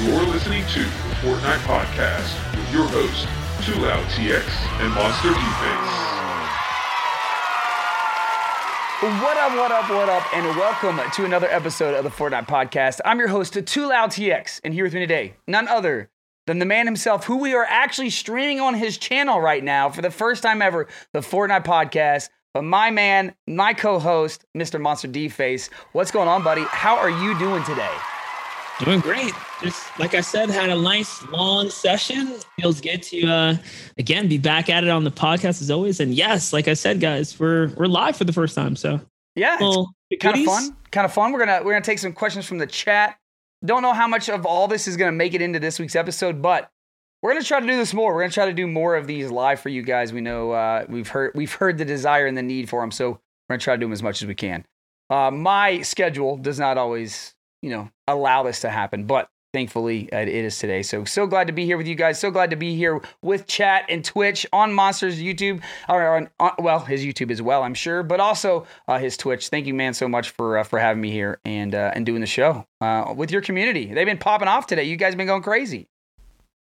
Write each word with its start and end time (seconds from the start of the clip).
You're 0.00 0.24
listening 0.24 0.66
to 0.66 0.80
the 0.80 1.14
Fortnite 1.22 1.58
Podcast 1.58 2.56
with 2.56 2.72
your 2.72 2.84
host, 2.88 3.28
Too 3.64 3.80
Loud 3.80 4.04
TX 4.06 4.44
and 4.80 4.92
Monster 4.92 5.28
D-Face. 5.28 6.02
What 9.22 9.36
up, 9.36 9.52
what 9.52 9.70
up, 9.70 9.88
what 9.88 10.08
up, 10.08 10.34
and 10.34 10.44
welcome 10.56 10.98
to 11.12 11.24
another 11.24 11.46
episode 11.46 11.94
of 11.94 12.02
the 12.02 12.10
Fortnite 12.10 12.48
Podcast. 12.48 12.98
I'm 13.04 13.20
your 13.20 13.28
host, 13.28 13.52
Too 13.52 13.86
Loud 13.86 14.10
TX, 14.10 14.62
and 14.64 14.74
here 14.74 14.82
with 14.82 14.94
me 14.94 15.00
today, 15.00 15.36
none 15.46 15.68
other 15.68 16.10
than 16.48 16.58
the 16.58 16.66
man 16.66 16.86
himself, 16.86 17.24
who 17.24 17.36
we 17.36 17.54
are 17.54 17.64
actually 17.64 18.10
streaming 18.10 18.58
on 18.58 18.74
his 18.74 18.98
channel 18.98 19.40
right 19.40 19.62
now 19.62 19.90
for 19.90 20.02
the 20.02 20.10
first 20.10 20.42
time 20.42 20.60
ever, 20.60 20.88
the 21.12 21.20
Fortnite 21.20 21.64
Podcast. 21.64 22.30
But 22.52 22.64
my 22.64 22.90
man, 22.90 23.32
my 23.46 23.72
co-host, 23.72 24.44
Mr. 24.56 24.80
Monster 24.80 25.06
D-Face. 25.06 25.70
What's 25.92 26.10
going 26.10 26.26
on, 26.26 26.42
buddy? 26.42 26.64
How 26.64 26.96
are 26.96 27.10
you 27.10 27.38
doing 27.38 27.62
today? 27.62 27.94
Doing 28.80 29.00
great. 29.00 29.32
Just 29.62 29.98
like 30.00 30.14
I 30.14 30.20
said, 30.20 30.50
had 30.50 30.68
a 30.68 30.80
nice 30.80 31.26
long 31.28 31.70
session. 31.70 32.34
Feels 32.58 32.80
good 32.80 33.02
to 33.04 33.26
uh 33.26 33.56
again 33.98 34.28
be 34.28 34.38
back 34.38 34.68
at 34.68 34.82
it 34.82 34.90
on 34.90 35.04
the 35.04 35.12
podcast 35.12 35.62
as 35.62 35.70
always. 35.70 36.00
And 36.00 36.12
yes, 36.12 36.52
like 36.52 36.66
I 36.66 36.74
said, 36.74 37.00
guys, 37.00 37.38
we're 37.38 37.68
we're 37.76 37.86
live 37.86 38.16
for 38.16 38.24
the 38.24 38.32
first 38.32 38.54
time. 38.54 38.74
So 38.74 39.00
yeah, 39.36 39.56
well, 39.60 39.94
it's 40.10 40.22
kind 40.22 40.36
of 40.36 40.44
fun. 40.44 40.76
Kind 40.90 41.04
of 41.04 41.12
fun. 41.12 41.32
We're 41.32 41.46
gonna 41.46 41.62
we're 41.64 41.72
gonna 41.72 41.84
take 41.84 41.98
some 42.00 42.12
questions 42.12 42.46
from 42.46 42.58
the 42.58 42.66
chat. 42.66 43.16
Don't 43.64 43.82
know 43.82 43.92
how 43.92 44.08
much 44.08 44.28
of 44.28 44.44
all 44.44 44.68
this 44.68 44.88
is 44.88 44.96
gonna 44.96 45.12
make 45.12 45.34
it 45.34 45.42
into 45.42 45.60
this 45.60 45.78
week's 45.78 45.96
episode, 45.96 46.42
but 46.42 46.70
we're 47.22 47.32
gonna 47.32 47.44
try 47.44 47.60
to 47.60 47.66
do 47.66 47.76
this 47.76 47.94
more. 47.94 48.12
We're 48.14 48.22
gonna 48.22 48.32
try 48.32 48.46
to 48.46 48.52
do 48.52 48.66
more 48.66 48.96
of 48.96 49.06
these 49.06 49.30
live 49.30 49.60
for 49.60 49.68
you 49.70 49.82
guys. 49.82 50.12
We 50.12 50.20
know 50.20 50.50
uh, 50.50 50.84
we've 50.88 51.08
heard 51.08 51.32
we've 51.34 51.52
heard 51.52 51.78
the 51.78 51.84
desire 51.84 52.26
and 52.26 52.36
the 52.36 52.42
need 52.42 52.68
for 52.68 52.80
them, 52.80 52.90
so 52.90 53.10
we're 53.48 53.54
gonna 53.54 53.60
try 53.60 53.74
to 53.74 53.80
do 53.80 53.86
them 53.86 53.92
as 53.92 54.02
much 54.02 54.20
as 54.20 54.28
we 54.28 54.34
can. 54.34 54.64
Uh, 55.10 55.30
my 55.30 55.80
schedule 55.82 56.36
does 56.36 56.58
not 56.58 56.76
always, 56.78 57.33
you 57.64 57.70
know, 57.70 57.90
allow 58.06 58.42
this 58.42 58.60
to 58.60 58.68
happen, 58.70 59.04
but 59.06 59.28
thankfully 59.54 60.12
uh, 60.12 60.18
it 60.18 60.28
is 60.28 60.58
today. 60.58 60.82
So 60.82 61.04
so 61.04 61.26
glad 61.26 61.46
to 61.46 61.52
be 61.52 61.64
here 61.64 61.76
with 61.76 61.86
you 61.86 61.94
guys. 61.94 62.18
So 62.18 62.30
glad 62.30 62.50
to 62.50 62.56
be 62.56 62.74
here 62.76 63.00
with 63.22 63.46
chat 63.46 63.84
and 63.88 64.04
Twitch 64.04 64.44
on 64.52 64.72
Monsters 64.72 65.18
YouTube, 65.20 65.62
or 65.88 66.16
on, 66.16 66.28
on 66.40 66.52
well 66.58 66.80
his 66.80 67.04
YouTube 67.04 67.30
as 67.30 67.40
well, 67.40 67.62
I'm 67.62 67.72
sure, 67.74 68.02
but 68.02 68.20
also 68.20 68.66
uh, 68.88 68.98
his 68.98 69.16
Twitch. 69.16 69.48
Thank 69.48 69.66
you, 69.66 69.72
man, 69.74 69.94
so 69.94 70.08
much 70.08 70.30
for 70.30 70.58
uh, 70.58 70.64
for 70.64 70.78
having 70.78 71.00
me 71.00 71.10
here 71.10 71.40
and 71.44 71.74
uh, 71.74 71.92
and 71.94 72.04
doing 72.04 72.20
the 72.20 72.26
show 72.26 72.66
uh, 72.80 73.14
with 73.16 73.30
your 73.30 73.40
community. 73.40 73.86
They've 73.94 74.06
been 74.06 74.18
popping 74.18 74.48
off 74.48 74.66
today. 74.66 74.84
You 74.84 74.96
guys 74.96 75.12
have 75.12 75.18
been 75.18 75.26
going 75.28 75.42
crazy. 75.42 75.88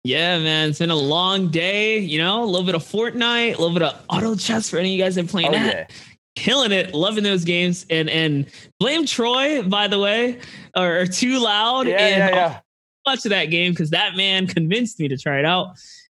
Yeah, 0.04 0.40
man, 0.40 0.70
it's 0.70 0.80
been 0.80 0.92
a 0.92 0.96
long 0.96 1.50
day. 1.50 1.98
You 2.00 2.20
know, 2.20 2.44
a 2.44 2.46
little 2.46 2.66
bit 2.66 2.76
of 2.76 2.84
Fortnite, 2.84 3.56
a 3.56 3.58
little 3.60 3.74
bit 3.74 3.82
of 3.82 4.00
auto 4.08 4.36
chess 4.36 4.70
for 4.70 4.78
any 4.78 4.90
of 4.94 4.98
you 4.98 5.04
guys 5.04 5.16
that 5.16 5.28
playing 5.28 5.50
Oh, 5.50 5.52
that. 5.54 5.90
yeah. 5.90 5.96
Killing 6.38 6.72
it, 6.72 6.94
loving 6.94 7.24
those 7.24 7.44
games, 7.44 7.84
and 7.90 8.12
and 8.12 8.46
blame 8.80 9.08
Troy 9.08 9.64
by 9.64 9.88
the 9.88 9.98
way, 9.98 10.40
or, 10.76 11.00
or 11.00 11.06
too 11.08 11.40
loud. 11.40 11.88
Yeah, 11.88 11.96
and 11.96 12.18
yeah, 12.18 12.36
yeah. 12.36 12.60
much 13.08 13.26
of 13.26 13.32
that 13.32 13.46
game 13.46 13.72
because 13.72 13.90
that 13.90 14.16
man 14.16 14.46
convinced 14.46 15.00
me 15.00 15.08
to 15.08 15.18
try 15.18 15.40
it 15.40 15.46
out, 15.46 15.70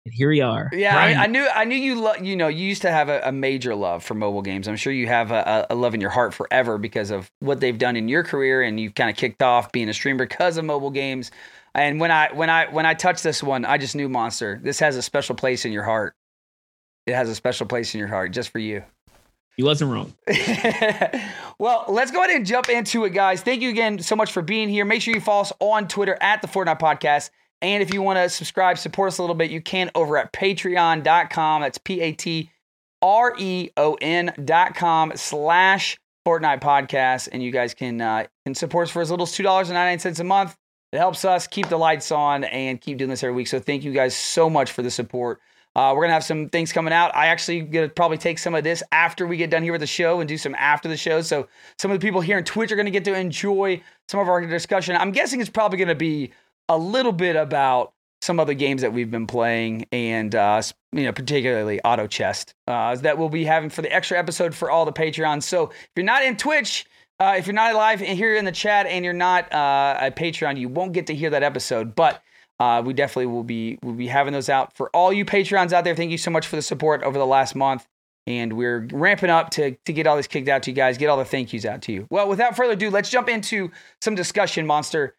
and 0.05 0.13
here 0.13 0.29
we 0.29 0.39
are. 0.39 0.69
Yeah, 0.73 0.95
I. 0.95 1.23
I 1.23 1.25
knew. 1.25 1.47
I 1.55 1.65
knew 1.65 1.75
you. 1.75 1.99
Lo- 1.99 2.13
you 2.21 2.35
know, 2.35 2.49
you 2.49 2.67
used 2.67 2.83
to 2.83 2.91
have 2.91 3.09
a, 3.09 3.21
a 3.25 3.31
major 3.31 3.73
love 3.73 4.03
for 4.03 4.13
mobile 4.13 4.43
games. 4.43 4.67
I'm 4.67 4.75
sure 4.75 4.93
you 4.93 5.07
have 5.07 5.31
a, 5.31 5.67
a 5.69 5.73
a 5.73 5.75
love 5.75 5.95
in 5.95 6.01
your 6.01 6.11
heart 6.11 6.35
forever 6.35 6.77
because 6.77 7.09
of 7.09 7.31
what 7.39 7.59
they've 7.59 7.77
done 7.77 7.95
in 7.95 8.07
your 8.07 8.23
career, 8.23 8.61
and 8.61 8.79
you've 8.79 8.93
kind 8.93 9.09
of 9.09 9.15
kicked 9.15 9.41
off 9.41 9.71
being 9.71 9.89
a 9.89 9.93
streamer 9.93 10.27
because 10.27 10.55
of 10.57 10.65
mobile 10.65 10.91
games. 10.91 11.31
And 11.73 11.99
when 11.99 12.11
I 12.11 12.31
when 12.31 12.51
I 12.51 12.67
when 12.71 12.85
I 12.85 12.93
touched 12.93 13.23
this 13.23 13.41
one, 13.41 13.65
I 13.65 13.79
just 13.79 13.95
knew 13.95 14.07
Monster. 14.07 14.59
This 14.61 14.77
has 14.81 14.97
a 14.97 15.01
special 15.01 15.33
place 15.33 15.65
in 15.65 15.71
your 15.71 15.83
heart. 15.83 16.13
It 17.07 17.15
has 17.15 17.27
a 17.27 17.33
special 17.33 17.65
place 17.65 17.95
in 17.95 17.99
your 17.99 18.07
heart 18.07 18.33
just 18.33 18.51
for 18.51 18.59
you. 18.59 18.83
He 19.57 19.63
wasn't 19.63 19.91
wrong. 19.91 20.13
well, 21.59 21.85
let's 21.87 22.11
go 22.11 22.23
ahead 22.23 22.35
and 22.35 22.45
jump 22.45 22.69
into 22.69 23.05
it, 23.05 23.11
guys. 23.11 23.41
Thank 23.41 23.61
you 23.61 23.69
again 23.69 23.99
so 23.99 24.15
much 24.15 24.31
for 24.31 24.41
being 24.41 24.69
here. 24.69 24.85
Make 24.85 25.01
sure 25.01 25.13
you 25.13 25.21
follow 25.21 25.41
us 25.41 25.53
on 25.59 25.87
Twitter 25.87 26.17
at 26.21 26.41
the 26.41 26.47
Fortnite 26.47 26.79
Podcast. 26.79 27.29
And 27.61 27.83
if 27.83 27.93
you 27.93 28.01
want 28.01 28.17
to 28.17 28.29
subscribe, 28.29 28.77
support 28.77 29.09
us 29.09 29.17
a 29.19 29.21
little 29.21 29.35
bit, 29.35 29.51
you 29.51 29.61
can 29.61 29.91
over 29.93 30.17
at 30.17 30.33
patreon.com. 30.33 31.61
That's 31.61 31.77
P 31.77 32.01
A 32.01 32.11
T 32.13 32.49
R 33.01 33.35
E 33.37 33.69
O 33.77 33.97
N 34.01 34.33
dot 34.43 34.75
com 34.75 35.11
slash 35.15 35.99
Fortnite 36.25 36.61
Podcast. 36.61 37.29
And 37.31 37.43
you 37.43 37.51
guys 37.51 37.73
can, 37.73 38.01
uh, 38.01 38.25
can 38.45 38.55
support 38.55 38.87
us 38.87 38.91
for 38.91 39.01
as 39.01 39.11
little 39.11 39.25
as 39.25 39.31
$2.99 39.33 40.19
a 40.19 40.23
month. 40.23 40.55
It 40.91 40.97
helps 40.97 41.23
us 41.23 41.47
keep 41.47 41.69
the 41.69 41.77
lights 41.77 42.11
on 42.11 42.43
and 42.43 42.81
keep 42.81 42.97
doing 42.97 43.09
this 43.09 43.23
every 43.23 43.35
week. 43.35 43.47
So 43.47 43.59
thank 43.59 43.83
you 43.83 43.93
guys 43.93 44.15
so 44.15 44.49
much 44.49 44.71
for 44.71 44.81
the 44.81 44.91
support. 44.91 45.39
Uh, 45.75 45.93
we're 45.95 46.03
gonna 46.03 46.13
have 46.13 46.23
some 46.23 46.49
things 46.49 46.73
coming 46.73 46.93
out. 46.93 47.15
I 47.15 47.27
actually 47.27 47.61
gonna 47.61 47.89
probably 47.89 48.17
take 48.17 48.39
some 48.39 48.55
of 48.55 48.63
this 48.63 48.83
after 48.91 49.25
we 49.25 49.37
get 49.37 49.49
done 49.49 49.63
here 49.63 49.71
with 49.71 49.81
the 49.81 49.87
show 49.87 50.19
and 50.19 50.27
do 50.27 50.37
some 50.37 50.55
after 50.55 50.89
the 50.89 50.97
show. 50.97 51.21
So 51.21 51.47
some 51.77 51.91
of 51.91 51.99
the 51.99 52.05
people 52.05 52.21
here 52.21 52.37
in 52.37 52.43
Twitch 52.43 52.71
are 52.71 52.75
gonna 52.75 52.91
get 52.91 53.05
to 53.05 53.13
enjoy 53.13 53.81
some 54.09 54.19
of 54.19 54.27
our 54.27 54.45
discussion. 54.45 54.97
I'm 54.97 55.11
guessing 55.11 55.39
it's 55.39 55.49
probably 55.49 55.77
gonna 55.77 55.95
be 55.95 56.31
a 56.67 56.77
little 56.77 57.13
bit 57.13 57.35
about 57.35 57.93
some 58.21 58.39
other 58.39 58.53
games 58.53 58.81
that 58.81 58.93
we've 58.93 59.09
been 59.09 59.27
playing 59.27 59.85
and 59.91 60.35
uh, 60.35 60.61
you 60.91 61.03
know 61.03 61.11
particularly 61.11 61.81
auto 61.81 62.05
chess 62.05 62.45
uh, 62.67 62.95
that 62.97 63.17
we'll 63.17 63.29
be 63.29 63.45
having 63.45 63.69
for 63.69 63.81
the 63.81 63.91
extra 63.91 64.17
episode 64.17 64.53
for 64.53 64.69
all 64.69 64.85
the 64.85 64.93
Patreons. 64.93 65.43
So 65.43 65.69
if 65.69 65.89
you're 65.95 66.05
not 66.05 66.23
in 66.23 66.37
Twitch. 66.37 66.85
Uh, 67.19 67.35
if 67.37 67.45
you're 67.45 67.53
not 67.53 67.75
live 67.75 67.99
here 67.99 68.35
in 68.35 68.45
the 68.45 68.51
chat 68.51 68.87
and 68.87 69.05
you're 69.05 69.13
not 69.13 69.43
uh, 69.53 69.95
a 70.01 70.09
Patreon, 70.09 70.57
you 70.57 70.67
won't 70.67 70.91
get 70.91 71.05
to 71.05 71.13
hear 71.13 71.29
that 71.29 71.43
episode. 71.43 71.93
But 71.93 72.23
uh, 72.61 72.79
we 72.79 72.93
definitely 72.93 73.25
will 73.25 73.43
be 73.43 73.79
will 73.81 73.93
be 73.93 74.05
having 74.05 74.33
those 74.33 74.47
out 74.47 74.77
for 74.77 74.91
all 74.91 75.11
you 75.11 75.25
Patreons 75.25 75.73
out 75.73 75.83
there. 75.83 75.95
Thank 75.95 76.11
you 76.11 76.17
so 76.19 76.29
much 76.29 76.45
for 76.45 76.55
the 76.55 76.61
support 76.61 77.01
over 77.01 77.17
the 77.17 77.25
last 77.25 77.55
month, 77.55 77.87
and 78.27 78.53
we're 78.53 78.87
ramping 78.91 79.31
up 79.31 79.49
to 79.51 79.71
to 79.71 79.93
get 79.93 80.05
all 80.05 80.15
this 80.15 80.27
kicked 80.27 80.47
out 80.47 80.61
to 80.63 80.69
you 80.69 80.75
guys, 80.75 80.99
get 80.99 81.07
all 81.07 81.17
the 81.17 81.25
thank 81.25 81.51
yous 81.53 81.65
out 81.65 81.81
to 81.83 81.91
you. 81.91 82.05
Well, 82.11 82.29
without 82.29 82.55
further 82.55 82.73
ado, 82.73 82.91
let's 82.91 83.09
jump 83.09 83.29
into 83.29 83.71
some 83.99 84.13
discussion. 84.13 84.67
Monster 84.67 85.15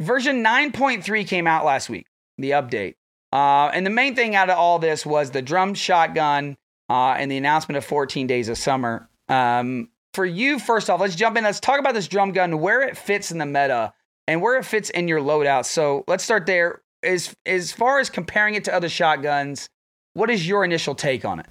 version 0.00 0.44
9.3 0.44 1.26
came 1.26 1.46
out 1.46 1.64
last 1.64 1.88
week, 1.88 2.08
the 2.36 2.50
update, 2.50 2.96
uh, 3.32 3.70
and 3.72 3.86
the 3.86 3.90
main 3.90 4.14
thing 4.14 4.36
out 4.36 4.50
of 4.50 4.58
all 4.58 4.78
this 4.78 5.06
was 5.06 5.30
the 5.30 5.40
drum 5.40 5.72
shotgun 5.72 6.58
uh, 6.90 7.12
and 7.12 7.30
the 7.30 7.38
announcement 7.38 7.78
of 7.78 7.86
14 7.86 8.26
days 8.26 8.50
of 8.50 8.58
summer. 8.58 9.08
Um, 9.30 9.88
for 10.12 10.26
you, 10.26 10.58
first 10.58 10.90
off, 10.90 11.00
let's 11.00 11.14
jump 11.14 11.38
in. 11.38 11.44
Let's 11.44 11.58
talk 11.58 11.80
about 11.80 11.94
this 11.94 12.06
drum 12.06 12.32
gun, 12.32 12.60
where 12.60 12.82
it 12.82 12.98
fits 12.98 13.30
in 13.30 13.38
the 13.38 13.46
meta, 13.46 13.94
and 14.28 14.40
where 14.40 14.58
it 14.58 14.64
fits 14.64 14.90
in 14.90 15.08
your 15.08 15.20
loadout. 15.20 15.64
So 15.64 16.04
let's 16.06 16.24
start 16.24 16.46
there. 16.46 16.82
As 17.02 17.34
as 17.46 17.72
far 17.72 17.98
as 17.98 18.08
comparing 18.08 18.54
it 18.54 18.64
to 18.64 18.74
other 18.74 18.88
shotguns, 18.88 19.68
what 20.14 20.30
is 20.30 20.46
your 20.46 20.64
initial 20.64 20.94
take 20.94 21.24
on 21.24 21.40
it? 21.40 21.46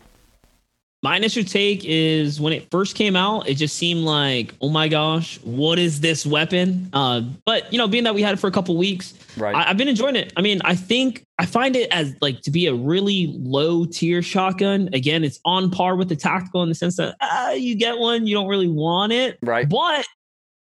My 1.04 1.18
initial 1.18 1.44
take 1.44 1.84
is 1.84 2.40
when 2.40 2.54
it 2.54 2.70
first 2.70 2.96
came 2.96 3.16
out, 3.16 3.50
it 3.50 3.56
just 3.56 3.76
seemed 3.76 4.02
like, 4.02 4.54
oh 4.62 4.70
my 4.70 4.88
gosh, 4.88 5.40
what 5.42 5.80
is 5.80 6.00
this 6.00 6.28
weapon? 6.28 6.90
Uh, 6.94 7.22
but 7.44 7.72
you 7.74 7.80
know, 7.80 7.88
being 7.88 8.04
that 8.04 8.14
we 8.14 8.22
had 8.22 8.34
it 8.34 8.38
for 8.38 8.48
a 8.48 8.52
couple 8.52 8.78
weeks, 8.78 9.16
Right. 9.38 9.56
I, 9.56 9.70
I've 9.70 9.78
been 9.78 9.88
enjoying 9.88 10.16
it. 10.16 10.34
I 10.36 10.42
mean, 10.42 10.62
I 10.64 10.76
think 10.76 11.26
I 11.38 11.46
find 11.46 11.76
it 11.76 11.90
as 11.92 12.14
like 12.22 12.42
to 12.42 12.52
be 12.52 12.68
a 12.68 12.74
really 12.74 13.34
low 13.38 13.86
tier 13.86 14.22
shotgun. 14.22 14.90
Again, 14.94 15.24
it's 15.24 15.40
on 15.46 15.72
par 15.72 15.96
with 15.96 16.10
the 16.10 16.16
tactical 16.16 16.64
in 16.64 16.70
the 16.70 16.76
sense 16.76 16.98
that 16.98 17.16
uh, 17.22 17.54
you 17.54 17.76
get 17.76 17.98
one, 17.98 18.28
you 18.28 18.36
don't 18.36 18.48
really 18.48 18.68
want 18.68 19.14
it, 19.14 19.38
right. 19.42 19.68
but 19.68 20.06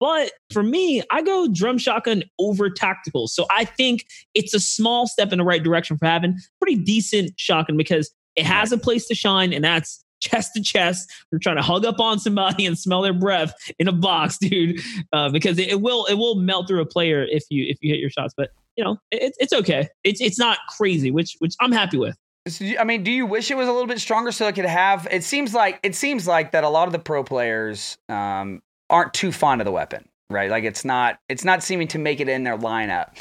but 0.01 0.33
for 0.51 0.63
me, 0.63 1.03
I 1.11 1.23
go 1.23 1.47
drum 1.47 1.77
shotgun 1.79 2.25
over 2.39 2.71
tactical. 2.71 3.29
So 3.29 3.47
I 3.51 3.67
think 3.67 4.07
it's 4.35 4.55
a 4.55 4.61
small 4.61 5.07
step 5.07 5.31
in 5.31 5.39
the 5.39 5.45
right 5.45 5.63
direction 5.63 5.99
for 5.99 6.07
having 6.07 6.39
pretty 6.61 6.83
decent 6.83 7.33
shotgun 7.37 7.77
because 7.77 8.11
it 8.35 8.47
has 8.47 8.73
a 8.73 8.79
place 8.79 9.07
to 9.09 9.15
shine, 9.15 9.53
and 9.53 9.63
that's 9.63 10.03
chest 10.21 10.53
to 10.55 10.63
chest. 10.63 11.11
We're 11.31 11.39
trying 11.39 11.57
to 11.57 11.63
hug 11.63 11.85
up 11.85 12.01
on 12.01 12.19
somebody 12.19 12.67
and 12.67 12.79
smell 12.79 13.03
their 13.03 13.13
breath 13.13 13.55
in 13.79 13.89
a 13.89 13.93
box, 13.93 14.39
dude. 14.41 14.81
Uh, 15.13 15.29
because 15.29 15.59
it, 15.59 15.69
it 15.69 15.81
will 15.83 16.07
it 16.07 16.15
will 16.15 16.37
melt 16.37 16.67
through 16.67 16.81
a 16.81 16.87
player 16.87 17.27
if 17.29 17.45
you 17.51 17.67
if 17.69 17.79
you 17.83 17.93
hit 17.93 18.01
your 18.01 18.11
shots. 18.11 18.33
But 18.37 18.51
you 18.77 18.85
know, 18.85 18.97
it, 19.11 19.35
it's 19.39 19.53
okay. 19.53 19.89
It's 20.03 20.21
it's 20.21 20.39
not 20.39 20.59
crazy, 20.77 21.11
which 21.11 21.37
which 21.41 21.55
I'm 21.61 21.73
happy 21.73 21.99
with. 21.99 22.17
So, 22.49 22.65
I 22.79 22.85
mean, 22.85 23.03
do 23.03 23.11
you 23.11 23.27
wish 23.27 23.51
it 23.51 23.57
was 23.57 23.69
a 23.69 23.73
little 23.73 23.87
bit 23.87 24.01
stronger 24.01 24.33
so 24.33 24.49
it 24.49 24.55
could 24.55 24.65
have? 24.65 25.07
It 25.11 25.25
seems 25.25 25.53
like 25.53 25.79
it 25.83 25.95
seems 25.95 26.27
like 26.27 26.53
that 26.53 26.65
a 26.65 26.71
lot 26.71 26.89
of 26.89 26.93
the 26.93 26.99
pro 26.99 27.23
players 27.23 27.99
um, 28.09 28.63
aren't 28.91 29.15
too 29.15 29.33
fond 29.33 29.61
of 29.61 29.65
the 29.65 29.73
weapon, 29.73 30.07
right? 30.29 30.51
Like 30.51 30.65
it's 30.65 30.85
not 30.85 31.19
it's 31.29 31.45
not 31.45 31.63
seeming 31.63 31.89
to 31.89 31.99
make 31.99 32.21
it 32.21 32.29
in 32.29 32.45
their 32.45 32.59
lineup. 32.59 33.17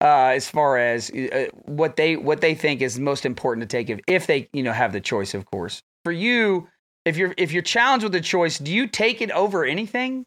Uh, 0.00 0.32
as 0.34 0.48
far 0.48 0.76
as 0.76 1.10
uh, 1.10 1.46
what 1.64 1.96
they 1.96 2.16
what 2.16 2.40
they 2.40 2.54
think 2.54 2.82
is 2.82 2.98
most 2.98 3.24
important 3.24 3.68
to 3.68 3.76
take 3.76 3.88
if, 3.88 4.00
if 4.06 4.26
they 4.26 4.48
you 4.52 4.62
know 4.62 4.72
have 4.72 4.92
the 4.92 5.00
choice, 5.00 5.34
of 5.34 5.44
course. 5.46 5.82
For 6.04 6.12
you, 6.12 6.68
if 7.04 7.16
you're 7.16 7.34
if 7.38 7.52
you're 7.52 7.62
challenged 7.62 8.04
with 8.04 8.12
the 8.12 8.20
choice, 8.20 8.58
do 8.58 8.72
you 8.72 8.86
take 8.86 9.22
it 9.22 9.30
over 9.30 9.64
anything? 9.64 10.24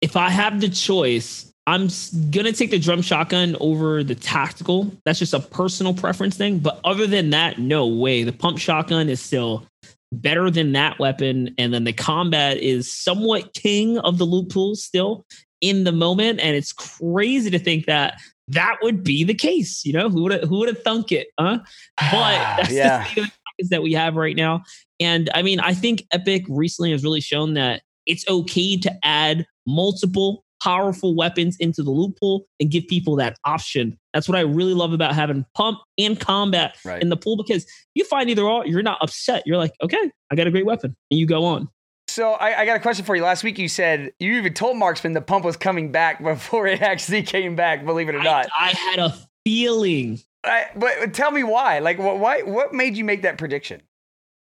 if 0.00 0.16
I 0.16 0.28
have 0.30 0.60
the 0.60 0.68
choice, 0.68 1.52
I'm 1.66 1.88
gonna 2.30 2.52
take 2.52 2.70
the 2.70 2.78
drum 2.78 3.02
shotgun 3.02 3.56
over 3.60 4.02
the 4.02 4.14
tactical. 4.14 4.90
That's 5.04 5.18
just 5.18 5.34
a 5.34 5.40
personal 5.40 5.92
preference 5.92 6.36
thing. 6.36 6.60
But 6.60 6.80
other 6.84 7.06
than 7.06 7.30
that, 7.30 7.58
no 7.58 7.86
way. 7.86 8.22
The 8.22 8.32
pump 8.32 8.58
shotgun 8.58 9.08
is 9.08 9.20
still 9.20 9.66
better 10.12 10.50
than 10.50 10.72
that 10.72 10.98
weapon, 10.98 11.54
and 11.58 11.72
then 11.74 11.84
the 11.84 11.92
combat 11.92 12.56
is 12.58 12.92
somewhat 12.92 13.54
king 13.54 13.98
of 13.98 14.18
the 14.18 14.24
loot 14.24 14.50
pools 14.50 14.82
still 14.82 15.26
in 15.60 15.84
the 15.84 15.92
moment. 15.92 16.40
And 16.40 16.56
it's 16.56 16.72
crazy 16.72 17.50
to 17.50 17.58
think 17.58 17.86
that 17.86 18.14
that 18.48 18.76
would 18.82 19.04
be 19.04 19.24
the 19.24 19.34
case. 19.34 19.84
You 19.84 19.92
know, 19.92 20.08
who 20.08 20.22
would 20.24 20.44
who 20.44 20.58
would 20.60 20.68
have 20.68 20.82
thunk 20.82 21.12
it? 21.12 21.28
Huh? 21.38 21.58
Ah, 22.00 22.54
but 22.56 22.62
that's 22.62 22.72
Yeah. 22.74 22.98
the 22.98 23.04
state 23.04 23.18
of 23.18 23.24
the 23.26 23.32
pockets 23.46 23.70
that 23.70 23.82
we 23.82 23.92
have 23.92 24.16
right 24.16 24.36
now. 24.36 24.62
And 25.00 25.28
I 25.34 25.42
mean, 25.42 25.60
I 25.60 25.74
think 25.74 26.04
Epic 26.12 26.44
recently 26.48 26.90
has 26.92 27.04
really 27.04 27.20
shown 27.20 27.54
that 27.54 27.82
it's 28.06 28.26
okay 28.28 28.76
to 28.78 28.92
add 29.04 29.46
multiple 29.66 30.44
powerful 30.62 31.14
weapons 31.14 31.56
into 31.60 31.82
the 31.82 31.90
loot 31.90 32.16
pool 32.20 32.46
and 32.60 32.70
give 32.70 32.86
people 32.88 33.16
that 33.16 33.36
option. 33.44 33.98
That's 34.14 34.28
what 34.28 34.36
I 34.36 34.40
really 34.40 34.74
love 34.74 34.92
about 34.92 35.14
having 35.14 35.44
pump 35.54 35.78
and 35.98 36.18
combat 36.18 36.76
Right. 36.84 37.00
in 37.02 37.08
the 37.08 37.16
pool 37.16 37.36
because 37.36 37.66
you 37.94 38.04
find 38.04 38.28
either 38.30 38.42
or, 38.42 38.66
you're 38.66 38.82
not 38.82 38.98
upset. 39.00 39.44
You're 39.46 39.56
like, 39.58 39.72
okay, 39.82 40.10
I 40.30 40.34
got 40.34 40.46
a 40.46 40.50
great 40.50 40.66
weapon, 40.66 40.96
and 41.10 41.20
you 41.20 41.26
go 41.26 41.44
on. 41.44 41.68
So 42.08 42.32
I, 42.32 42.60
I 42.60 42.64
got 42.66 42.76
a 42.76 42.80
question 42.80 43.04
for 43.04 43.14
you. 43.14 43.22
Last 43.22 43.44
week 43.44 43.58
you 43.58 43.68
said 43.68 44.12
you 44.18 44.32
even 44.38 44.54
told 44.54 44.76
Marksman 44.78 45.12
the 45.12 45.20
pump 45.20 45.44
was 45.44 45.56
coming 45.56 45.92
back 45.92 46.22
before 46.22 46.66
it 46.66 46.80
actually 46.82 47.22
came 47.22 47.54
back. 47.54 47.84
Believe 47.84 48.08
it 48.08 48.14
or 48.14 48.20
I, 48.20 48.24
not. 48.24 48.46
I 48.58 48.68
had 48.70 48.98
a 48.98 49.14
feeling. 49.44 50.18
I, 50.44 50.66
but 50.76 51.12
tell 51.14 51.30
me 51.30 51.42
why. 51.44 51.80
Like, 51.80 51.98
what? 51.98 52.18
Why? 52.18 52.42
What 52.42 52.72
made 52.72 52.96
you 52.96 53.04
make 53.04 53.22
that 53.22 53.38
prediction? 53.38 53.82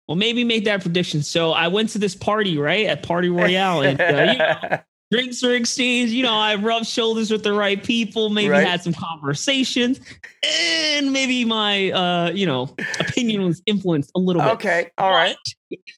Well, 0.06 0.16
maybe 0.16 0.44
make 0.44 0.64
that 0.66 0.82
prediction. 0.82 1.22
So 1.22 1.50
I 1.52 1.66
went 1.68 1.88
to 1.90 1.98
this 1.98 2.14
party, 2.14 2.58
right? 2.58 2.86
At 2.86 3.02
Party 3.02 3.28
Royale. 3.30 3.82
And, 3.82 4.00
uh, 4.00 4.32
you 4.32 4.38
know, 4.38 4.78
drinks 5.10 5.42
were 5.42 5.54
exchanged. 5.54 6.12
You 6.12 6.22
know, 6.22 6.34
I 6.34 6.54
rubbed 6.56 6.86
shoulders 6.86 7.30
with 7.30 7.42
the 7.42 7.52
right 7.52 7.82
people, 7.82 8.28
maybe 8.30 8.48
Right. 8.50 8.66
had 8.66 8.82
some 8.82 8.92
conversations, 8.92 10.00
and 10.42 11.12
maybe 11.12 11.44
my, 11.44 11.90
uh, 11.92 12.30
you 12.32 12.46
know, 12.46 12.74
opinion 13.00 13.44
was 13.44 13.62
influenced 13.66 14.10
a 14.14 14.18
little 14.18 14.42
bit. 14.42 14.52
okay. 14.52 14.90
All 14.98 15.10
right. 15.12 15.36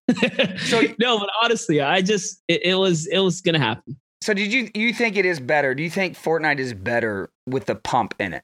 so 0.59 0.83
no, 0.99 1.19
but 1.19 1.29
honestly, 1.43 1.81
I 1.81 2.01
just 2.03 2.43
it, 2.49 2.63
it 2.65 2.75
was 2.75 3.07
it 3.07 3.19
was 3.19 3.41
gonna 3.41 3.59
happen. 3.59 3.97
So 4.23 4.35
did 4.35 4.53
you 4.53 4.71
you 4.75 4.93
think 4.93 5.17
it 5.17 5.25
is 5.27 5.41
better? 5.41 5.75
Do 5.75 5.83
you 5.83 5.91
think 5.91 6.17
Fortnite 6.17 6.59
is 6.59 6.73
better 6.75 7.31
with 7.47 7.67
the 7.67 7.75
pump 7.77 8.15
in 8.19 8.33
it? 8.35 8.43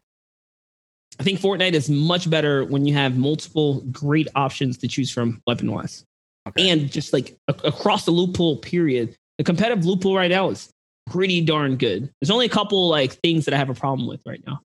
I 1.19 1.23
think 1.23 1.41
Fortnite 1.41 1.73
is 1.75 1.89
much 1.89 2.29
better 2.29 2.65
when 2.65 2.87
you 2.87 2.95
have 2.95 3.17
multiple 3.17 3.81
great 3.93 4.29
options 4.35 4.77
to 4.79 4.89
choose 4.89 5.11
from 5.13 5.41
weapon 5.47 5.71
wise, 5.71 6.05
Okay. 6.49 6.69
and 6.71 6.91
just 6.91 7.13
like 7.13 7.37
a- 7.49 7.55
across 7.65 8.05
the 8.05 8.11
loot 8.11 8.35
pool. 8.35 8.57
Period. 8.57 9.17
The 9.39 9.45
competitive 9.45 9.85
loot 9.85 10.01
pool 10.01 10.15
right 10.17 10.31
now 10.31 10.51
is 10.51 10.71
pretty 11.11 11.41
darn 11.41 11.77
good. 11.77 12.11
There's 12.21 12.31
only 12.31 12.47
a 12.47 12.51
couple 12.51 12.89
like 12.89 13.13
things 13.15 13.45
that 13.47 13.55
I 13.55 13.57
have 13.57 13.71
a 13.71 13.75
problem 13.75 14.07
with 14.09 14.23
right 14.27 14.43
now, 14.47 14.61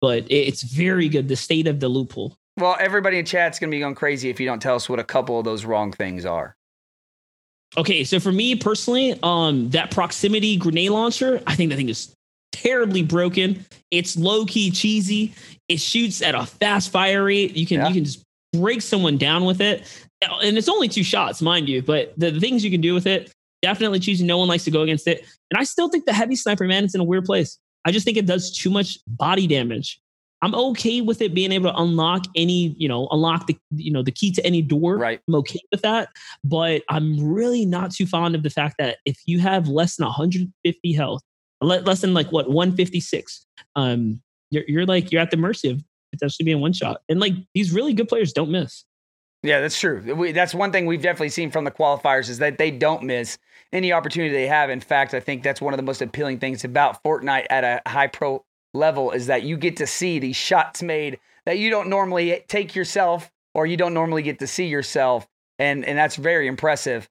but 0.00 0.24
it's 0.30 0.62
very 0.62 1.08
good. 1.08 1.28
The 1.28 1.36
state 1.36 1.66
of 1.66 1.80
the 1.80 1.88
loot 1.88 2.10
pool. 2.10 2.36
Well, 2.58 2.76
everybody 2.78 3.18
in 3.18 3.24
chat's 3.24 3.58
gonna 3.58 3.70
be 3.70 3.80
going 3.80 3.94
crazy 3.96 4.30
if 4.30 4.38
you 4.38 4.46
don't 4.46 4.60
tell 4.62 4.76
us 4.76 4.88
what 4.88 4.98
a 5.00 5.04
couple 5.04 5.38
of 5.38 5.44
those 5.44 5.64
wrong 5.64 5.92
things 5.92 6.24
are. 6.24 6.54
Okay, 7.76 8.04
so 8.04 8.20
for 8.20 8.30
me 8.30 8.54
personally, 8.54 9.18
um, 9.24 9.68
that 9.70 9.90
proximity 9.90 10.56
grenade 10.56 10.90
launcher, 10.90 11.42
I 11.46 11.56
think 11.56 11.70
that 11.70 11.76
thing 11.76 11.88
is 11.88 12.14
terribly 12.52 13.02
broken. 13.02 13.66
It's 13.90 14.16
low 14.16 14.46
key 14.46 14.70
cheesy. 14.70 15.34
It 15.68 15.80
shoots 15.80 16.22
at 16.22 16.36
a 16.36 16.46
fast 16.46 16.92
fire 16.92 17.24
rate. 17.24 17.56
You 17.56 17.66
can 17.66 17.78
Yeah. 17.80 17.88
you 17.88 17.94
can 17.94 18.04
just 18.04 18.22
break 18.52 18.80
someone 18.80 19.18
down 19.18 19.44
with 19.44 19.60
it, 19.60 19.82
and 20.22 20.56
it's 20.56 20.68
only 20.68 20.88
two 20.88 21.02
shots, 21.02 21.42
mind 21.42 21.68
you. 21.68 21.82
But 21.82 22.14
the, 22.16 22.30
the 22.30 22.38
things 22.38 22.64
you 22.64 22.70
can 22.70 22.80
do 22.80 22.94
with 22.94 23.08
it, 23.08 23.32
definitely 23.64 23.98
choosing. 23.98 24.26
No 24.26 24.36
one 24.36 24.48
likes 24.48 24.64
to 24.64 24.70
go 24.70 24.82
against 24.82 25.08
it, 25.08 25.24
and 25.50 25.58
I 25.58 25.64
still 25.64 25.88
think 25.88 26.04
the 26.04 26.12
heavy 26.12 26.36
sniper 26.36 26.66
man 26.66 26.84
is 26.84 26.94
in 26.94 27.00
a 27.00 27.04
weird 27.04 27.24
place. 27.24 27.58
I 27.86 27.92
just 27.92 28.04
think 28.04 28.18
it 28.18 28.26
does 28.26 28.54
too 28.54 28.70
much 28.70 28.98
body 29.06 29.46
damage. 29.46 30.00
I'm 30.42 30.54
okay 30.54 31.00
with 31.00 31.22
it 31.22 31.32
being 31.32 31.52
able 31.52 31.72
to 31.72 31.80
unlock 31.80 32.26
any, 32.36 32.74
you 32.78 32.86
know, 32.86 33.08
unlock 33.10 33.46
the, 33.46 33.56
you 33.70 33.90
know, 33.90 34.02
the 34.02 34.12
key 34.12 34.30
to 34.32 34.44
any 34.44 34.60
door. 34.60 34.98
Right. 34.98 35.18
I'm 35.26 35.36
okay 35.36 35.60
with 35.72 35.80
that. 35.80 36.10
But 36.44 36.82
I'm 36.90 37.18
really 37.18 37.64
not 37.64 37.92
too 37.92 38.06
fond 38.06 38.34
of 38.34 38.42
the 38.42 38.50
fact 38.50 38.74
that 38.78 38.98
if 39.06 39.18
you 39.24 39.38
have 39.38 39.68
less 39.68 39.96
than 39.96 40.04
150 40.04 40.92
health, 40.92 41.22
less 41.62 42.02
than 42.02 42.12
like 42.12 42.30
what 42.30 42.50
156, 42.50 43.46
um, 43.76 44.20
you're 44.50 44.64
you're 44.68 44.84
like 44.84 45.10
you're 45.10 45.22
at 45.22 45.30
the 45.30 45.38
mercy 45.38 45.70
of 45.70 45.82
potentially 46.12 46.44
being 46.44 46.60
one 46.60 46.74
shot. 46.74 47.00
And 47.08 47.20
like 47.20 47.32
these 47.54 47.72
really 47.72 47.94
good 47.94 48.08
players 48.08 48.32
don't 48.34 48.50
miss. 48.50 48.84
Yeah, 49.44 49.60
that's 49.60 49.78
true. 49.78 50.14
We, 50.14 50.32
that's 50.32 50.54
one 50.54 50.72
thing 50.72 50.86
we've 50.86 51.02
definitely 51.02 51.28
seen 51.28 51.50
from 51.50 51.64
the 51.64 51.70
qualifiers 51.70 52.30
is 52.30 52.38
that 52.38 52.56
they 52.56 52.70
don't 52.70 53.02
miss 53.02 53.36
any 53.74 53.92
opportunity 53.92 54.32
they 54.32 54.46
have. 54.46 54.70
In 54.70 54.80
fact, 54.80 55.12
I 55.12 55.20
think 55.20 55.42
that's 55.42 55.60
one 55.60 55.74
of 55.74 55.76
the 55.76 55.82
most 55.82 56.00
appealing 56.00 56.38
things 56.38 56.64
about 56.64 57.02
Fortnite 57.04 57.46
at 57.50 57.62
a 57.62 57.82
high 57.86 58.06
pro 58.06 58.42
level 58.72 59.10
is 59.10 59.26
that 59.26 59.42
you 59.42 59.58
get 59.58 59.76
to 59.76 59.86
see 59.86 60.18
these 60.18 60.34
shots 60.34 60.82
made 60.82 61.20
that 61.44 61.58
you 61.58 61.68
don't 61.68 61.90
normally 61.90 62.42
take 62.48 62.74
yourself 62.74 63.30
or 63.52 63.66
you 63.66 63.76
don't 63.76 63.92
normally 63.92 64.22
get 64.22 64.38
to 64.38 64.46
see 64.46 64.66
yourself, 64.66 65.28
and 65.58 65.84
and 65.84 65.98
that's 65.98 66.16
very 66.16 66.46
impressive. 66.46 67.06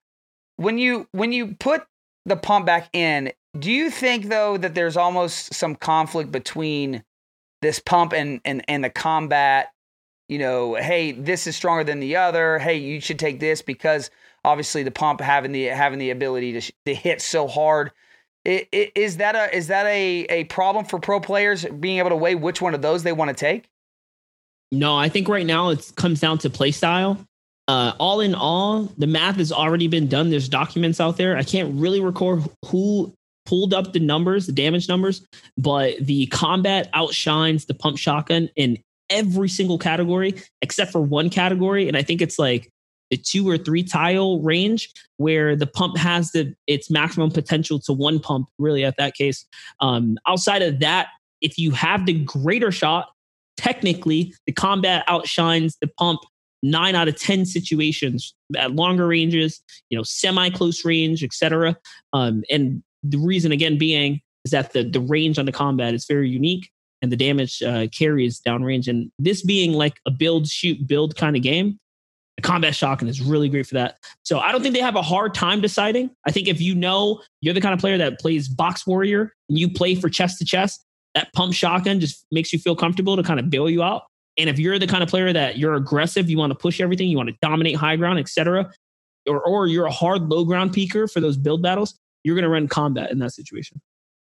When 0.57 0.79
you 0.79 1.07
when 1.11 1.33
you 1.33 1.53
put 1.59 1.85
the 2.25 2.35
pump 2.35 2.65
back 2.65 2.89
in, 2.93 3.31
do 3.59 3.71
you 3.71 3.91
think 3.91 4.29
though 4.29 4.57
that 4.57 4.73
there's 4.73 4.97
almost 4.97 5.53
some 5.53 5.75
conflict 5.75 6.31
between 6.31 7.03
this 7.61 7.77
pump 7.77 8.11
and 8.11 8.41
and 8.43 8.65
and 8.67 8.83
the 8.83 8.89
combat 8.89 9.72
you 10.33 10.39
know, 10.39 10.73
hey, 10.73 11.11
this 11.11 11.45
is 11.45 11.55
stronger 11.55 11.83
than 11.83 11.99
the 11.99 12.15
other. 12.15 12.57
Hey, 12.57 12.77
you 12.77 12.99
should 12.99 13.19
take 13.19 13.39
this 13.39 13.61
because 13.61 14.09
obviously 14.43 14.81
the 14.81 14.89
pump 14.89 15.21
having 15.21 15.51
the 15.51 15.65
having 15.65 15.99
the 15.99 16.09
ability 16.09 16.53
to, 16.53 16.61
sh- 16.61 16.71
to 16.87 16.95
hit 16.95 17.21
so 17.21 17.47
hard. 17.47 17.91
I- 18.47 18.67
i- 18.73 18.91
Is 18.95 19.17
that 19.17 19.35
a 19.35 19.55
is 19.55 19.67
that 19.67 19.85
a 19.85 20.25
a 20.29 20.43
problem 20.45 20.85
for 20.85 20.99
pro 20.99 21.19
players 21.19 21.65
being 21.65 21.99
able 21.99 22.09
to 22.09 22.15
weigh 22.15 22.33
which 22.33 22.61
one 22.61 22.73
of 22.73 22.81
those 22.81 23.03
they 23.03 23.13
want 23.13 23.29
to 23.29 23.35
take? 23.35 23.69
No, 24.71 24.97
I 24.97 25.07
think 25.07 25.27
right 25.29 25.45
now 25.45 25.69
it 25.69 25.91
comes 25.97 26.19
down 26.19 26.39
to 26.39 26.49
play 26.49 26.71
style. 26.71 27.23
Uh, 27.67 27.93
all 27.99 28.19
in 28.19 28.33
all, 28.33 28.91
the 28.97 29.07
math 29.07 29.35
has 29.35 29.51
already 29.51 29.87
been 29.87 30.07
done. 30.07 30.31
There's 30.31 30.49
documents 30.49 30.99
out 30.99 31.15
there. 31.17 31.37
I 31.37 31.43
can't 31.43 31.79
really 31.79 32.01
record 32.01 32.41
who 32.65 33.13
pulled 33.45 33.73
up 33.73 33.93
the 33.93 33.99
numbers, 33.99 34.47
the 34.47 34.51
damage 34.51 34.89
numbers, 34.89 35.25
but 35.57 35.95
the 36.01 36.25
combat 36.25 36.89
outshines 36.93 37.65
the 37.65 37.73
pump 37.75 37.97
shotgun 37.97 38.49
in 38.55 38.79
every 39.13 39.47
single 39.47 39.77
category 39.77 40.33
except 40.61 40.91
for 40.91 41.01
one 41.01 41.29
category. 41.29 41.87
And 41.87 41.95
I 41.95 42.01
think 42.01 42.21
it's 42.21 42.37
like 42.37 42.69
the 43.09 43.17
two 43.17 43.47
or 43.47 43.57
three 43.57 43.83
tile 43.83 44.41
range 44.41 44.89
where 45.17 45.55
the 45.55 45.67
pump 45.67 45.97
has 45.97 46.31
the 46.31 46.53
its 46.67 46.89
maximum 46.89 47.29
potential 47.29 47.79
to 47.81 47.93
one 47.93 48.19
pump, 48.19 48.47
really 48.57 48.83
at 48.83 48.95
that 48.97 49.13
case. 49.13 49.45
Um, 49.79 50.17
outside 50.27 50.63
of 50.63 50.79
that, 50.79 51.09
if 51.39 51.57
you 51.57 51.71
have 51.71 52.05
the 52.05 52.13
greater 52.23 52.71
shot, 52.71 53.09
technically 53.55 54.33
the 54.47 54.51
combat 54.51 55.03
outshines 55.07 55.77
the 55.79 55.87
pump 55.87 56.21
nine 56.63 56.95
out 56.95 57.07
of 57.07 57.19
10 57.19 57.45
situations 57.45 58.33
at 58.57 58.71
longer 58.71 59.05
ranges, 59.05 59.61
you 59.89 59.97
know, 59.97 60.03
semi 60.03 60.49
close 60.49 60.83
range, 60.83 61.23
etc. 61.23 61.77
Um, 62.13 62.43
and 62.49 62.81
the 63.03 63.19
reason 63.19 63.51
again 63.51 63.77
being 63.77 64.21
is 64.45 64.51
that 64.51 64.73
the, 64.73 64.83
the 64.83 65.01
range 65.01 65.37
on 65.37 65.45
the 65.45 65.51
combat 65.51 65.93
is 65.93 66.05
very 66.07 66.29
unique 66.29 66.71
and 67.03 67.11
the 67.11 67.17
damage 67.17 67.61
uh, 67.61 67.85
carries 67.95 68.39
downrange. 68.39 68.87
And 68.87 69.11
this 69.19 69.43
being 69.43 69.73
like 69.73 69.99
a 70.07 70.11
build, 70.11 70.47
shoot, 70.47 70.87
build 70.87 71.17
kind 71.17 71.35
of 71.35 71.43
game, 71.43 71.77
the 72.37 72.41
combat 72.41 72.73
shotgun 72.73 73.09
is 73.09 73.21
really 73.21 73.49
great 73.49 73.67
for 73.67 73.75
that. 73.75 73.97
So 74.23 74.39
I 74.39 74.51
don't 74.51 74.63
think 74.63 74.73
they 74.73 74.81
have 74.81 74.95
a 74.95 75.01
hard 75.01 75.35
time 75.35 75.59
deciding. 75.61 76.09
I 76.25 76.31
think 76.31 76.47
if 76.47 76.61
you 76.61 76.73
know 76.73 77.21
you're 77.41 77.53
the 77.53 77.61
kind 77.61 77.73
of 77.73 77.79
player 77.79 77.97
that 77.97 78.19
plays 78.19 78.47
box 78.47 78.87
warrior 78.87 79.33
and 79.49 79.59
you 79.59 79.69
play 79.69 79.95
for 79.95 80.09
chest 80.09 80.39
to 80.39 80.45
chest, 80.45 80.83
that 81.13 81.31
pump 81.33 81.53
shotgun 81.53 81.99
just 81.99 82.25
makes 82.31 82.53
you 82.53 82.57
feel 82.57 82.75
comfortable 82.75 83.17
to 83.17 83.21
kind 83.21 83.39
of 83.39 83.49
bail 83.49 83.69
you 83.69 83.83
out. 83.83 84.03
And 84.37 84.49
if 84.49 84.57
you're 84.57 84.79
the 84.79 84.87
kind 84.87 85.03
of 85.03 85.09
player 85.09 85.31
that 85.31 85.59
you're 85.59 85.75
aggressive, 85.75 86.29
you 86.29 86.37
want 86.37 86.51
to 86.51 86.55
push 86.55 86.79
everything, 86.81 87.09
you 87.09 87.17
want 87.17 87.29
to 87.29 87.35
dominate 87.41 87.75
high 87.75 87.97
ground, 87.97 88.17
etc., 88.17 88.71
or 89.27 89.39
or 89.45 89.67
you're 89.67 89.85
a 89.85 89.91
hard 89.91 90.23
low 90.23 90.43
ground 90.43 90.73
peaker 90.73 91.09
for 91.11 91.19
those 91.19 91.37
build 91.37 91.61
battles, 91.61 91.99
you're 92.23 92.35
going 92.35 92.43
to 92.43 92.49
run 92.49 92.67
combat 92.67 93.11
in 93.11 93.19
that 93.19 93.31
situation. 93.31 93.79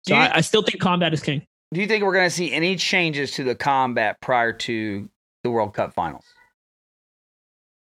So 0.08 0.16
I, 0.16 0.38
I 0.38 0.42
still 0.42 0.64
think 0.64 0.82
combat 0.82 1.14
is 1.14 1.22
king. 1.22 1.46
Do 1.74 1.82
you 1.82 1.88
think 1.88 2.04
we're 2.04 2.14
going 2.14 2.26
to 2.30 2.36
see 2.36 2.52
any 2.52 2.76
changes 2.76 3.32
to 3.32 3.44
the 3.44 3.54
combat 3.56 4.20
prior 4.22 4.52
to 4.54 5.08
the 5.44 5.52
World 5.52 5.74
Cup 5.74 5.94
finals? 5.94 6.26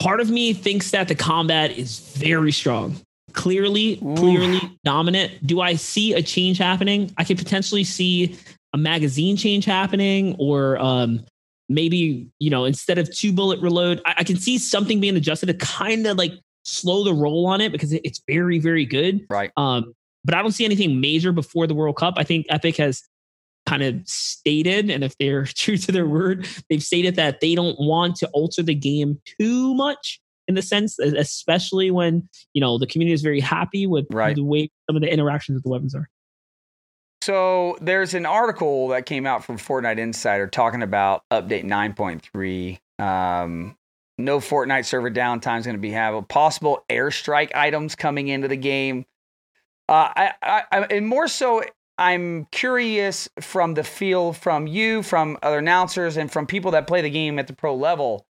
Part 0.00 0.20
of 0.20 0.30
me 0.30 0.52
thinks 0.52 0.90
that 0.90 1.08
the 1.08 1.14
combat 1.14 1.76
is 1.76 1.98
very 2.16 2.52
strong. 2.52 2.96
Clearly, 3.32 3.92
Oof. 4.04 4.18
clearly 4.18 4.60
dominant. 4.84 5.46
Do 5.46 5.60
I 5.60 5.74
see 5.74 6.14
a 6.14 6.22
change 6.22 6.58
happening? 6.58 7.12
I 7.16 7.24
could 7.24 7.38
potentially 7.38 7.84
see 7.84 8.36
a 8.74 8.78
magazine 8.78 9.36
change 9.36 9.64
happening, 9.64 10.36
or 10.38 10.78
um, 10.78 11.24
maybe 11.68 12.28
you 12.38 12.50
know 12.50 12.64
instead 12.64 12.98
of 12.98 13.14
two 13.14 13.32
bullet 13.32 13.60
reload, 13.60 14.00
I, 14.04 14.14
I 14.18 14.24
can 14.24 14.36
see 14.36 14.58
something 14.58 15.00
being 15.00 15.16
adjusted 15.16 15.46
to 15.46 15.54
kind 15.54 16.06
of 16.06 16.16
like 16.18 16.32
slow 16.64 17.04
the 17.04 17.14
roll 17.14 17.46
on 17.46 17.60
it 17.60 17.72
because 17.72 17.92
it- 17.92 18.02
it's 18.04 18.20
very, 18.26 18.58
very 18.58 18.84
good. 18.84 19.26
Right. 19.30 19.50
Um, 19.56 19.94
but 20.24 20.34
I 20.34 20.42
don't 20.42 20.52
see 20.52 20.64
anything 20.64 21.00
major 21.00 21.32
before 21.32 21.66
the 21.66 21.74
World 21.74 21.96
Cup. 21.96 22.14
I 22.16 22.24
think 22.24 22.46
Epic 22.50 22.76
has 22.78 23.02
kind 23.70 23.82
of 23.82 24.02
stated, 24.06 24.90
and 24.90 25.04
if 25.04 25.16
they're 25.18 25.44
true 25.62 25.76
to 25.76 25.92
their 25.92 26.06
word, 26.06 26.46
they've 26.68 26.82
stated 26.82 27.16
that 27.16 27.40
they 27.40 27.54
don't 27.54 27.78
want 27.78 28.16
to 28.16 28.28
alter 28.28 28.62
the 28.62 28.74
game 28.74 29.20
too 29.40 29.74
much 29.74 30.20
in 30.48 30.56
the 30.56 30.62
sense, 30.62 30.98
especially 30.98 31.90
when 31.92 32.28
you 32.52 32.60
know 32.60 32.76
the 32.78 32.86
community 32.86 33.14
is 33.14 33.22
very 33.22 33.40
happy 33.40 33.86
with 33.86 34.06
Right. 34.10 34.34
the 34.34 34.44
way 34.44 34.70
some 34.88 34.96
of 34.96 35.02
the 35.02 35.12
interactions 35.12 35.56
with 35.56 35.62
the 35.62 35.70
weapons 35.70 35.94
are. 35.94 36.08
So 37.22 37.76
there's 37.80 38.14
an 38.14 38.24
article 38.26 38.88
that 38.88 39.04
came 39.06 39.26
out 39.26 39.44
from 39.44 39.58
Fortnite 39.58 39.98
Insider 39.98 40.46
talking 40.46 40.82
about 40.82 41.22
update 41.30 41.64
9.3. 41.64 42.78
Um, 42.98 43.76
no 44.16 44.38
Fortnite 44.38 44.86
server 44.86 45.10
downtime 45.10 45.58
is 45.58 45.66
going 45.66 45.76
to 45.76 45.80
be 45.80 45.90
have 45.90 46.14
a 46.14 46.22
possible 46.22 46.84
airstrike 46.88 47.54
items 47.54 47.94
coming 47.94 48.28
into 48.28 48.48
the 48.48 48.56
game. 48.56 49.04
Uh, 49.88 50.08
I, 50.16 50.32
I, 50.42 50.62
I, 50.72 50.78
and 50.84 51.06
more 51.06 51.28
so, 51.28 51.62
I'm 52.00 52.46
curious 52.46 53.28
from 53.40 53.74
the 53.74 53.84
feel 53.84 54.32
from 54.32 54.66
you, 54.66 55.02
from 55.02 55.36
other 55.42 55.58
announcers, 55.58 56.16
and 56.16 56.32
from 56.32 56.46
people 56.46 56.70
that 56.70 56.86
play 56.86 57.02
the 57.02 57.10
game 57.10 57.38
at 57.38 57.46
the 57.46 57.52
pro 57.52 57.76
level. 57.76 58.26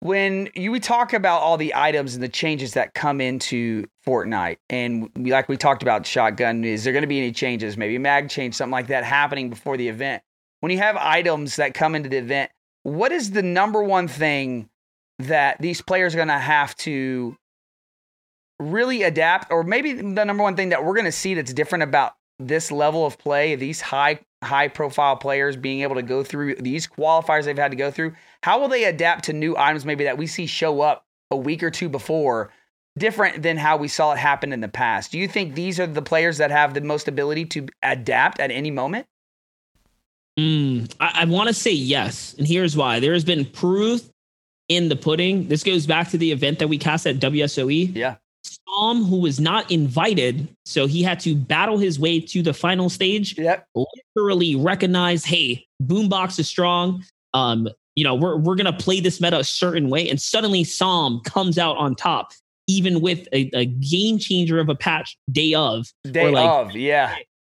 when 0.00 0.48
you 0.54 0.72
we 0.72 0.80
talk 0.80 1.12
about 1.12 1.42
all 1.42 1.58
the 1.58 1.74
items 1.74 2.14
and 2.14 2.22
the 2.22 2.28
changes 2.28 2.72
that 2.72 2.94
come 2.94 3.20
into 3.20 3.86
Fortnite, 4.06 4.56
and 4.70 5.10
we, 5.14 5.30
like 5.30 5.48
we 5.48 5.56
talked 5.56 5.82
about 5.82 6.06
shotgun, 6.06 6.64
is 6.64 6.84
there 6.84 6.92
going 6.92 7.02
to 7.02 7.08
be 7.08 7.18
any 7.18 7.32
changes? 7.32 7.76
Maybe 7.76 7.98
mag 7.98 8.30
change, 8.30 8.54
something 8.54 8.72
like 8.72 8.88
that 8.88 9.04
happening 9.04 9.50
before 9.50 9.76
the 9.76 9.88
event. 9.88 10.22
When 10.60 10.72
you 10.72 10.78
have 10.78 10.96
items 10.96 11.56
that 11.56 11.74
come 11.74 11.94
into 11.94 12.08
the 12.08 12.16
event, 12.16 12.50
what 12.82 13.12
is 13.12 13.30
the 13.30 13.42
number 13.42 13.82
one 13.82 14.08
thing 14.08 14.70
that 15.18 15.60
these 15.60 15.82
players 15.82 16.14
are 16.14 16.18
going 16.18 16.28
to 16.28 16.38
have 16.38 16.74
to 16.76 17.36
really 18.58 19.02
adapt, 19.02 19.50
or 19.50 19.62
maybe 19.62 19.92
the 19.92 20.24
number 20.24 20.42
one 20.42 20.56
thing 20.56 20.70
that 20.70 20.84
we're 20.84 20.94
going 20.94 21.04
to 21.04 21.12
see 21.12 21.34
that's 21.34 21.52
different 21.52 21.84
about 21.84 22.12
this 22.40 22.72
level 22.72 23.06
of 23.06 23.18
play, 23.18 23.54
these 23.54 23.80
high 23.80 24.20
high 24.42 24.68
profile 24.68 25.16
players 25.16 25.56
being 25.56 25.82
able 25.82 25.94
to 25.94 26.02
go 26.02 26.24
through 26.24 26.54
these 26.56 26.86
qualifiers 26.86 27.44
they've 27.44 27.58
had 27.58 27.70
to 27.70 27.76
go 27.76 27.90
through, 27.90 28.14
how 28.42 28.58
will 28.58 28.68
they 28.68 28.84
adapt 28.84 29.24
to 29.24 29.32
new 29.32 29.56
items 29.56 29.84
maybe 29.84 30.04
that 30.04 30.16
we 30.16 30.26
see 30.26 30.46
show 30.46 30.80
up 30.80 31.04
a 31.30 31.36
week 31.36 31.62
or 31.62 31.70
two 31.70 31.88
before, 31.88 32.50
different 32.96 33.42
than 33.42 33.58
how 33.58 33.76
we 33.76 33.86
saw 33.86 34.12
it 34.12 34.18
happen 34.18 34.52
in 34.52 34.60
the 34.60 34.68
past? 34.68 35.12
Do 35.12 35.18
you 35.18 35.28
think 35.28 35.54
these 35.54 35.78
are 35.78 35.86
the 35.86 36.02
players 36.02 36.38
that 36.38 36.50
have 36.50 36.72
the 36.72 36.80
most 36.80 37.06
ability 37.06 37.44
to 37.46 37.68
adapt 37.82 38.40
at 38.40 38.50
any 38.50 38.70
moment? 38.70 39.06
Mm, 40.38 40.90
I, 40.98 41.22
I 41.22 41.24
want 41.26 41.48
to 41.48 41.54
say 41.54 41.72
yes. 41.72 42.34
And 42.38 42.46
here's 42.46 42.76
why 42.76 43.00
there 43.00 43.12
has 43.12 43.24
been 43.24 43.44
proof 43.44 44.08
in 44.68 44.88
the 44.88 44.96
pudding. 44.96 45.48
This 45.48 45.62
goes 45.62 45.86
back 45.86 46.08
to 46.10 46.18
the 46.18 46.32
event 46.32 46.60
that 46.60 46.68
we 46.68 46.78
cast 46.78 47.06
at 47.06 47.16
WSOE. 47.16 47.94
Yeah. 47.94 48.16
Psalm, 48.70 49.04
who 49.04 49.20
was 49.20 49.40
not 49.40 49.70
invited, 49.70 50.48
so 50.64 50.86
he 50.86 51.02
had 51.02 51.20
to 51.20 51.34
battle 51.34 51.78
his 51.78 51.98
way 51.98 52.20
to 52.20 52.42
the 52.42 52.52
final 52.52 52.88
stage. 52.88 53.36
Yep. 53.36 53.66
Literally 54.16 54.56
recognized, 54.56 55.26
hey, 55.26 55.66
Boombox 55.82 56.38
is 56.38 56.48
strong. 56.48 57.04
Um, 57.34 57.68
you 57.96 58.04
know, 58.04 58.14
we're 58.14 58.36
we're 58.36 58.54
gonna 58.54 58.72
play 58.72 59.00
this 59.00 59.20
meta 59.20 59.38
a 59.38 59.44
certain 59.44 59.90
way, 59.90 60.08
and 60.08 60.20
suddenly 60.20 60.64
Psalm 60.64 61.20
comes 61.24 61.58
out 61.58 61.76
on 61.76 61.94
top, 61.94 62.32
even 62.66 63.00
with 63.00 63.26
a, 63.32 63.50
a 63.54 63.66
game 63.66 64.18
changer 64.18 64.58
of 64.58 64.68
a 64.68 64.74
patch 64.74 65.16
day 65.30 65.54
of. 65.54 65.86
Day 66.10 66.30
like, 66.30 66.48
of, 66.48 66.76
yeah. 66.76 67.14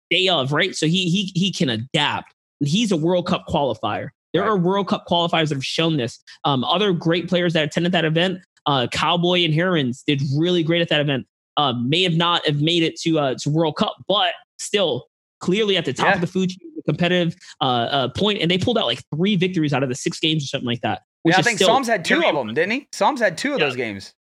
Day 0.10 0.28
of, 0.28 0.52
right? 0.52 0.76
So 0.76 0.88
he 0.88 1.10
he 1.10 1.32
he 1.36 1.52
can 1.52 1.70
adapt. 1.70 2.34
He's 2.60 2.92
a 2.92 2.98
World 2.98 3.28
Cup 3.28 3.46
qualifier. 3.48 4.10
There 4.34 4.42
right. 4.42 4.50
are 4.50 4.58
World 4.58 4.88
Cup 4.88 5.06
qualifiers 5.08 5.50
that 5.50 5.56
have 5.56 5.66
shown 5.66 5.98
this. 5.98 6.20
Um, 6.44 6.64
other 6.64 6.92
great 6.92 7.30
players 7.30 7.54
that 7.54 7.64
attended 7.64 7.92
that 7.92 8.06
event 8.06 8.40
uh, 8.66 8.88
Cowboy 8.92 9.44
and 9.44 9.54
Herons 9.54 10.04
did 10.06 10.22
really 10.36 10.64
great 10.64 10.82
at 10.82 10.90
that 10.90 11.02
event. 11.02 11.28
Uh, 11.56 11.74
may 11.74 12.02
have 12.04 12.16
not 12.16 12.46
have 12.48 12.62
made 12.62 12.84
it 12.84 13.00
to 13.02 13.20
uh, 13.20 13.36
to 13.40 13.50
World 13.50 13.76
Cup, 13.76 13.96
but 14.08 14.34
still 14.58 15.08
clearly 15.40 15.78
at 15.78 15.86
the 15.86 15.94
top 15.94 16.08
yeah. 16.08 16.16
of 16.16 16.22
the 16.22 16.28
food 16.28 16.50
chain, 16.50 16.72
competitive 16.86 17.36
uh, 17.62 17.66
uh, 17.66 18.08
point, 18.10 18.40
and 18.42 18.50
they 18.50 18.58
pulled 18.58 18.78
out 18.78 18.86
like 18.86 19.02
three 19.16 19.36
victories 19.36 19.74
out 19.74 19.84
of 19.84 19.90
the 19.90 19.96
six 19.96 20.20
games 20.20 20.44
or 20.44 20.48
something 20.48 20.68
like 20.68 20.82
that. 20.82 21.02
Yeah, 21.26 21.38
I 21.38 21.42
think 21.42 21.60
Psalms 21.60 21.88
had 21.88 22.04
two 22.04 22.24
of 22.24 22.36
them, 22.36 22.54
didn't 22.54 22.72
he? 22.72 22.88
Psalms 22.92 23.20
had 23.20 23.38
two 23.38 23.54
of 23.54 23.60
yeah. 23.60 23.66
those 23.66 23.76
games. 23.76 24.14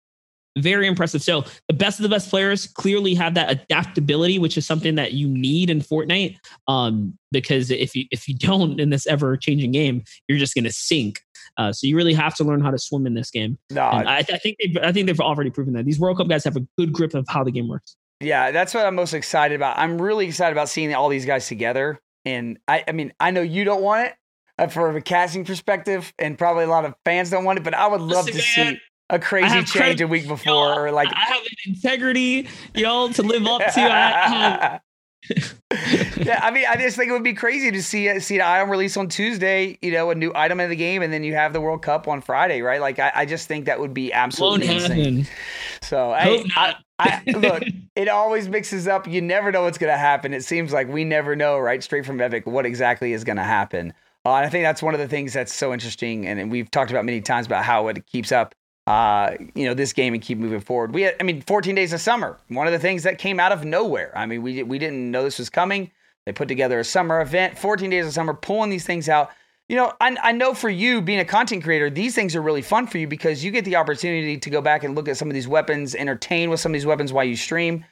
Very 0.58 0.86
impressive. 0.86 1.22
So 1.22 1.44
the 1.68 1.74
best 1.74 1.98
of 1.98 2.02
the 2.02 2.10
best 2.10 2.28
players 2.28 2.66
clearly 2.66 3.14
have 3.14 3.32
that 3.34 3.50
adaptability, 3.50 4.38
which 4.38 4.58
is 4.58 4.66
something 4.66 4.96
that 4.96 5.14
you 5.14 5.26
need 5.26 5.70
in 5.70 5.80
Fortnite. 5.80 6.36
Um, 6.68 7.16
because 7.30 7.70
if 7.70 7.96
you 7.96 8.04
if 8.10 8.28
you 8.28 8.34
don't 8.34 8.78
in 8.78 8.90
this 8.90 9.06
ever 9.06 9.36
changing 9.38 9.72
game, 9.72 10.02
you're 10.28 10.38
just 10.38 10.54
going 10.54 10.64
to 10.64 10.72
sink. 10.72 11.20
Uh, 11.58 11.72
so 11.72 11.86
you 11.86 11.96
really 11.96 12.14
have 12.14 12.34
to 12.36 12.44
learn 12.44 12.60
how 12.60 12.70
to 12.70 12.78
swim 12.78 13.06
in 13.06 13.14
this 13.14 13.30
game. 13.30 13.58
No, 13.70 13.82
I, 13.82 14.18
I, 14.18 14.22
think 14.22 14.56
they've, 14.58 14.76
I 14.82 14.92
think 14.92 15.06
they've 15.06 15.20
already 15.20 15.50
proven 15.50 15.74
that 15.74 15.84
these 15.84 16.00
World 16.00 16.16
Cup 16.16 16.28
guys 16.28 16.44
have 16.44 16.56
a 16.56 16.66
good 16.78 16.92
grip 16.92 17.14
of 17.14 17.26
how 17.28 17.44
the 17.44 17.50
game 17.50 17.68
works. 17.68 17.96
Yeah, 18.20 18.52
that's 18.52 18.72
what 18.72 18.86
I'm 18.86 18.94
most 18.94 19.14
excited 19.14 19.54
about. 19.54 19.78
I'm 19.78 20.00
really 20.00 20.26
excited 20.26 20.52
about 20.52 20.68
seeing 20.68 20.94
all 20.94 21.08
these 21.08 21.26
guys 21.26 21.46
together. 21.46 22.00
And 22.24 22.58
I, 22.68 22.84
I 22.86 22.92
mean, 22.92 23.12
I 23.18 23.32
know 23.32 23.42
you 23.42 23.64
don't 23.64 23.82
want 23.82 24.06
it 24.06 24.14
uh, 24.58 24.68
for 24.68 24.96
a 24.96 25.02
casting 25.02 25.44
perspective, 25.44 26.12
and 26.18 26.38
probably 26.38 26.64
a 26.64 26.68
lot 26.68 26.84
of 26.84 26.94
fans 27.04 27.30
don't 27.30 27.44
want 27.44 27.58
it, 27.58 27.64
but 27.64 27.74
I 27.74 27.86
would 27.86 28.00
love 28.00 28.26
Listen, 28.26 28.40
to 28.40 28.64
man, 28.64 28.74
see 28.74 28.80
a 29.10 29.18
crazy 29.18 29.62
change 29.64 30.00
a 30.00 30.06
week 30.06 30.28
before, 30.28 30.86
or 30.86 30.92
like 30.92 31.08
I 31.14 31.20
have 31.20 31.42
an 31.42 31.74
integrity, 31.74 32.48
y'all, 32.74 33.08
to 33.10 33.22
live 33.22 33.46
up 33.46 33.60
to. 33.74 33.80
I 33.80 34.10
have 34.28 34.80
yeah, 35.30 36.40
I 36.42 36.50
mean, 36.50 36.64
I 36.68 36.76
just 36.76 36.96
think 36.96 37.08
it 37.08 37.12
would 37.12 37.22
be 37.22 37.34
crazy 37.34 37.70
to 37.70 37.82
see 37.82 38.18
see 38.20 38.36
an 38.36 38.42
item 38.42 38.70
release 38.70 38.96
on 38.96 39.08
Tuesday. 39.08 39.78
You 39.80 39.92
know, 39.92 40.10
a 40.10 40.14
new 40.14 40.32
item 40.34 40.60
in 40.60 40.68
the 40.68 40.76
game, 40.76 41.02
and 41.02 41.12
then 41.12 41.22
you 41.24 41.34
have 41.34 41.52
the 41.52 41.60
World 41.60 41.82
Cup 41.82 42.08
on 42.08 42.20
Friday, 42.20 42.62
right? 42.62 42.80
Like, 42.80 42.98
I, 42.98 43.12
I 43.14 43.26
just 43.26 43.48
think 43.48 43.66
that 43.66 43.78
would 43.78 43.94
be 43.94 44.12
absolutely 44.12 44.68
Won't 44.68 44.82
insane. 44.82 45.16
Happen. 45.22 45.36
So, 45.82 46.10
I, 46.10 46.44
I, 46.56 46.74
I, 46.98 47.22
look, 47.32 47.62
it 47.96 48.08
always 48.08 48.48
mixes 48.48 48.88
up. 48.88 49.06
You 49.06 49.20
never 49.20 49.52
know 49.52 49.62
what's 49.62 49.78
going 49.78 49.92
to 49.92 49.98
happen. 49.98 50.34
It 50.34 50.44
seems 50.44 50.72
like 50.72 50.88
we 50.88 51.04
never 51.04 51.36
know, 51.36 51.58
right? 51.58 51.82
Straight 51.82 52.06
from 52.06 52.20
Epic, 52.20 52.46
what 52.46 52.66
exactly 52.66 53.12
is 53.12 53.24
going 53.24 53.36
to 53.36 53.42
happen. 53.42 53.92
Uh, 54.24 54.34
and 54.36 54.46
I 54.46 54.48
think 54.48 54.64
that's 54.64 54.82
one 54.82 54.94
of 54.94 55.00
the 55.00 55.08
things 55.08 55.32
that's 55.32 55.52
so 55.52 55.72
interesting, 55.72 56.26
and, 56.26 56.38
and 56.38 56.50
we've 56.50 56.70
talked 56.70 56.92
about 56.92 57.04
many 57.04 57.20
times 57.20 57.46
about 57.46 57.64
how 57.64 57.88
it 57.88 58.06
keeps 58.06 58.30
up 58.30 58.54
uh, 58.86 59.36
you 59.54 59.64
know, 59.64 59.74
this 59.74 59.92
game 59.92 60.14
and 60.14 60.22
keep 60.22 60.38
moving 60.38 60.60
forward. 60.60 60.92
We 60.92 61.02
had, 61.02 61.16
I 61.20 61.22
mean, 61.22 61.42
14 61.42 61.74
days 61.74 61.92
of 61.92 62.00
summer, 62.00 62.38
one 62.48 62.66
of 62.66 62.72
the 62.72 62.78
things 62.78 63.04
that 63.04 63.18
came 63.18 63.38
out 63.38 63.52
of 63.52 63.64
nowhere. 63.64 64.12
I 64.16 64.26
mean, 64.26 64.42
we, 64.42 64.62
we 64.62 64.78
didn't 64.78 65.10
know 65.10 65.22
this 65.22 65.38
was 65.38 65.50
coming. 65.50 65.90
They 66.26 66.32
put 66.32 66.48
together 66.48 66.78
a 66.78 66.84
summer 66.84 67.20
event, 67.20 67.58
14 67.58 67.90
days 67.90 68.06
of 68.06 68.12
summer, 68.12 68.34
pulling 68.34 68.70
these 68.70 68.84
things 68.84 69.08
out. 69.08 69.30
You 69.68 69.76
know, 69.76 69.92
I, 70.00 70.16
I 70.22 70.32
know 70.32 70.54
for 70.54 70.68
you 70.68 71.00
being 71.00 71.20
a 71.20 71.24
content 71.24 71.64
creator, 71.64 71.90
these 71.90 72.14
things 72.14 72.36
are 72.36 72.42
really 72.42 72.62
fun 72.62 72.86
for 72.86 72.98
you 72.98 73.06
because 73.06 73.42
you 73.42 73.50
get 73.50 73.64
the 73.64 73.76
opportunity 73.76 74.36
to 74.36 74.50
go 74.50 74.60
back 74.60 74.84
and 74.84 74.94
look 74.94 75.08
at 75.08 75.16
some 75.16 75.28
of 75.28 75.34
these 75.34 75.48
weapons, 75.48 75.94
entertain 75.94 76.50
with 76.50 76.60
some 76.60 76.72
of 76.72 76.74
these 76.74 76.86
weapons 76.86 77.12
while 77.12 77.24
you 77.24 77.36
stream. 77.36 77.84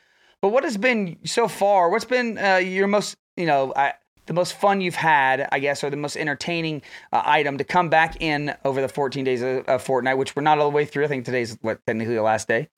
But 0.43 0.49
what 0.49 0.65
has 0.65 0.77
been 0.77 1.19
so 1.25 1.49
far? 1.49 1.91
What's 1.91 2.05
been 2.05 2.39
uh, 2.39 2.57
your 2.57 2.87
most, 2.87 3.17
you 3.37 3.47
know, 3.47 3.73
I, 3.77 3.95
the 4.31 4.35
most 4.35 4.53
fun 4.53 4.81
you've 4.81 4.95
had, 4.95 5.49
I 5.51 5.59
guess, 5.59 5.83
or 5.83 5.91
the 5.91 5.97
most 5.97 6.17
entertaining 6.17 6.83
uh, 7.13 7.21
item 7.25 7.59
to 7.59 7.65
come 7.65 7.89
back 7.89 8.23
in 8.23 8.55
over 8.65 8.81
the 8.81 8.89
14 8.89 9.25
days 9.25 9.43
of, 9.43 9.67
of 9.67 9.85
Fortnite, 9.85 10.19
which 10.19 10.37
we're 10.37 10.43
not 10.43 10.61
all 10.61 10.71
the 10.71 10.77
way 10.77 10.85
through. 10.85 11.05
I 11.05 11.09
think 11.09 11.25
today's 11.25 11.59
what 11.63 11.85
technically 11.85 12.15
the 12.15 12.23
last 12.23 12.47
day. 12.47 12.69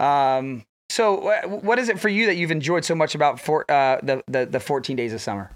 Um, 0.00 0.64
so, 0.90 1.30
what 1.46 1.78
is 1.78 1.88
it 1.88 2.00
for 2.00 2.08
you 2.08 2.26
that 2.26 2.34
you've 2.34 2.50
enjoyed 2.50 2.84
so 2.84 2.96
much 2.96 3.14
about 3.14 3.38
for, 3.38 3.64
uh, 3.70 4.00
the, 4.02 4.24
the 4.26 4.46
the 4.46 4.58
14 4.58 4.96
days 4.96 5.12
of 5.12 5.20
summer? 5.20 5.52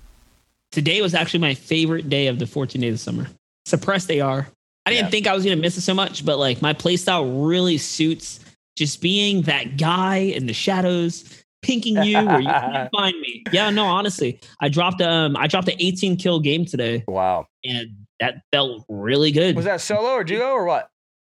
Today 0.70 1.02
was 1.02 1.12
actually 1.12 1.40
my 1.40 1.54
favorite 1.54 2.08
day 2.08 2.28
of 2.28 2.38
the 2.38 2.46
14 2.46 2.80
days 2.80 2.94
of 2.94 3.00
summer. 3.00 3.26
Suppressed 3.64 4.12
AR. 4.12 4.46
I 4.86 4.90
didn't 4.90 5.06
yeah. 5.06 5.10
think 5.10 5.26
I 5.26 5.34
was 5.34 5.42
gonna 5.42 5.56
miss 5.56 5.76
it 5.76 5.80
so 5.80 5.94
much, 5.94 6.24
but 6.24 6.38
like 6.38 6.62
my 6.62 6.72
playstyle 6.72 7.48
really 7.48 7.78
suits 7.78 8.38
just 8.76 9.00
being 9.00 9.42
that 9.42 9.76
guy 9.76 10.18
in 10.18 10.46
the 10.46 10.52
shadows 10.52 11.41
pinking 11.62 12.02
you 12.02 12.18
or 12.18 12.40
you 12.40 12.48
can't 12.48 12.90
find 12.96 13.18
me. 13.20 13.44
Yeah, 13.52 13.70
no, 13.70 13.84
honestly, 13.84 14.40
I 14.60 14.68
dropped 14.68 15.00
um 15.00 15.36
I 15.36 15.46
dropped 15.46 15.68
an 15.68 15.76
18 15.78 16.16
kill 16.16 16.40
game 16.40 16.64
today. 16.64 17.04
Wow. 17.08 17.46
And 17.64 17.90
that 18.20 18.42
felt 18.52 18.84
really 18.88 19.32
good. 19.32 19.56
Was 19.56 19.64
that 19.64 19.80
solo 19.80 20.10
or 20.10 20.24
duo 20.24 20.50
or 20.50 20.64
what? 20.64 20.90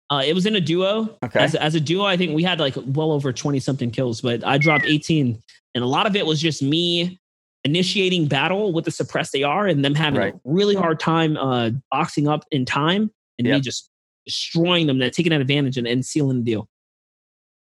Uh, 0.10 0.24
it 0.26 0.34
was 0.34 0.46
in 0.48 0.56
a 0.56 0.62
duo. 0.62 1.16
Okay. 1.24 1.40
As, 1.40 1.54
as 1.54 1.76
a 1.76 1.80
duo, 1.80 2.04
I 2.04 2.18
think 2.18 2.34
we 2.36 2.42
had 2.42 2.60
like 2.60 2.74
well 2.78 3.12
over 3.12 3.32
20 3.32 3.60
something 3.60 3.92
kills, 3.92 4.22
but 4.22 4.44
I 4.44 4.58
dropped 4.58 4.86
18. 4.86 5.40
And 5.76 5.84
a 5.84 5.88
lot 5.88 6.08
of 6.08 6.16
it 6.16 6.26
was 6.26 6.42
just 6.42 6.64
me 6.64 7.20
initiating 7.64 8.28
battle 8.28 8.74
with 8.74 8.86
the 8.86 8.92
suppressed 8.92 9.36
AR 9.36 9.68
and 9.68 9.86
them 9.86 9.94
having 9.94 10.20
right. 10.20 10.34
a 10.34 10.40
really 10.46 10.76
hard 10.76 11.00
time 11.00 11.38
uh, 11.38 11.70
boxing 11.92 12.28
up 12.28 12.44
in 12.52 12.66
time 12.66 13.12
and 13.38 13.48
yep. 13.48 13.58
me 13.58 13.62
just 13.62 13.90
destroying 14.26 14.88
them, 14.88 14.98
that 15.00 15.14
taking 15.14 15.30
that 15.30 15.42
advantage 15.42 15.78
and, 15.78 15.86
and 15.86 16.04
sealing 16.04 16.38
the 16.38 16.44
deal. 16.44 16.68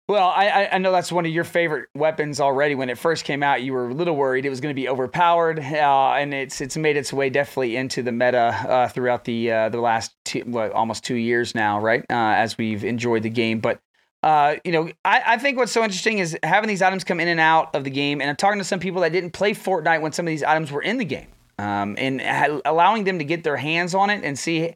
Well, 0.09 0.29
I, 0.29 0.71
I 0.73 0.79
know 0.79 0.91
that's 0.91 1.13
one 1.13 1.27
of 1.27 1.33
your 1.33 1.45
favorite 1.45 1.91
weapons 1.95 2.41
already. 2.41 2.75
When 2.75 2.89
it 2.89 2.97
first 2.97 3.27
came 3.27 3.43
out, 3.43 3.61
you 3.61 3.75
were 3.75 3.91
a 3.91 3.95
little 3.95 4.17
worried 4.17 4.47
it 4.47 4.49
was 4.49 4.63
going 4.63 4.75
to 4.75 4.81
be 4.81 4.89
overpowered, 4.89 5.61
uh, 5.61 6.13
and 6.13 6.33
it's 6.33 6.63
it's 6.63 6.79
made 6.79 6.97
its 6.97 7.13
way 7.13 7.29
definitely 7.29 7.77
into 7.77 8.03
the 8.03 8.11
meta 8.11 8.39
uh, 8.39 8.89
throughout 8.89 9.27
the 9.27 9.53
uh, 9.53 9.69
the 9.69 9.81
last 9.83 10.15
two, 10.25 10.59
almost 10.75 11.05
two 11.05 11.17
years 11.17 11.55
now, 11.55 11.79
right? 11.79 12.01
Uh, 12.09 12.15
as 12.15 12.57
we've 12.57 12.85
enjoyed 12.85 13.23
the 13.23 13.29
game, 13.29 13.61
but 13.61 13.81
uh, 14.23 14.57
you 14.65 14.73
know, 14.73 14.91
I, 15.05 15.23
I 15.27 15.37
think 15.37 15.59
what's 15.59 15.73
so 15.73 15.85
interesting 15.85 16.21
is 16.21 16.39
having 16.43 16.69
these 16.69 16.81
items 16.81 17.05
come 17.05 17.21
in 17.21 17.29
and 17.29 17.39
out 17.39 17.75
of 17.75 17.85
the 17.85 17.91
game, 17.91 18.23
and 18.23 18.31
I'm 18.31 18.37
talking 18.37 18.59
to 18.61 18.65
some 18.65 18.81
people 18.81 19.03
that 19.03 19.13
didn't 19.13 19.33
play 19.33 19.53
Fortnite 19.53 20.01
when 20.01 20.13
some 20.13 20.27
of 20.27 20.31
these 20.31 20.43
items 20.43 20.73
were 20.73 20.83
in 20.83 20.97
the 20.97 21.05
game, 21.05 21.29
um, 21.59 21.97
and 21.99 22.19
ha- 22.23 22.63
allowing 22.65 23.05
them 23.05 23.19
to 23.19 23.27
get 23.27 23.45
their 23.45 23.59
hands 23.59 23.95
on 23.95 24.09
it 24.09 24.25
and 24.25 24.39
see 24.39 24.75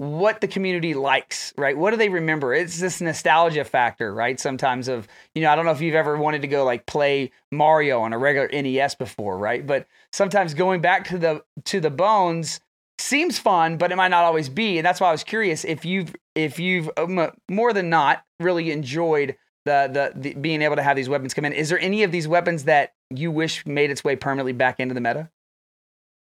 what 0.00 0.40
the 0.40 0.48
community 0.48 0.94
likes, 0.94 1.52
right? 1.58 1.76
What 1.76 1.90
do 1.90 1.98
they 1.98 2.08
remember? 2.08 2.54
It's 2.54 2.80
this 2.80 3.02
nostalgia 3.02 3.64
factor, 3.64 4.14
right? 4.14 4.40
Sometimes 4.40 4.88
of, 4.88 5.06
you 5.34 5.42
know, 5.42 5.50
I 5.50 5.56
don't 5.56 5.66
know 5.66 5.72
if 5.72 5.82
you've 5.82 5.94
ever 5.94 6.16
wanted 6.16 6.40
to 6.40 6.48
go 6.48 6.64
like 6.64 6.86
play 6.86 7.32
Mario 7.52 8.00
on 8.00 8.14
a 8.14 8.18
regular 8.18 8.48
NES 8.48 8.94
before, 8.94 9.36
right? 9.36 9.66
But 9.66 9.86
sometimes 10.10 10.54
going 10.54 10.80
back 10.80 11.08
to 11.08 11.18
the 11.18 11.44
to 11.66 11.80
the 11.80 11.90
bones 11.90 12.60
seems 12.98 13.38
fun, 13.38 13.76
but 13.76 13.92
it 13.92 13.96
might 13.96 14.08
not 14.08 14.24
always 14.24 14.48
be. 14.48 14.78
And 14.78 14.86
that's 14.86 15.02
why 15.02 15.08
I 15.08 15.12
was 15.12 15.22
curious 15.22 15.66
if 15.66 15.84
you've 15.84 16.16
if 16.34 16.58
you've 16.58 16.88
um, 16.96 17.30
more 17.50 17.74
than 17.74 17.90
not 17.90 18.24
really 18.40 18.70
enjoyed 18.70 19.36
the, 19.66 19.90
the 20.14 20.18
the 20.18 20.34
being 20.34 20.62
able 20.62 20.76
to 20.76 20.82
have 20.82 20.96
these 20.96 21.10
weapons 21.10 21.34
come 21.34 21.44
in. 21.44 21.52
Is 21.52 21.68
there 21.68 21.78
any 21.78 22.04
of 22.04 22.10
these 22.10 22.26
weapons 22.26 22.64
that 22.64 22.94
you 23.10 23.30
wish 23.30 23.66
made 23.66 23.90
its 23.90 24.02
way 24.02 24.16
permanently 24.16 24.54
back 24.54 24.80
into 24.80 24.94
the 24.94 25.02
meta? 25.02 25.28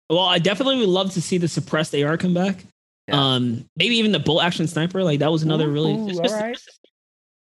Well, 0.10 0.22
I 0.22 0.40
definitely 0.40 0.80
would 0.80 0.90
love 0.90 1.14
to 1.14 1.22
see 1.22 1.38
the 1.38 1.48
suppressed 1.48 1.94
AR 1.94 2.18
come 2.18 2.34
back. 2.34 2.66
Yeah. 3.10 3.20
Um, 3.20 3.66
maybe 3.76 3.96
even 3.98 4.12
the 4.12 4.20
bolt 4.20 4.44
action 4.44 4.68
sniper. 4.68 5.04
Like 5.04 5.20
that 5.20 5.32
was 5.32 5.44
another 5.44 5.68
ooh, 5.68 5.74
really 5.74 5.94
ooh, 5.94 6.08
just, 6.08 6.34
right. 6.34 6.58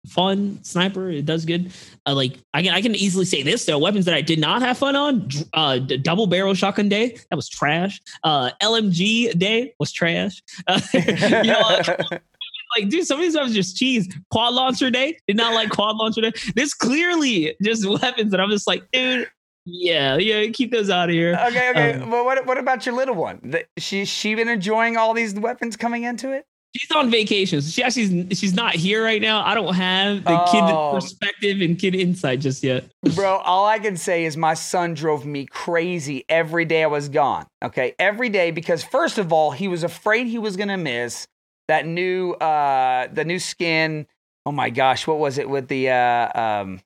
fun 0.09 0.59
sniper. 0.63 1.11
It 1.11 1.27
does 1.27 1.45
good. 1.45 1.71
Uh, 2.07 2.15
like 2.15 2.39
I 2.55 2.63
can 2.63 2.75
I 2.75 2.83
can 2.83 2.95
easily 2.95 3.25
say 3.25 3.43
this. 3.43 3.65
There 3.65 3.75
are 3.75 3.81
weapons 3.81 4.05
that 4.07 4.15
I 4.15 4.21
did 4.21 4.39
not 4.39 4.63
have 4.63 4.79
fun 4.79 4.97
on. 4.97 5.29
Uh, 5.53 5.79
double 5.79 6.27
barrel 6.27 6.55
shotgun 6.55 6.89
day 6.89 7.19
that 7.31 7.37
was 7.37 7.49
trash. 7.49 8.01
Uh, 8.25 8.51
LMG 8.63 9.39
day 9.39 9.75
was 9.79 9.93
trash. 9.93 10.43
Uh, 10.67 10.81
you 10.95 11.53
know, 11.53 11.81
like, 12.77 12.89
dude, 12.89 13.07
some 13.07 13.19
of 13.19 13.23
these 13.23 13.33
stuff 13.33 13.49
is 13.49 13.55
just 13.55 13.77
cheese. 13.77 14.09
Quad 14.31 14.55
launcher 14.55 14.91
day 14.91 15.19
did 15.27 15.37
not 15.37 15.55
like 15.55 15.71
quad 15.71 15.97
launcher 15.97 16.21
day. 16.21 16.33
This 16.55 16.75
clearly 16.75 17.57
just 17.63 17.87
weapons 18.03 18.31
that 18.31 18.41
I'm 18.41 18.51
just 18.51 18.67
like, 18.67 18.85
dude. 18.93 19.29
Yeah, 19.65 20.17
yeah, 20.17 20.51
keep 20.51 20.71
those 20.73 20.89
out 20.91 21.09
of 21.11 21.15
here. 21.15 21.39
Okay, 21.49 21.71
okay. 21.71 21.93
Um, 21.95 22.11
but 22.11 22.25
what 22.25 22.47
what 22.47 22.59
about 22.59 22.87
your 22.87 22.95
little 22.95 23.15
one? 23.15 23.41
The, 23.43 23.67
she 23.77 24.05
she 24.05 24.35
been 24.35 24.49
enjoying 24.49 24.97
all 24.97 25.15
these 25.15 25.35
weapons 25.35 25.77
coming 25.77 26.05
into 26.05 26.33
it? 26.33 26.47
She's 26.77 26.91
on 26.93 27.11
vacation. 27.11 27.61
So 27.63 27.71
she 27.71 27.83
actually 27.83 28.35
she's 28.35 28.55
not 28.55 28.75
here 28.75 29.03
right 29.03 29.21
now. 29.21 29.43
I 29.45 29.55
don't 29.55 29.75
have 29.75 30.25
the 30.25 30.39
Oh. 30.39 30.45
kid 30.53 30.95
perspective 30.95 31.61
and 31.61 31.79
kid 31.79 31.95
insight 31.95 32.41
just 32.41 32.63
yet. 32.63 32.85
Bro, 33.15 33.39
all 33.39 33.67
I 33.67 33.79
can 33.79 33.97
say 33.97 34.25
is 34.27 34.37
my 34.37 34.55
son 34.55 34.95
drove 34.95 35.25
me 35.27 35.47
crazy 35.47 36.25
every 36.29 36.65
day 36.65 36.83
I 36.85 36.87
was 36.87 37.09
gone. 37.09 37.47
Okay, 37.65 37.95
every 37.99 38.29
day 38.29 38.51
because 38.51 38.85
first 38.85 39.19
of 39.19 39.33
all, 39.33 39.51
he 39.51 39.67
was 39.67 39.83
afraid 39.83 40.27
he 40.27 40.39
was 40.39 40.57
gonna 40.57 40.77
miss 40.77 41.27
that 41.69 41.87
new 41.87 42.33
uh 42.33 43.09
the 43.13 43.25
new 43.25 43.39
skin. 43.39 44.07
Oh 44.47 44.53
my 44.53 44.71
gosh, 44.71 45.07
what 45.07 45.19
was 45.19 45.39
it 45.39 45.49
with 45.49 45.69
the 45.69 45.91
uh 45.91 46.41
um 46.41 46.81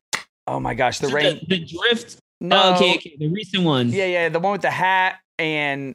oh 0.47 0.61
my 0.61 0.75
gosh, 0.75 1.01
the 1.01 1.09
rain 1.09 1.41
the, 1.49 1.59
the 1.59 1.65
drift. 1.65 2.19
No 2.43 2.61
Oh, 2.63 2.75
okay, 2.75 2.95
okay, 2.97 3.17
the 3.19 3.29
recent 3.29 3.65
ones. 3.65 3.95
Yeah, 3.95 4.07
yeah, 4.07 4.29
the 4.29 4.41
one 4.41 4.53
with 4.53 4.63
the 4.63 4.71
hat 4.71 5.17
and 5.39 5.95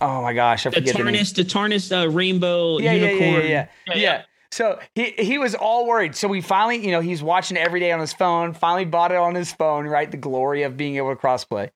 oh 0.00 0.22
my 0.22 0.32
gosh, 0.32 0.66
I 0.66 0.70
The 0.70 0.76
forget 0.76 0.96
the 0.96 1.04
name. 1.04 1.24
the 1.34 1.44
tarnished 1.44 1.92
uh, 1.92 2.08
rainbow 2.10 2.78
Yeah, 2.78 2.92
yeah, 2.92 2.98
yeah, 2.98 3.06
unicorn. 3.12 3.42
yeah, 3.48 3.68
yeah, 3.88 3.94
yeah. 3.94 4.22
So 4.50 4.78
he 4.94 5.10
he 5.18 5.38
was 5.38 5.54
all 5.54 5.86
worried. 5.86 6.14
So 6.16 6.28
we 6.28 6.40
finally, 6.40 6.84
you 6.84 6.90
know, 6.92 7.00
he's 7.00 7.22
watching 7.22 7.56
every 7.56 7.80
day 7.80 7.92
on 7.92 8.00
his 8.00 8.12
phone. 8.12 8.54
Finally 8.54 8.86
bought 8.86 9.12
it 9.12 9.18
on 9.18 9.34
his 9.34 9.52
phone. 9.52 9.86
Right, 9.86 10.10
the 10.10 10.16
glory 10.16 10.62
of 10.62 10.76
being 10.76 10.96
able 10.96 11.14
to 11.14 11.20
crossplay. 11.20 11.70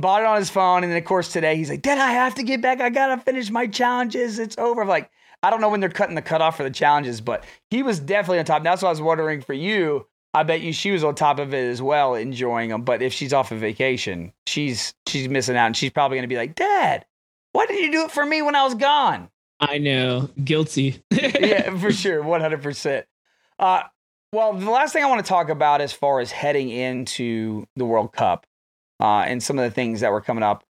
Bought 0.00 0.22
it 0.22 0.26
on 0.26 0.36
his 0.38 0.48
phone, 0.50 0.84
and 0.84 0.92
then 0.92 0.98
of 0.98 1.04
course 1.04 1.32
today 1.32 1.56
he's 1.56 1.70
like, 1.70 1.82
"Dad, 1.82 1.98
I 1.98 2.12
have 2.12 2.34
to 2.36 2.42
get 2.42 2.60
back. 2.62 2.80
I 2.80 2.88
gotta 2.88 3.20
finish 3.20 3.50
my 3.50 3.66
challenges. 3.66 4.38
It's 4.38 4.56
over." 4.58 4.82
I'm 4.82 4.88
like, 4.88 5.10
I 5.42 5.50
don't 5.50 5.60
know 5.60 5.68
when 5.68 5.80
they're 5.80 5.88
cutting 5.90 6.14
the 6.14 6.22
cutoff 6.22 6.56
for 6.56 6.62
the 6.64 6.70
challenges, 6.70 7.20
but 7.20 7.44
he 7.70 7.82
was 7.82 8.00
definitely 8.00 8.38
on 8.40 8.44
top. 8.44 8.62
That's 8.64 8.82
what 8.82 8.88
I 8.88 8.92
was 8.92 9.02
wondering 9.02 9.40
for 9.42 9.52
you. 9.54 10.06
I 10.34 10.42
bet 10.42 10.60
you 10.60 10.72
she 10.72 10.90
was 10.90 11.04
on 11.04 11.14
top 11.14 11.38
of 11.38 11.54
it 11.54 11.68
as 11.68 11.80
well, 11.80 12.14
enjoying 12.14 12.70
them. 12.70 12.82
But 12.82 13.02
if 13.02 13.12
she's 13.12 13.32
off 13.32 13.50
of 13.52 13.58
vacation, 13.58 14.32
she's 14.46 14.94
she's 15.06 15.28
missing 15.28 15.56
out, 15.56 15.66
and 15.66 15.76
she's 15.76 15.90
probably 15.90 16.18
gonna 16.18 16.28
be 16.28 16.36
like, 16.36 16.54
"Dad, 16.54 17.06
why 17.52 17.66
did 17.66 17.78
you 17.78 17.90
do 17.90 18.04
it 18.04 18.10
for 18.10 18.24
me 18.24 18.42
when 18.42 18.54
I 18.54 18.64
was 18.64 18.74
gone?" 18.74 19.30
I 19.60 19.78
know, 19.78 20.28
guilty. 20.44 21.02
yeah, 21.10 21.76
for 21.78 21.92
sure, 21.92 22.22
one 22.22 22.40
hundred 22.40 22.62
percent. 22.62 23.06
Uh, 23.58 23.82
well, 24.32 24.52
the 24.52 24.70
last 24.70 24.92
thing 24.92 25.02
I 25.02 25.08
want 25.08 25.24
to 25.24 25.28
talk 25.28 25.48
about 25.48 25.80
as 25.80 25.92
far 25.92 26.20
as 26.20 26.30
heading 26.30 26.68
into 26.68 27.66
the 27.76 27.86
World 27.86 28.12
Cup 28.12 28.46
uh, 29.00 29.20
and 29.26 29.42
some 29.42 29.58
of 29.58 29.64
the 29.64 29.74
things 29.74 30.00
that 30.00 30.12
were 30.12 30.20
coming 30.20 30.44
up 30.44 30.64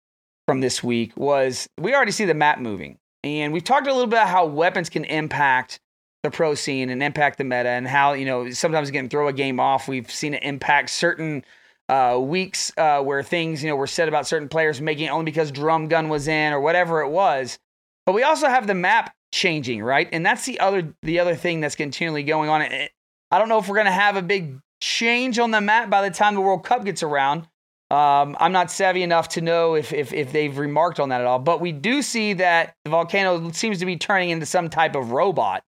from 0.47 0.61
this 0.61 0.83
week 0.83 1.17
was 1.17 1.69
we 1.79 1.95
already 1.95 2.13
see 2.13 2.25
the 2.25 2.35
map 2.35 2.61
moving, 2.61 2.99
and 3.25 3.53
we've 3.53 3.65
talked 3.65 3.87
a 3.87 3.93
little 3.93 4.07
bit 4.07 4.17
about 4.17 4.29
how 4.29 4.47
weapons 4.47 4.89
can 4.89 5.05
impact 5.05 5.81
the 6.31 6.37
pro 6.37 6.55
scene 6.55 6.91
and 6.91 7.03
impact 7.03 7.39
the 7.39 7.45
meta, 7.45 7.69
and 7.69 7.87
how 7.87 8.13
you 8.13 8.25
know 8.27 8.51
sometimes 8.51 8.89
it 8.89 8.93
can 8.93 9.09
throw 9.09 9.29
a 9.29 9.33
game 9.33 9.61
off. 9.61 9.89
We've 9.89 10.11
seen 10.11 10.35
it 10.35 10.43
impact 10.43 10.91
certain 10.91 11.45
uh, 11.89 12.19
weeks 12.21 12.73
uh, 12.77 13.03
where 13.03 13.23
things 13.23 13.63
you 13.63 13.71
know 13.71 13.77
were 13.77 13.87
said 13.87 14.09
about 14.09 14.27
certain 14.27 14.49
players 14.49 14.81
making 14.81 15.07
it 15.07 15.11
only 15.11 15.25
because 15.25 15.51
drum 15.51 15.89
gun 15.89 16.09
was 16.09 16.29
in 16.29 16.53
or 16.53 16.61
whatever 16.61 17.01
it 17.01 17.09
was. 17.09 17.59
But 18.07 18.15
we 18.15 18.23
also 18.23 18.49
have 18.49 18.67
the 18.67 18.75
map 18.75 19.15
changing, 19.33 19.83
right? 19.83 20.09
And 20.13 20.25
that's 20.25 20.45
the 20.47 20.61
other 20.61 20.95
the 21.03 21.19
other 21.21 21.35
thing 21.35 21.61
that's 21.61 21.77
continually 21.77 22.23
going 22.23 22.51
on. 22.51 22.63
It- 22.63 22.93
I 23.31 23.39
don't 23.39 23.51
know 23.51 23.59
if 23.59 23.69
we're 23.69 23.77
gonna 23.77 23.91
have 23.93 24.17
a 24.17 24.23
big 24.23 24.59
change 24.81 25.39
on 25.39 25.51
the 25.51 25.61
map 25.61 25.91
by 25.91 26.01
the 26.09 26.15
time 26.15 26.35
the 26.35 26.41
World 26.41 26.65
Cup 26.65 26.85
gets 26.85 27.03
around. 27.03 27.47
Um, 27.91 28.37
I'm 28.39 28.53
not 28.53 28.71
savvy 28.71 29.03
enough 29.03 29.29
to 29.31 29.41
know 29.41 29.75
if, 29.75 29.93
if 29.95 30.13
if 30.13 30.31
they've 30.33 30.57
remarked 30.57 31.01
on 31.01 31.09
that 31.09 31.21
at 31.23 31.27
all. 31.27 31.39
But 31.39 31.61
we 31.61 31.73
do 31.73 32.03
see 32.03 32.35
that 32.35 32.75
the 32.85 32.91
volcano 32.91 33.51
seems 33.53 33.79
to 33.79 33.87
be 33.87 33.97
turning 33.97 34.31
into 34.31 34.47
some 34.47 34.69
type 34.69 34.95
of 34.95 35.13
robot. 35.13 35.63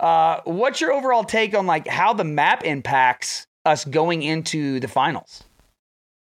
Uh, 0.00 0.40
what's 0.44 0.80
your 0.80 0.92
overall 0.92 1.24
take 1.24 1.54
on 1.54 1.66
like 1.66 1.86
how 1.86 2.12
the 2.12 2.24
map 2.24 2.64
impacts 2.64 3.46
us 3.64 3.84
going 3.84 4.22
into 4.22 4.78
the 4.80 4.88
finals? 4.88 5.42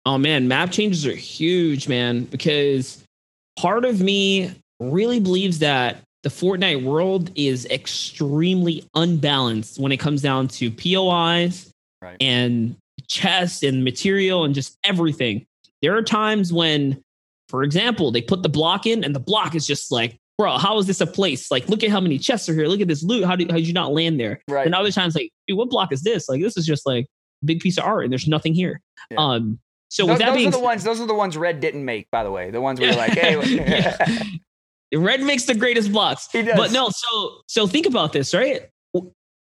Oh 0.04 0.18
man, 0.18 0.46
map 0.46 0.70
changes 0.70 1.06
are 1.06 1.14
huge, 1.14 1.88
man, 1.88 2.24
because 2.24 3.02
part 3.58 3.84
of 3.84 4.00
me 4.00 4.52
really 4.78 5.18
believes 5.18 5.58
that 5.58 5.98
the 6.22 6.28
Fortnite 6.28 6.84
world 6.84 7.30
is 7.34 7.66
extremely 7.66 8.84
unbalanced 8.94 9.78
when 9.80 9.90
it 9.92 9.98
comes 9.98 10.22
down 10.22 10.48
to 10.48 10.70
POIs 10.70 11.72
Right. 12.02 12.16
and 12.20 12.76
chests 13.08 13.62
and 13.62 13.82
material 13.82 14.44
and 14.44 14.54
just 14.54 14.76
everything. 14.84 15.46
There 15.82 15.96
are 15.96 16.02
times 16.02 16.52
when, 16.52 17.02
for 17.48 17.62
example, 17.62 18.10
they 18.10 18.22
put 18.22 18.42
the 18.42 18.48
block 18.48 18.86
in 18.86 19.02
and 19.02 19.14
the 19.14 19.20
block 19.20 19.54
is 19.54 19.66
just 19.66 19.90
like, 19.90 20.16
bro, 20.38 20.58
how 20.58 20.78
is 20.78 20.86
this 20.86 21.00
a 21.00 21.06
place? 21.06 21.50
Like, 21.50 21.68
look 21.68 21.82
at 21.82 21.90
how 21.90 22.00
many 22.00 22.18
chests 22.18 22.48
are 22.48 22.54
here. 22.54 22.66
Look 22.66 22.80
at 22.80 22.88
this 22.88 23.02
loot. 23.02 23.24
How 23.24 23.36
did, 23.36 23.50
how 23.50 23.56
did 23.56 23.66
you 23.66 23.72
not 23.72 23.92
land 23.92 24.20
there? 24.20 24.40
Right. 24.48 24.66
And 24.66 24.74
other 24.74 24.90
times, 24.92 25.14
like, 25.14 25.30
dude, 25.46 25.56
what 25.56 25.70
block 25.70 25.92
is 25.92 26.02
this? 26.02 26.28
Like, 26.28 26.40
this 26.42 26.56
is 26.56 26.66
just 26.66 26.86
like 26.86 27.06
a 27.42 27.46
big 27.46 27.60
piece 27.60 27.78
of 27.78 27.84
art 27.84 28.04
and 28.04 28.12
there's 28.12 28.28
nothing 28.28 28.54
here. 28.54 28.80
Yeah. 29.10 29.18
Um, 29.18 29.58
so 29.88 30.06
those 30.06 30.18
that 30.18 30.26
those 30.26 30.36
being 30.36 30.48
are 30.48 30.52
the 30.52 30.58
ones. 30.58 30.84
Those 30.84 31.00
are 31.00 31.06
the 31.06 31.14
ones 31.14 31.36
Red 31.36 31.60
didn't 31.60 31.84
make, 31.84 32.10
by 32.10 32.24
the 32.24 32.30
way. 32.30 32.50
The 32.50 32.60
ones 32.60 32.80
where 32.80 32.88
you're 32.90 32.98
like, 32.98 33.12
hey, 33.18 34.40
Red 34.94 35.22
makes 35.22 35.44
the 35.44 35.54
greatest 35.54 35.92
blocks. 35.92 36.28
He 36.30 36.42
does. 36.42 36.56
But 36.56 36.72
no, 36.72 36.88
so 36.90 37.40
so 37.46 37.66
think 37.66 37.86
about 37.86 38.12
this, 38.12 38.34
right? 38.34 38.62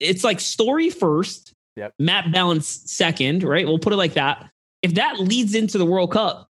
It's 0.00 0.24
like 0.24 0.40
story 0.40 0.88
first, 0.90 1.53
Yep. 1.76 1.94
map 1.98 2.33
balance 2.33 2.83
second, 2.87 3.42
right? 3.44 3.66
We'll 3.66 3.79
put 3.79 3.92
it 3.92 3.96
like 3.96 4.14
that. 4.14 4.50
If 4.83 4.94
that 4.94 5.20
leads 5.20 5.55
into 5.55 5.76
the 5.79 5.85
World 5.85 6.12
Cup, 6.12 6.48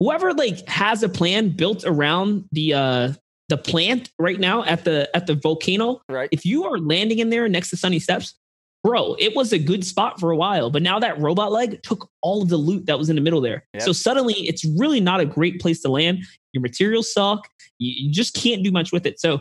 whoever 0.00 0.32
like 0.32 0.66
has 0.68 1.02
a 1.02 1.08
plan 1.08 1.50
built 1.50 1.84
around 1.84 2.44
the 2.52 2.74
uh 2.74 3.12
the 3.48 3.56
plant 3.56 4.10
right 4.18 4.40
now 4.40 4.64
at 4.64 4.84
the 4.84 5.08
at 5.14 5.26
the 5.26 5.34
volcano, 5.34 6.02
right. 6.08 6.28
if 6.32 6.44
you 6.44 6.64
are 6.64 6.78
landing 6.78 7.18
in 7.20 7.30
there 7.30 7.48
next 7.48 7.70
to 7.70 7.76
Sunny 7.76 7.98
Steps, 7.98 8.34
bro, 8.82 9.16
it 9.18 9.34
was 9.34 9.52
a 9.52 9.58
good 9.58 9.84
spot 9.84 10.18
for 10.20 10.30
a 10.30 10.36
while. 10.36 10.70
But 10.70 10.82
now 10.82 10.98
that 10.98 11.20
robot 11.20 11.52
leg 11.52 11.82
took 11.82 12.08
all 12.22 12.42
of 12.42 12.48
the 12.48 12.56
loot 12.56 12.86
that 12.86 12.98
was 12.98 13.08
in 13.08 13.16
the 13.16 13.22
middle 13.22 13.40
there. 13.40 13.66
Yep. 13.74 13.82
So 13.82 13.92
suddenly 13.92 14.34
it's 14.34 14.64
really 14.64 15.00
not 15.00 15.20
a 15.20 15.24
great 15.24 15.60
place 15.60 15.80
to 15.82 15.88
land. 15.88 16.24
Your 16.52 16.60
materials 16.60 17.12
suck. 17.12 17.48
You, 17.78 18.06
you 18.06 18.12
just 18.12 18.34
can't 18.34 18.62
do 18.62 18.70
much 18.70 18.92
with 18.92 19.04
it. 19.06 19.20
So, 19.20 19.40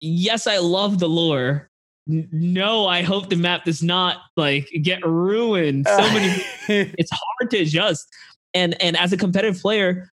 yes, 0.00 0.46
I 0.46 0.58
love 0.58 0.98
the 0.98 1.08
lore. 1.08 1.68
N- 2.08 2.28
No, 2.32 2.86
I 2.86 3.02
hope 3.02 3.28
the 3.28 3.36
map 3.36 3.64
does 3.64 3.82
not 3.82 4.18
like 4.36 4.70
get 4.82 5.04
ruined. 5.04 5.86
So 5.86 5.98
many 5.98 6.42
it's 6.68 7.10
hard 7.10 7.50
to 7.50 7.58
adjust. 7.58 8.06
And 8.54 8.80
and 8.82 8.96
as 8.96 9.12
a 9.12 9.16
competitive 9.16 9.60
player, 9.60 10.10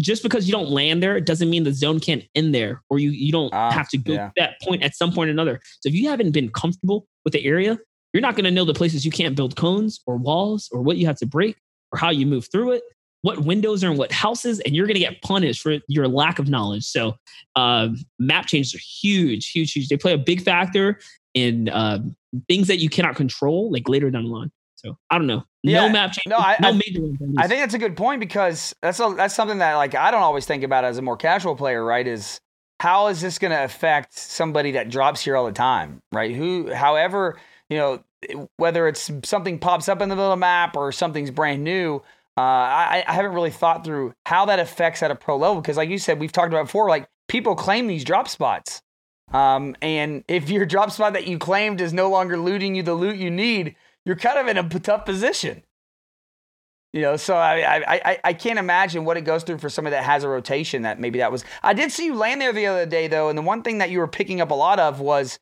just 0.00 0.22
because 0.22 0.46
you 0.48 0.52
don't 0.52 0.70
land 0.70 1.02
there 1.02 1.16
it 1.16 1.26
doesn't 1.26 1.50
mean 1.50 1.64
the 1.64 1.72
zone 1.72 2.00
can't 2.00 2.24
end 2.34 2.54
there, 2.54 2.82
or 2.90 2.98
you 2.98 3.10
you 3.10 3.32
don't 3.32 3.52
Ah, 3.52 3.70
have 3.70 3.88
to 3.90 3.98
go 3.98 4.14
yeah. 4.14 4.26
to 4.28 4.32
that 4.36 4.60
point 4.62 4.82
at 4.82 4.94
some 4.96 5.12
point 5.12 5.28
or 5.28 5.32
another. 5.32 5.60
So 5.80 5.88
if 5.88 5.94
you 5.94 6.08
haven't 6.08 6.32
been 6.32 6.50
comfortable 6.50 7.06
with 7.24 7.32
the 7.32 7.44
area, 7.44 7.78
you're 8.12 8.20
not 8.20 8.34
going 8.34 8.44
to 8.44 8.50
know 8.50 8.64
the 8.64 8.74
places 8.74 9.04
you 9.04 9.10
can't 9.12 9.36
build 9.36 9.56
cones 9.56 10.00
or 10.06 10.16
walls, 10.16 10.68
or 10.72 10.80
what 10.82 10.96
you 10.96 11.06
have 11.06 11.16
to 11.18 11.26
break, 11.26 11.56
or 11.92 11.98
how 11.98 12.10
you 12.10 12.26
move 12.26 12.48
through 12.50 12.72
it, 12.72 12.82
what 13.22 13.40
windows 13.40 13.84
are 13.84 13.90
in 13.90 13.96
what 13.98 14.10
houses, 14.12 14.60
and 14.60 14.74
you're 14.74 14.86
going 14.86 14.94
to 14.94 15.00
get 15.00 15.20
punished 15.22 15.60
for 15.62 15.78
your 15.88 16.08
lack 16.08 16.38
of 16.38 16.48
knowledge. 16.48 16.84
So 16.84 17.14
um, 17.56 17.96
map 18.18 18.46
changes 18.46 18.74
are 18.74 18.78
huge, 19.02 19.50
huge, 19.50 19.72
huge. 19.72 19.88
They 19.88 19.96
play 19.96 20.12
a 20.14 20.18
big 20.18 20.42
factor 20.42 20.98
in 21.34 21.68
um, 21.68 22.16
things 22.48 22.66
that 22.68 22.78
you 22.78 22.88
cannot 22.88 23.14
control, 23.16 23.70
like 23.70 23.88
later 23.88 24.10
down 24.10 24.24
the 24.24 24.30
line. 24.30 24.50
So 24.84 24.96
I 25.10 25.18
don't 25.18 25.26
know. 25.26 25.44
Yeah, 25.62 25.86
no 25.86 25.92
map 25.92 26.12
change. 26.12 26.26
no, 26.26 26.36
I- 26.36 26.56
no 26.60 26.68
I- 26.68 26.72
major 26.72 27.00
I 27.36 27.46
think 27.48 27.60
that's 27.60 27.74
a 27.74 27.78
good 27.78 27.96
point 27.96 28.20
because 28.20 28.74
that's 28.80 28.98
a, 29.00 29.12
that's 29.16 29.34
something 29.34 29.58
that 29.58 29.74
like 29.74 29.94
I 29.94 30.10
don't 30.10 30.22
always 30.22 30.46
think 30.46 30.62
about 30.64 30.84
as 30.84 30.98
a 30.98 31.02
more 31.02 31.16
casual 31.16 31.54
player, 31.56 31.84
right? 31.84 32.06
Is 32.06 32.40
how 32.80 33.08
is 33.08 33.20
this 33.20 33.38
going 33.38 33.50
to 33.50 33.62
affect 33.62 34.14
somebody 34.18 34.72
that 34.72 34.88
drops 34.88 35.20
here 35.22 35.36
all 35.36 35.44
the 35.44 35.52
time, 35.52 36.00
right? 36.12 36.34
Who, 36.34 36.72
however, 36.72 37.38
you 37.68 37.76
know, 37.76 38.02
whether 38.56 38.88
it's 38.88 39.10
something 39.24 39.58
pops 39.58 39.86
up 39.88 40.00
in 40.00 40.08
the 40.08 40.16
middle 40.16 40.32
of 40.32 40.36
the 40.38 40.40
map 40.40 40.76
or 40.76 40.90
something's 40.92 41.30
brand 41.30 41.62
new. 41.62 41.96
Uh, 42.38 42.40
I, 42.40 43.04
I 43.06 43.12
haven't 43.12 43.32
really 43.34 43.50
thought 43.50 43.84
through 43.84 44.14
how 44.24 44.46
that 44.46 44.58
affects 44.60 45.02
at 45.02 45.10
a 45.10 45.14
pro 45.14 45.36
level 45.36 45.60
because, 45.60 45.76
like 45.76 45.90
you 45.90 45.98
said, 45.98 46.18
we've 46.20 46.32
talked 46.32 46.48
about 46.48 46.66
before. 46.66 46.88
Like 46.88 47.06
people 47.28 47.54
claim 47.54 47.86
these 47.86 48.02
drop 48.04 48.28
spots, 48.28 48.80
um, 49.32 49.76
and 49.82 50.24
if 50.26 50.48
your 50.48 50.64
drop 50.74 50.90
spot 50.90 51.12
that 51.12 51.26
you 51.26 51.36
claimed 51.38 51.82
is 51.82 51.92
no 51.92 52.08
longer 52.08 52.38
looting 52.38 52.74
you 52.74 52.82
the 52.82 52.94
loot 52.94 53.16
you 53.16 53.30
need, 53.30 53.74
you're 54.04 54.16
kind 54.16 54.38
of 54.38 54.48
in 54.48 54.58
a 54.58 54.68
tough 54.80 55.04
position. 55.04 55.62
You 56.92 57.02
know, 57.02 57.16
so 57.16 57.36
I, 57.36 57.60
I 57.60 57.82
I 57.86 58.18
I 58.24 58.32
can't 58.32 58.58
imagine 58.58 59.04
what 59.04 59.16
it 59.16 59.20
goes 59.22 59.44
through 59.44 59.58
for 59.58 59.68
somebody 59.68 59.94
that 59.94 60.04
has 60.04 60.24
a 60.24 60.28
rotation. 60.28 60.82
That 60.82 60.98
maybe 60.98 61.20
that 61.20 61.30
was. 61.30 61.44
I 61.62 61.72
did 61.72 61.92
see 61.92 62.06
you 62.06 62.14
land 62.14 62.40
there 62.40 62.52
the 62.52 62.66
other 62.66 62.86
day 62.86 63.06
though, 63.06 63.28
and 63.28 63.38
the 63.38 63.42
one 63.42 63.62
thing 63.62 63.78
that 63.78 63.90
you 63.90 64.00
were 64.00 64.08
picking 64.08 64.40
up 64.40 64.50
a 64.50 64.54
lot 64.54 64.80
of 64.80 65.00
was 65.00 65.38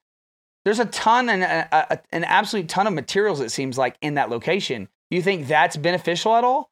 there's 0.64 0.78
a 0.78 0.84
ton 0.84 1.30
and 1.30 1.42
a, 1.42 1.94
a, 1.94 1.98
an 2.12 2.24
absolute 2.24 2.68
ton 2.68 2.86
of 2.86 2.92
materials. 2.92 3.40
It 3.40 3.50
seems 3.50 3.78
like 3.78 3.96
in 4.02 4.14
that 4.14 4.28
location. 4.28 4.88
Do 5.10 5.16
you 5.16 5.22
think 5.22 5.46
that's 5.46 5.76
beneficial 5.78 6.34
at 6.34 6.44
all? 6.44 6.70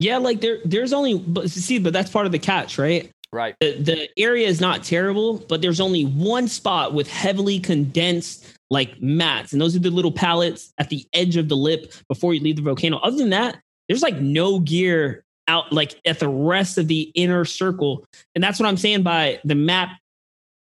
yeah, 0.00 0.18
like 0.18 0.40
there, 0.40 0.58
there's 0.64 0.92
only 0.92 1.18
but 1.18 1.50
see, 1.50 1.78
but 1.78 1.92
that's 1.92 2.10
part 2.10 2.26
of 2.26 2.32
the 2.32 2.38
catch, 2.38 2.78
right? 2.78 3.10
Right. 3.32 3.56
The 3.60 3.78
the 3.78 4.08
area 4.16 4.46
is 4.46 4.60
not 4.60 4.84
terrible, 4.84 5.38
but 5.38 5.60
there's 5.60 5.80
only 5.80 6.04
one 6.04 6.48
spot 6.48 6.94
with 6.94 7.08
heavily 7.08 7.58
condensed 7.58 8.46
like 8.70 9.00
mats, 9.00 9.52
and 9.52 9.60
those 9.60 9.74
are 9.74 9.80
the 9.80 9.90
little 9.90 10.12
pallets 10.12 10.72
at 10.78 10.90
the 10.90 11.06
edge 11.12 11.36
of 11.36 11.48
the 11.48 11.56
lip 11.56 11.92
before 12.08 12.34
you 12.34 12.40
leave 12.40 12.56
the 12.56 12.62
volcano. 12.62 12.98
Other 12.98 13.16
than 13.16 13.30
that, 13.30 13.60
there's 13.88 14.02
like 14.02 14.20
no 14.20 14.60
gear 14.60 15.24
out 15.46 15.72
like 15.72 15.98
at 16.04 16.18
the 16.18 16.28
rest 16.28 16.76
of 16.76 16.88
the 16.88 17.10
inner 17.14 17.44
circle, 17.44 18.04
and 18.34 18.44
that's 18.44 18.60
what 18.60 18.68
I'm 18.68 18.76
saying 18.76 19.02
by 19.02 19.40
the 19.44 19.54
map 19.54 19.90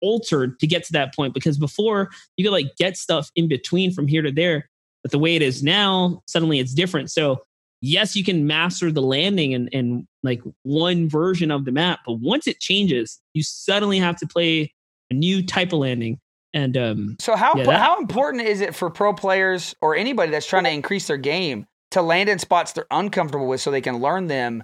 altered 0.02 0.60
to 0.60 0.68
get 0.68 0.84
to 0.86 0.94
that 0.94 1.16
point 1.16 1.34
because 1.34 1.58
before 1.58 2.10
you 2.36 2.46
could 2.46 2.52
like 2.52 2.76
get 2.78 2.98
stuff 2.98 3.30
in 3.36 3.48
between 3.48 3.92
from 3.92 4.08
here 4.08 4.22
to 4.22 4.32
there. 4.32 4.70
But 5.04 5.12
the 5.12 5.20
way 5.20 5.36
it 5.36 5.42
is 5.42 5.64
now, 5.64 6.22
suddenly 6.28 6.60
it's 6.60 6.74
different. 6.74 7.12
So 7.12 7.42
yes, 7.82 8.16
you 8.16 8.24
can 8.24 8.48
master 8.48 8.92
the 8.92 9.02
landing 9.02 9.54
and, 9.54 9.70
and 9.74 10.08
like 10.24 10.42
one 10.64 11.10
version 11.10 11.52
of 11.52 11.66
the 11.66 11.72
map, 11.72 12.00
but 12.06 12.20
once 12.20 12.48
it 12.48 12.60
changes, 12.60 13.20
you 13.34 13.44
suddenly 13.44 14.00
have 14.00 14.18
to 14.18 14.28
play 14.28 14.74
a 15.10 15.14
new 15.14 15.46
type 15.46 15.72
of 15.72 15.80
landing. 15.80 16.20
And 16.54 16.78
um, 16.78 17.16
So 17.20 17.36
how 17.36 17.56
Yeah, 17.56 17.66
that- 17.66 17.80
how 17.82 17.98
important 18.00 18.44
is 18.44 18.62
it 18.62 18.74
for 18.76 18.90
pro 18.90 19.14
players 19.14 19.76
or 19.82 19.96
anybody 19.96 20.32
that's 20.32 20.48
trying 20.48 20.64
to 20.64 20.72
increase 20.72 21.08
their 21.08 21.18
game 21.18 21.66
to 21.92 22.02
land 22.02 22.30
in 22.30 22.40
spots 22.40 22.74
they're 22.74 22.86
uncomfortable 22.92 23.48
with 23.48 23.62
so 23.62 23.72
they 23.72 23.82
can 23.82 24.00
learn 24.00 24.28
them 24.28 24.64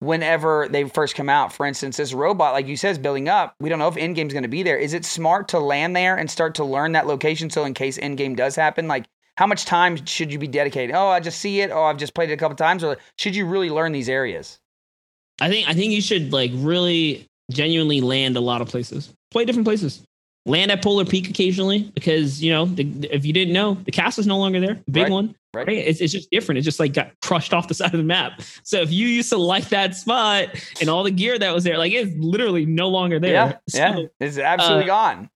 whenever 0.00 0.68
they 0.68 0.84
first 0.84 1.14
come 1.14 1.28
out? 1.28 1.52
For 1.52 1.66
instance, 1.66 1.96
this 1.96 2.12
robot, 2.12 2.52
like 2.52 2.66
you 2.66 2.76
said, 2.76 2.90
is 2.92 2.98
building 2.98 3.28
up. 3.28 3.54
We 3.60 3.68
don't 3.68 3.78
know 3.78 3.88
if 3.88 3.96
end 3.96 4.14
game's 4.16 4.32
going 4.32 4.42
to 4.42 4.48
be 4.48 4.62
there. 4.62 4.76
Is 4.76 4.92
it 4.94 5.04
smart 5.04 5.48
to 5.48 5.58
land 5.58 5.96
there 5.96 6.16
and 6.16 6.30
start 6.30 6.54
to 6.56 6.64
learn 6.64 6.92
that 6.92 7.06
location 7.06 7.50
so 7.50 7.64
in 7.64 7.74
case 7.74 7.98
end 7.98 8.18
game 8.18 8.34
does 8.34 8.54
happen, 8.56 8.88
like 8.88 9.06
how 9.38 9.46
much 9.46 9.64
time 9.64 10.04
should 10.04 10.30
you 10.32 10.38
be 10.38 10.46
dedicated? 10.48 10.94
Oh, 10.94 11.08
I 11.08 11.20
just 11.20 11.38
see 11.40 11.60
it. 11.62 11.70
Oh, 11.70 11.84
I've 11.84 11.96
just 11.96 12.14
played 12.14 12.30
it 12.30 12.34
a 12.34 12.36
couple 12.36 12.56
times. 12.56 12.84
Or 12.84 12.98
should 13.18 13.34
you 13.34 13.46
really 13.46 13.70
learn 13.70 13.92
these 13.92 14.08
areas? 14.10 14.58
I 15.40 15.48
think 15.48 15.68
I 15.68 15.72
think 15.72 15.92
you 15.92 16.02
should 16.02 16.32
like 16.32 16.50
really 16.54 17.26
genuinely 17.50 18.00
land 18.02 18.36
a 18.36 18.40
lot 18.40 18.60
of 18.60 18.68
places. 18.68 19.12
Play 19.30 19.46
different 19.46 19.66
places. 19.66 20.02
Land 20.46 20.70
at 20.72 20.82
Polar 20.82 21.04
Peak 21.04 21.30
occasionally 21.30 21.90
because 21.94 22.42
you 22.42 22.50
know 22.50 22.64
the, 22.66 22.84
if 23.10 23.24
you 23.24 23.32
didn't 23.32 23.54
know 23.54 23.74
the 23.84 23.92
castle's 23.92 24.26
no 24.26 24.38
longer 24.38 24.58
there, 24.60 24.80
big 24.90 25.04
Right, 25.04 25.12
one. 25.12 25.34
right. 25.54 25.66
Right. 25.68 25.78
It's, 25.78 26.00
it's 26.00 26.12
just 26.12 26.30
different. 26.30 26.58
It 26.58 26.62
just 26.62 26.80
like 26.80 26.92
got 26.94 27.12
crushed 27.22 27.54
off 27.54 27.68
the 27.68 27.74
side 27.80 27.92
of 27.94 27.98
the 27.98 28.04
map. 28.04 28.40
So 28.64 28.80
if 28.80 28.90
you 28.90 29.06
used 29.06 29.28
to 29.28 29.36
like 29.38 29.68
that 29.68 29.94
spot 29.94 30.48
and 30.80 30.88
all 30.88 31.04
the 31.04 31.10
gear 31.12 31.38
that 31.38 31.54
was 31.54 31.62
there, 31.62 31.78
like 31.78 31.92
it's 31.92 32.12
literally 32.16 32.66
no 32.66 32.88
longer 32.88 33.20
there. 33.20 33.32
Yeah, 33.32 33.52
So, 33.68 33.78
yeah, 33.78 34.06
it's 34.18 34.38
absolutely 34.38 34.84
uh, 34.84 34.86
gone. 34.86 35.30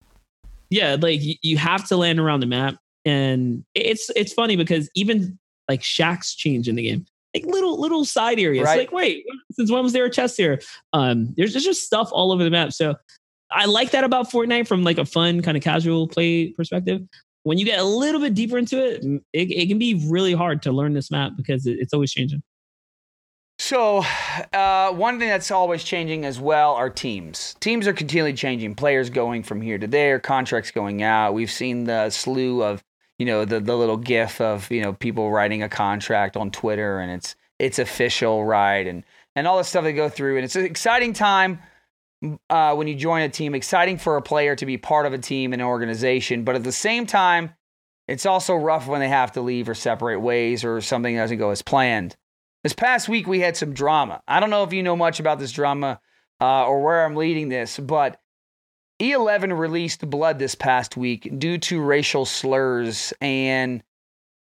yeah, 0.71 0.97
like 0.99 1.21
you, 1.21 1.35
you 1.41 1.57
have 1.57 1.87
to 1.89 1.97
land 1.97 2.19
around 2.19 2.39
the 2.39 2.47
map, 2.47 2.75
and 3.05 3.63
it's 3.75 4.09
it's 4.15 4.33
funny 4.33 4.55
because 4.55 4.89
even 4.95 5.37
like 5.69 5.83
shacks 5.83 6.33
change 6.33 6.67
in 6.67 6.75
the 6.75 6.83
game, 6.83 7.05
like 7.35 7.45
little 7.45 7.79
little 7.79 8.05
side 8.05 8.39
areas. 8.39 8.65
Right. 8.65 8.79
Like 8.79 8.91
wait, 8.91 9.25
since 9.51 9.69
when 9.69 9.83
was 9.83 9.93
there 9.93 10.05
a 10.05 10.09
chest 10.09 10.37
here? 10.37 10.59
Um, 10.93 11.33
there's 11.37 11.53
there's 11.53 11.63
just 11.65 11.83
stuff 11.83 12.09
all 12.11 12.31
over 12.31 12.43
the 12.43 12.49
map. 12.49 12.73
So 12.73 12.95
I 13.51 13.65
like 13.65 13.91
that 13.91 14.03
about 14.03 14.31
Fortnite 14.31 14.67
from 14.67 14.83
like 14.83 14.97
a 14.97 15.05
fun 15.05 15.41
kind 15.41 15.55
of 15.55 15.63
casual 15.63 16.07
play 16.07 16.49
perspective. 16.49 17.01
When 17.43 17.57
you 17.57 17.65
get 17.65 17.79
a 17.79 17.83
little 17.83 18.19
bit 18.19 18.33
deeper 18.33 18.57
into 18.57 18.83
it, 18.83 19.03
it, 19.33 19.51
it 19.51 19.67
can 19.67 19.77
be 19.77 20.07
really 20.09 20.33
hard 20.33 20.63
to 20.63 20.71
learn 20.71 20.93
this 20.93 21.11
map 21.11 21.33
because 21.37 21.67
it, 21.67 21.77
it's 21.79 21.93
always 21.93 22.11
changing. 22.11 22.41
So, 23.57 24.03
uh, 24.51 24.91
one 24.91 25.17
thing 25.17 25.29
that's 25.29 25.49
always 25.49 25.83
changing 25.83 26.25
as 26.25 26.39
well 26.39 26.73
are 26.73 26.89
teams. 26.89 27.55
Teams 27.61 27.87
are 27.87 27.93
continually 27.93 28.33
changing. 28.33 28.75
Players 28.75 29.09
going 29.09 29.43
from 29.43 29.61
here 29.61 29.77
to 29.77 29.87
there, 29.87 30.19
contracts 30.19 30.71
going 30.71 31.03
out. 31.03 31.33
We've 31.33 31.51
seen 31.51 31.85
the 31.85 32.09
slew 32.09 32.63
of, 32.63 32.83
you 33.17 33.25
know, 33.25 33.45
the 33.45 33.61
the 33.61 33.77
little 33.77 33.95
gif 33.95 34.41
of 34.41 34.69
you 34.69 34.81
know 34.81 34.91
people 34.91 35.31
writing 35.31 35.63
a 35.63 35.69
contract 35.69 36.35
on 36.35 36.51
Twitter, 36.51 36.99
and 36.99 37.11
it's 37.11 37.35
it's 37.57 37.79
official, 37.79 38.43
right? 38.43 38.85
And 38.85 39.05
and 39.37 39.47
all 39.47 39.57
the 39.57 39.63
stuff 39.63 39.85
they 39.85 39.93
go 39.93 40.09
through, 40.09 40.35
and 40.35 40.43
it's 40.43 40.57
an 40.57 40.65
exciting 40.65 41.13
time 41.13 41.59
uh, 42.49 42.75
when 42.75 42.87
you 42.87 42.95
join 42.95 43.21
a 43.23 43.29
team. 43.29 43.55
Exciting 43.55 43.97
for 43.97 44.17
a 44.17 44.21
player 44.21 44.55
to 44.55 44.65
be 44.65 44.77
part 44.77 45.05
of 45.05 45.13
a 45.13 45.17
team 45.17 45.53
and 45.53 45.61
organization, 45.61 46.43
but 46.43 46.55
at 46.55 46.63
the 46.63 46.71
same 46.71 47.05
time, 47.05 47.53
it's 48.07 48.25
also 48.25 48.55
rough 48.55 48.87
when 48.87 48.99
they 48.99 49.09
have 49.09 49.31
to 49.33 49.41
leave 49.41 49.67
or 49.67 49.73
separate 49.73 50.19
ways 50.19 50.63
or 50.63 50.79
something 50.81 51.15
doesn't 51.15 51.37
go 51.37 51.49
as 51.49 51.61
planned. 51.61 52.15
This 52.63 52.73
past 52.73 53.09
week, 53.09 53.27
we 53.27 53.39
had 53.39 53.57
some 53.57 53.73
drama. 53.73 54.21
I 54.27 54.39
don't 54.39 54.49
know 54.49 54.63
if 54.63 54.73
you 54.73 54.83
know 54.83 54.95
much 54.95 55.19
about 55.19 55.39
this 55.39 55.51
drama 55.51 55.99
uh, 56.41 56.65
or 56.65 56.83
where 56.83 57.05
I'm 57.05 57.15
leading 57.15 57.49
this, 57.49 57.79
but 57.79 58.19
E11 59.01 59.57
released 59.57 60.09
Blood 60.09 60.39
this 60.39 60.55
past 60.55 60.95
week 60.95 61.31
due 61.37 61.57
to 61.59 61.81
racial 61.81 62.25
slurs. 62.25 63.13
And 63.21 63.83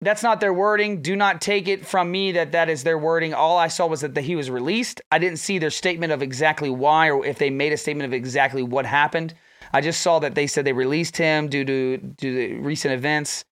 that's 0.06 0.24
not 0.24 0.40
their 0.40 0.54
wording. 0.54 1.02
Do 1.02 1.16
not 1.16 1.42
take 1.42 1.68
it 1.68 1.86
from 1.86 2.12
me 2.12 2.32
that 2.34 2.52
that 2.54 2.70
is 2.70 2.84
their 2.84 2.98
wording. 2.98 3.34
All 3.34 3.58
I 3.58 3.68
saw 3.68 3.88
was 3.88 4.02
that 4.02 4.16
the, 4.16 4.22
he 4.22 4.36
was 4.36 4.50
released. 4.50 5.02
I 5.12 5.20
didn't 5.20 5.38
see 5.38 5.60
their 5.60 5.70
statement 5.70 6.12
of 6.12 6.22
exactly 6.22 6.70
why 6.70 7.10
or 7.10 7.26
if 7.26 7.38
they 7.38 7.50
made 7.50 7.74
a 7.74 7.78
statement 7.78 8.08
of 8.08 8.14
exactly 8.14 8.64
what 8.64 8.86
happened. 8.86 9.34
I 9.74 9.82
just 9.82 10.02
saw 10.02 10.20
that 10.20 10.36
they 10.36 10.48
said 10.48 10.66
they 10.66 10.74
released 10.74 11.18
him 11.18 11.48
due 11.48 11.66
to, 11.66 11.98
due 11.98 12.48
to 12.48 12.62
recent 12.62 12.94
events. 12.94 13.46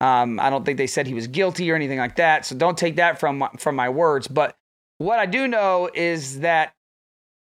Um, 0.00 0.38
I 0.38 0.50
don't 0.50 0.64
think 0.64 0.78
they 0.78 0.86
said 0.86 1.06
he 1.06 1.14
was 1.14 1.26
guilty 1.26 1.70
or 1.70 1.74
anything 1.74 1.98
like 1.98 2.16
that. 2.16 2.46
So 2.46 2.56
don't 2.56 2.78
take 2.78 2.96
that 2.96 3.18
from 3.18 3.48
from 3.58 3.74
my 3.74 3.88
words. 3.88 4.28
But 4.28 4.56
what 4.98 5.18
I 5.18 5.26
do 5.26 5.48
know 5.48 5.90
is 5.92 6.40
that 6.40 6.74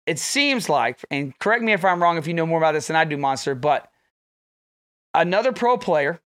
it 0.06 0.18
seems 0.18 0.68
like, 0.68 1.00
and 1.10 1.36
correct 1.38 1.62
me 1.62 1.72
if 1.72 1.84
I'm 1.84 2.02
wrong 2.02 2.18
if 2.18 2.26
you 2.26 2.34
know 2.34 2.46
more 2.46 2.58
about 2.58 2.72
this 2.72 2.88
than 2.88 2.96
I 2.96 3.04
do, 3.04 3.16
Monster, 3.16 3.54
but 3.54 3.88
another 5.14 5.52
pro 5.52 5.78
player 5.78 6.20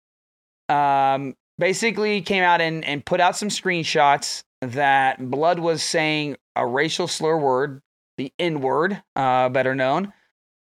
um, 0.68 1.36
basically 1.58 2.20
came 2.20 2.42
out 2.42 2.60
and, 2.60 2.84
and 2.84 3.04
put 3.04 3.20
out 3.20 3.36
some 3.36 3.48
screenshots 3.48 4.42
that 4.60 5.30
Blood 5.30 5.58
was 5.58 5.82
saying 5.82 6.36
a 6.54 6.66
racial 6.66 7.08
slur 7.08 7.36
word, 7.36 7.82
the 8.16 8.32
N 8.38 8.60
word, 8.60 9.02
uh, 9.14 9.48
better 9.48 9.74
known, 9.74 10.12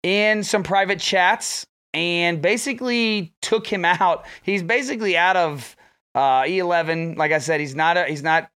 in 0.02 0.44
some 0.44 0.62
private 0.62 1.00
chats 1.00 1.66
and 1.94 2.42
basically 2.42 3.32
took 3.42 3.66
him 3.66 3.84
out. 3.84 4.26
He's 4.42 4.62
basically 4.62 5.16
out 5.16 5.36
of 5.36 5.76
uh, 6.14 6.42
E11. 6.42 7.16
Like 7.16 7.32
I 7.32 7.38
said, 7.38 7.60
he's 7.60 7.74
not 7.74 7.96
a 7.96 8.04
he's 8.04 8.22
not 8.22 8.50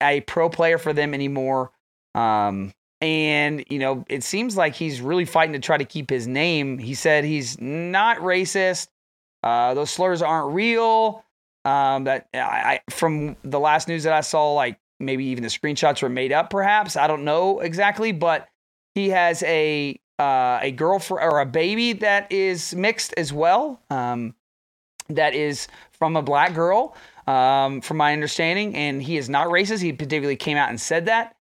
a 0.00 0.20
pro 0.22 0.48
player 0.48 0.78
for 0.78 0.92
them 0.92 1.14
anymore. 1.14 1.72
Um, 2.14 2.72
and 3.00 3.64
you 3.68 3.78
know, 3.78 4.04
it 4.08 4.22
seems 4.22 4.56
like 4.56 4.74
he's 4.74 5.00
really 5.00 5.24
fighting 5.24 5.52
to 5.52 5.60
try 5.60 5.76
to 5.76 5.84
keep 5.84 6.10
his 6.10 6.26
name. 6.26 6.78
He 6.78 6.94
said 6.94 7.24
he's 7.24 7.60
not 7.60 8.18
racist. 8.18 8.88
Uh, 9.42 9.74
those 9.74 9.90
slurs 9.90 10.22
aren't 10.22 10.54
real. 10.54 11.24
Um, 11.68 12.04
that 12.04 12.28
I, 12.32 12.80
from 12.88 13.36
the 13.42 13.60
last 13.60 13.88
news 13.88 14.04
that 14.04 14.14
I 14.14 14.22
saw, 14.22 14.54
like 14.54 14.78
maybe 14.98 15.26
even 15.26 15.42
the 15.42 15.50
screenshots 15.50 16.00
were 16.00 16.08
made 16.08 16.32
up. 16.32 16.48
Perhaps 16.48 16.96
I 16.96 17.06
don't 17.06 17.24
know 17.24 17.60
exactly, 17.60 18.10
but 18.12 18.48
he 18.94 19.10
has 19.10 19.42
a 19.42 20.00
uh, 20.18 20.60
a 20.62 20.72
girlfriend 20.72 21.30
or 21.30 21.40
a 21.40 21.46
baby 21.46 21.92
that 21.94 22.32
is 22.32 22.74
mixed 22.74 23.12
as 23.18 23.34
well. 23.34 23.82
Um, 23.90 24.34
that 25.10 25.34
is 25.34 25.68
from 25.92 26.16
a 26.16 26.22
black 26.22 26.54
girl, 26.54 26.96
um, 27.26 27.82
from 27.82 27.98
my 27.98 28.14
understanding, 28.14 28.74
and 28.74 29.02
he 29.02 29.18
is 29.18 29.28
not 29.28 29.48
racist. 29.48 29.82
He 29.82 29.92
particularly 29.92 30.36
came 30.36 30.56
out 30.56 30.70
and 30.70 30.80
said 30.80 31.04
that. 31.06 31.36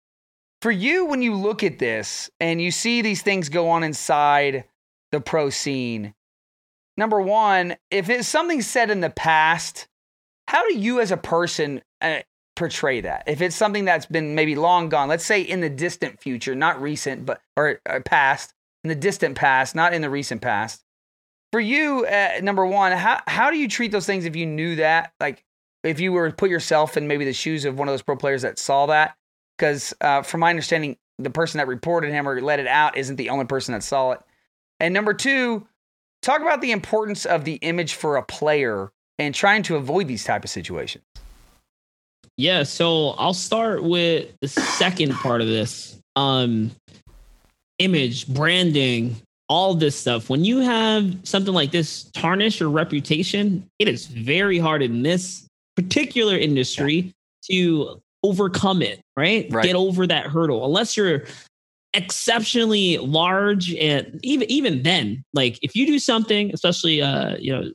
For 0.62 0.72
you, 0.72 1.06
when 1.06 1.22
you 1.22 1.36
look 1.36 1.64
at 1.64 1.80
this 1.80 2.30
and 2.40 2.62
you 2.62 2.72
see 2.72 3.02
these 3.02 3.22
things 3.22 3.50
go 3.50 3.70
on 3.70 3.84
inside 3.84 4.64
the 5.12 5.20
pro 5.20 5.50
scene, 5.50 6.14
number 6.96 7.20
one, 7.20 7.76
if 7.92 8.10
it's 8.10 8.30
something 8.30 8.62
said 8.62 8.90
in 8.90 9.02
the 9.02 9.10
past, 9.10 9.88
how 10.54 10.66
do 10.70 10.78
you 10.78 11.02
as 11.02 11.12
a 11.12 11.18
person 11.18 11.82
uh, 12.00 12.20
portray 12.56 13.02
that? 13.02 13.24
If 13.28 13.42
it's 13.42 13.56
something 13.56 13.86
that's 13.86 14.06
been 14.06 14.36
maybe 14.36 14.56
long 14.56 14.88
gone, 14.88 15.10
let's 15.10 15.26
say 15.26 15.42
in 15.42 15.62
the 15.62 15.70
distant 15.70 16.22
future, 16.22 16.54
not 16.54 16.82
recent, 16.82 17.26
but 17.26 17.42
or, 17.58 17.82
or 17.90 18.02
past, 18.02 18.54
in 18.84 18.90
the 18.90 18.96
distant 18.96 19.36
past, 19.36 19.74
not 19.74 19.94
in 19.94 20.04
the 20.04 20.10
recent 20.12 20.42
past. 20.42 20.84
For 21.52 21.60
you, 21.60 22.06
uh, 22.06 22.40
number 22.42 22.66
one, 22.66 22.92
how 22.92 23.22
how 23.28 23.50
do 23.50 23.58
you 23.58 23.68
treat 23.68 23.92
those 23.92 24.06
things 24.06 24.26
if 24.26 24.36
you 24.36 24.46
knew 24.46 24.76
that? 24.78 25.14
Like, 25.20 25.44
if 25.84 26.00
you 26.00 26.12
were 26.12 26.30
to 26.30 26.36
put 26.36 26.50
yourself 26.50 26.98
in 26.98 27.08
maybe 27.08 27.26
the 27.26 27.34
shoes 27.34 27.66
of 27.66 27.78
one 27.78 27.88
of 27.88 27.94
those 27.94 28.02
pro 28.02 28.16
players 28.16 28.44
that 28.44 28.60
saw 28.60 28.86
that, 28.86 29.18
because 29.58 29.94
uh, 30.02 30.22
from 30.22 30.40
my 30.40 30.52
understanding, 30.52 30.98
the 31.20 31.30
person 31.30 31.58
that 31.58 31.68
reported 31.68 32.12
him 32.12 32.28
or 32.28 32.40
let 32.42 32.60
it 32.60 32.68
out 32.68 32.96
isn't 32.96 33.16
the 33.16 33.30
only 33.30 33.46
person 33.46 33.74
that 33.74 33.84
saw 33.84 34.12
it. 34.12 34.20
And 34.80 34.94
number 34.94 35.14
two, 35.14 35.68
talk 36.22 36.42
about 36.42 36.62
the 36.62 36.72
importance 36.72 37.26
of 37.26 37.44
the 37.44 37.56
image 37.56 37.96
for 37.96 38.18
a 38.18 38.24
player 38.24 38.92
and 39.20 39.34
trying 39.34 39.64
to 39.64 39.76
avoid 39.76 40.08
these 40.08 40.24
type 40.24 40.44
of 40.44 40.50
situations. 40.50 41.04
Yeah, 42.38 42.64
so 42.64 43.10
I'll 43.12 43.34
start 43.34 43.84
with 43.84 44.32
the 44.42 44.48
second 44.48 45.14
part 45.14 45.42
of 45.42 45.48
this. 45.48 46.00
Um 46.16 46.72
image, 47.80 48.28
branding, 48.28 49.16
all 49.50 49.74
this 49.74 49.96
stuff. 49.96 50.30
When 50.30 50.46
you 50.46 50.60
have 50.60 51.16
something 51.24 51.54
like 51.54 51.72
this 51.72 52.10
tarnish 52.14 52.60
your 52.60 52.70
reputation, 52.70 53.68
it 53.80 53.88
is 53.88 54.08
very 54.08 54.58
hard 54.58 54.82
in 54.82 55.04
this 55.04 55.48
particular 55.76 56.38
industry 56.38 57.14
to 57.50 58.02
overcome 58.24 58.82
it, 58.82 59.02
right? 59.18 59.48
Right. 59.52 59.66
Get 59.66 59.76
over 59.76 60.08
that 60.08 60.28
hurdle. 60.28 60.66
Unless 60.66 60.96
you're 60.96 61.26
exceptionally 61.94 62.98
large 62.98 63.74
and 63.76 64.20
even 64.24 64.50
even 64.50 64.84
then, 64.84 65.24
like 65.34 65.60
if 65.62 65.76
you 65.76 65.86
do 65.86 66.00
something, 66.00 66.52
especially 66.54 67.02
uh, 67.02 67.36
you 67.38 67.54
know, 67.54 67.72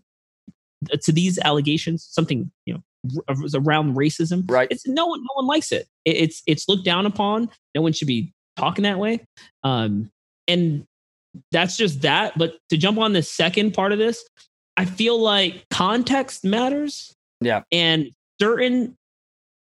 to 1.03 1.13
these 1.13 1.39
allegations, 1.41 2.07
something, 2.11 2.51
you 2.67 2.75
know, 2.75 2.83
r- 3.29 3.35
around 3.55 3.97
racism, 3.97 4.49
Right. 4.51 4.69
it's 4.71 4.87
no 4.87 5.07
one 5.07 5.21
no 5.21 5.29
one 5.35 5.47
likes 5.47 5.73
it. 5.73 5.87
It- 6.05 6.17
it's 6.17 6.43
it's 6.47 6.69
looked 6.69 6.85
down 6.85 7.07
upon 7.07 7.49
no 7.75 7.83
one 7.83 7.93
should 7.93 8.09
be 8.09 8.33
talking 8.57 8.83
that 8.83 8.99
way 8.99 9.21
um 9.63 10.11
and 10.49 10.85
that's 11.53 11.77
just 11.77 12.01
that 12.03 12.37
but 12.37 12.57
to 12.71 12.77
jump 12.77 12.99
on 12.99 13.13
the 13.13 13.23
second 13.23 13.73
part 13.73 13.93
of 13.93 13.99
this 13.99 14.27
i 14.77 14.85
feel 14.85 15.17
like 15.21 15.65
context 15.71 16.45
matters 16.45 17.15
Yeah. 17.41 17.63
and 17.71 18.11
certain 18.41 18.97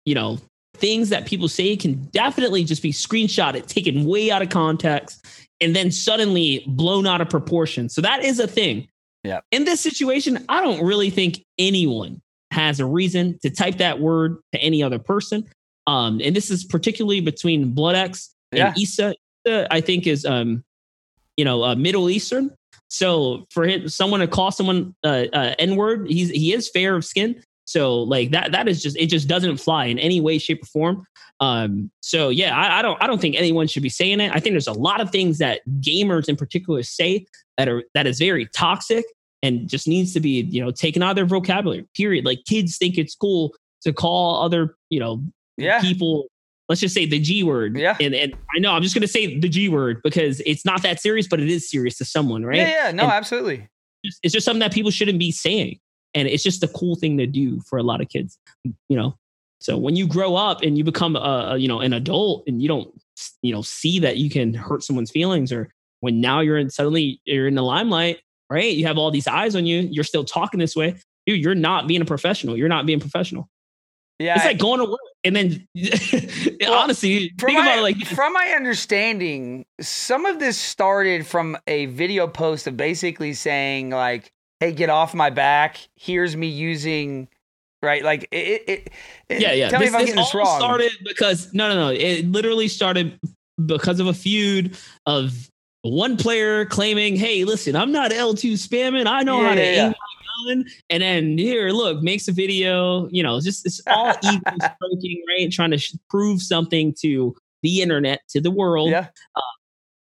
you 0.05 0.15
know 0.15 0.39
things 0.77 1.09
that 1.09 1.27
people 1.27 1.47
say 1.47 1.75
can 1.75 2.05
definitely 2.11 2.63
just 2.63 2.81
be 2.81 2.91
screenshotted 2.91 3.67
taken 3.67 4.05
way 4.05 4.31
out 4.31 4.41
of 4.41 4.49
context 4.49 5.23
and 5.61 5.75
then 5.75 5.91
suddenly 5.91 6.63
blown 6.67 7.05
out 7.07 7.19
of 7.21 7.29
proportion. 7.29 7.89
So 7.89 7.99
that 8.01 8.23
is 8.23 8.39
a 8.39 8.47
thing. 8.47 8.87
Yeah. 9.27 9.41
In 9.51 9.65
this 9.65 9.81
situation, 9.81 10.45
I 10.49 10.61
don't 10.61 10.83
really 10.83 11.09
think 11.09 11.43
anyone 11.57 12.21
has 12.51 12.79
a 12.79 12.85
reason 12.85 13.37
to 13.43 13.49
type 13.49 13.77
that 13.77 13.99
word 13.99 14.37
to 14.53 14.59
any 14.59 14.81
other 14.81 14.99
person. 14.99 15.45
Um, 15.85 16.19
and 16.23 16.35
this 16.35 16.49
is 16.49 16.63
particularly 16.63 17.21
between 17.21 17.73
BloodX 17.73 18.29
and 18.51 18.59
Yeah. 18.59 18.73
Issa. 18.81 19.15
Issa, 19.45 19.67
I 19.71 19.81
think, 19.81 20.07
is 20.07 20.25
um, 20.25 20.63
you 21.35 21.45
know, 21.45 21.63
uh, 21.63 21.75
Middle 21.75 22.09
Eastern. 22.09 22.51
So 22.89 23.45
for 23.51 23.65
him, 23.65 23.89
someone 23.89 24.21
to 24.21 24.27
call 24.27 24.51
someone 24.51 24.95
uh, 25.03 25.25
uh, 25.33 25.55
N 25.59 25.75
word, 25.75 26.09
he's 26.09 26.29
he 26.29 26.53
is 26.53 26.69
fair 26.69 26.95
of 26.95 27.03
skin. 27.05 27.41
So 27.65 28.01
like 28.03 28.31
that 28.31 28.53
that 28.53 28.67
is 28.69 28.81
just 28.81 28.95
it 28.97 29.07
just 29.07 29.27
doesn't 29.27 29.57
fly 29.57 29.85
in 29.85 29.99
any 29.99 30.21
way, 30.21 30.37
shape, 30.37 30.63
or 30.63 30.67
form. 30.67 31.05
Um, 31.39 31.91
so 32.01 32.29
yeah, 32.29 32.55
I, 32.57 32.79
I 32.79 32.81
don't 32.81 33.01
I 33.03 33.07
don't 33.07 33.19
think 33.19 33.35
anyone 33.35 33.67
should 33.67 33.83
be 33.83 33.89
saying 33.89 34.21
it. 34.21 34.31
I 34.33 34.39
think 34.39 34.53
there's 34.53 34.67
a 34.67 34.73
lot 34.73 35.01
of 35.01 35.11
things 35.11 35.37
that 35.39 35.61
gamers 35.81 36.29
in 36.29 36.37
particular 36.37 36.81
say 36.83 37.25
that 37.57 37.67
are 37.67 37.83
that 37.93 38.07
is 38.07 38.19
very 38.19 38.47
toxic 38.55 39.05
and 39.43 39.67
just 39.69 39.87
needs 39.87 40.13
to 40.13 40.19
be 40.19 40.41
you 40.41 40.63
know 40.63 40.71
taken 40.71 41.01
out 41.03 41.11
of 41.11 41.15
their 41.15 41.25
vocabulary. 41.25 41.85
Period. 41.95 42.25
Like 42.25 42.43
kids 42.45 42.77
think 42.77 42.97
it's 42.97 43.15
cool 43.15 43.53
to 43.81 43.93
call 43.93 44.41
other 44.43 44.75
you 44.89 44.99
know 44.99 45.23
Yeah. 45.57 45.81
people 45.81 46.27
let's 46.69 46.81
just 46.81 46.93
say 46.93 47.05
the 47.05 47.19
G 47.19 47.43
word. 47.43 47.77
Yeah. 47.77 47.95
And 47.99 48.13
and 48.13 48.33
I 48.55 48.59
know 48.59 48.71
I'm 48.73 48.81
just 48.83 48.93
gonna 48.95 49.07
say 49.07 49.39
the 49.39 49.47
G 49.49 49.69
word 49.69 50.01
because 50.03 50.41
it's 50.45 50.65
not 50.65 50.81
that 50.83 50.99
serious, 51.01 51.27
but 51.27 51.39
it 51.39 51.49
is 51.49 51.69
serious 51.69 51.97
to 51.99 52.05
someone, 52.05 52.43
right? 52.43 52.57
Yeah, 52.57 52.85
yeah, 52.87 52.91
no, 52.91 53.03
And- 53.03 53.11
absolutely. 53.11 53.67
It's- 54.03 54.31
just 54.33 54.45
something 54.45 54.59
that 54.59 54.73
people 54.73 54.91
shouldn't 54.91 55.19
be 55.19 55.31
saying. 55.31 55.79
And 56.13 56.27
it's 56.27 56.43
just 56.43 56.63
a 56.63 56.67
cool 56.69 56.95
thing 56.95 57.17
to 57.17 57.27
do 57.27 57.59
for 57.61 57.77
a 57.77 57.83
lot 57.83 58.01
of 58.01 58.09
kids, 58.09 58.37
you 58.63 58.95
know. 58.97 59.17
So 59.59 59.77
when 59.77 59.95
you 59.95 60.07
grow 60.07 60.35
up 60.35 60.61
and 60.61 60.77
you 60.77 60.83
become 60.83 61.15
a 61.15 61.55
you 61.57 61.67
know 61.67 61.79
an 61.79 61.93
adult 61.93 62.43
and 62.47 62.61
you 62.61 62.67
don't 62.67 62.89
you 63.41 63.51
know 63.53 63.61
see 63.61 63.99
that 63.99 64.17
you 64.17 64.29
can 64.29 64.53
hurt 64.53 64.83
someone's 64.83 65.09
feelings 65.11 65.51
or 65.51 65.73
when 66.01 66.21
now 66.21 66.41
you're 66.41 66.57
in 66.57 66.69
suddenly 66.69 67.19
you're 67.25 67.47
in 67.47 67.55
the 67.55 67.63
limelight, 67.63 68.19
right? 68.49 68.73
You 68.73 68.85
have 68.87 68.97
all 68.97 69.11
these 69.11 69.27
eyes 69.27 69.55
on 69.55 69.65
you, 69.65 69.81
you're 69.81 70.03
still 70.03 70.23
talking 70.23 70.59
this 70.59 70.75
way. 70.75 70.95
Dude, 71.25 71.41
you're 71.41 71.55
not 71.55 71.87
being 71.87 72.01
a 72.01 72.05
professional. 72.05 72.57
You're 72.57 72.69
not 72.69 72.85
being 72.85 72.99
professional. 72.99 73.49
Yeah. 74.19 74.35
It's 74.35 74.45
like 74.45 74.57
going 74.57 74.79
to 74.79 74.85
work 74.85 74.99
and 75.27 75.35
then 75.35 75.67
honestly, 76.67 77.33
from 77.37 77.47
think 77.47 77.59
my, 77.59 77.73
about 77.73 77.81
like 77.81 77.97
from 78.05 78.33
my 78.33 78.53
understanding, 78.55 79.65
some 79.81 80.25
of 80.25 80.39
this 80.39 80.57
started 80.57 81.27
from 81.27 81.57
a 81.67 81.87
video 81.87 82.27
post 82.27 82.65
of 82.67 82.77
basically 82.77 83.33
saying 83.33 83.89
like, 83.89 84.31
"Hey, 84.59 84.71
get 84.71 84.89
off 84.89 85.13
my 85.13 85.29
back. 85.29 85.77
Here's 85.95 86.35
me 86.35 86.47
using." 86.47 87.27
Right, 87.83 88.03
like 88.03 88.27
it. 88.31 88.63
it, 88.67 88.89
it 89.29 89.41
yeah, 89.41 89.53
yeah. 89.53 89.69
Tell 89.69 89.79
this 89.79 89.91
me 89.91 89.95
if 89.95 89.99
I'm 89.99 90.05
getting 90.05 90.15
this 90.15 90.33
all 90.33 90.41
wrong. 90.41 90.59
started 90.59 90.91
because 91.03 91.53
no, 91.53 91.67
no, 91.69 91.75
no. 91.75 91.89
It 91.89 92.25
literally 92.31 92.67
started 92.67 93.19
because 93.65 93.99
of 93.99 94.07
a 94.07 94.13
feud 94.13 94.77
of 95.05 95.49
one 95.81 96.17
player 96.17 96.65
claiming, 96.65 97.15
"Hey, 97.15 97.43
listen, 97.43 97.75
I'm 97.75 97.91
not 97.91 98.11
L2 98.11 98.53
spamming. 98.53 99.07
I 99.07 99.23
know 99.23 99.41
Yeah, 99.41 99.49
how 99.49 99.55
to 99.55 99.61
yeah, 99.61 99.85
aim 99.85 99.89
my 99.89 100.53
gun." 100.53 100.65
And 100.89 101.03
then 101.03 101.37
here, 101.37 101.69
look, 101.69 102.01
makes 102.01 102.27
a 102.27 102.31
video. 102.31 103.07
You 103.09 103.23
know, 103.23 103.39
just 103.39 103.65
it's 103.65 103.81
all 103.87 104.13
ego 104.23 104.41
stroking, 104.57 105.23
right? 105.29 105.51
Trying 105.51 105.71
to 105.71 105.77
sh- 105.77 105.95
prove 106.09 106.41
something 106.41 106.93
to 107.01 107.35
the 107.63 107.81
internet, 107.81 108.21
to 108.29 108.41
the 108.41 108.51
world 108.51 108.91
yeah, 108.91 109.07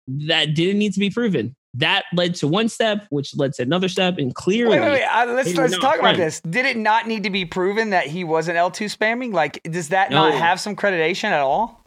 that 0.08 0.54
didn't 0.56 0.80
need 0.80 0.94
to 0.94 1.00
be 1.00 1.10
proven. 1.10 1.56
That 1.76 2.06
led 2.14 2.34
to 2.36 2.48
one 2.48 2.68
step, 2.68 3.06
which 3.12 3.36
led 3.38 3.54
to 3.54 3.62
another 3.62 3.90
step, 3.90 4.18
and 4.18 4.34
clearly, 4.34 4.80
wait, 4.80 4.86
wait, 4.86 4.92
wait. 4.94 5.04
Uh, 5.04 5.34
let's 5.34 5.56
let's 5.56 5.78
talk 5.78 6.00
about 6.00 6.18
this. 6.18 6.42
Did 6.42 6.66
it 6.66 6.78
not 6.78 7.08
need 7.08 7.24
to 7.24 7.30
be 7.30 7.46
proven 7.46 7.92
that 7.92 8.08
he 8.08 8.24
wasn't 8.24 8.58
L2 8.58 8.98
spamming? 8.98 9.34
Like, 9.34 9.62
does 9.64 9.90
that 9.90 10.10
not 10.10 10.34
have 10.34 10.60
some 10.60 10.76
creditation 10.76 11.32
at 11.32 11.42
all? 11.42 11.79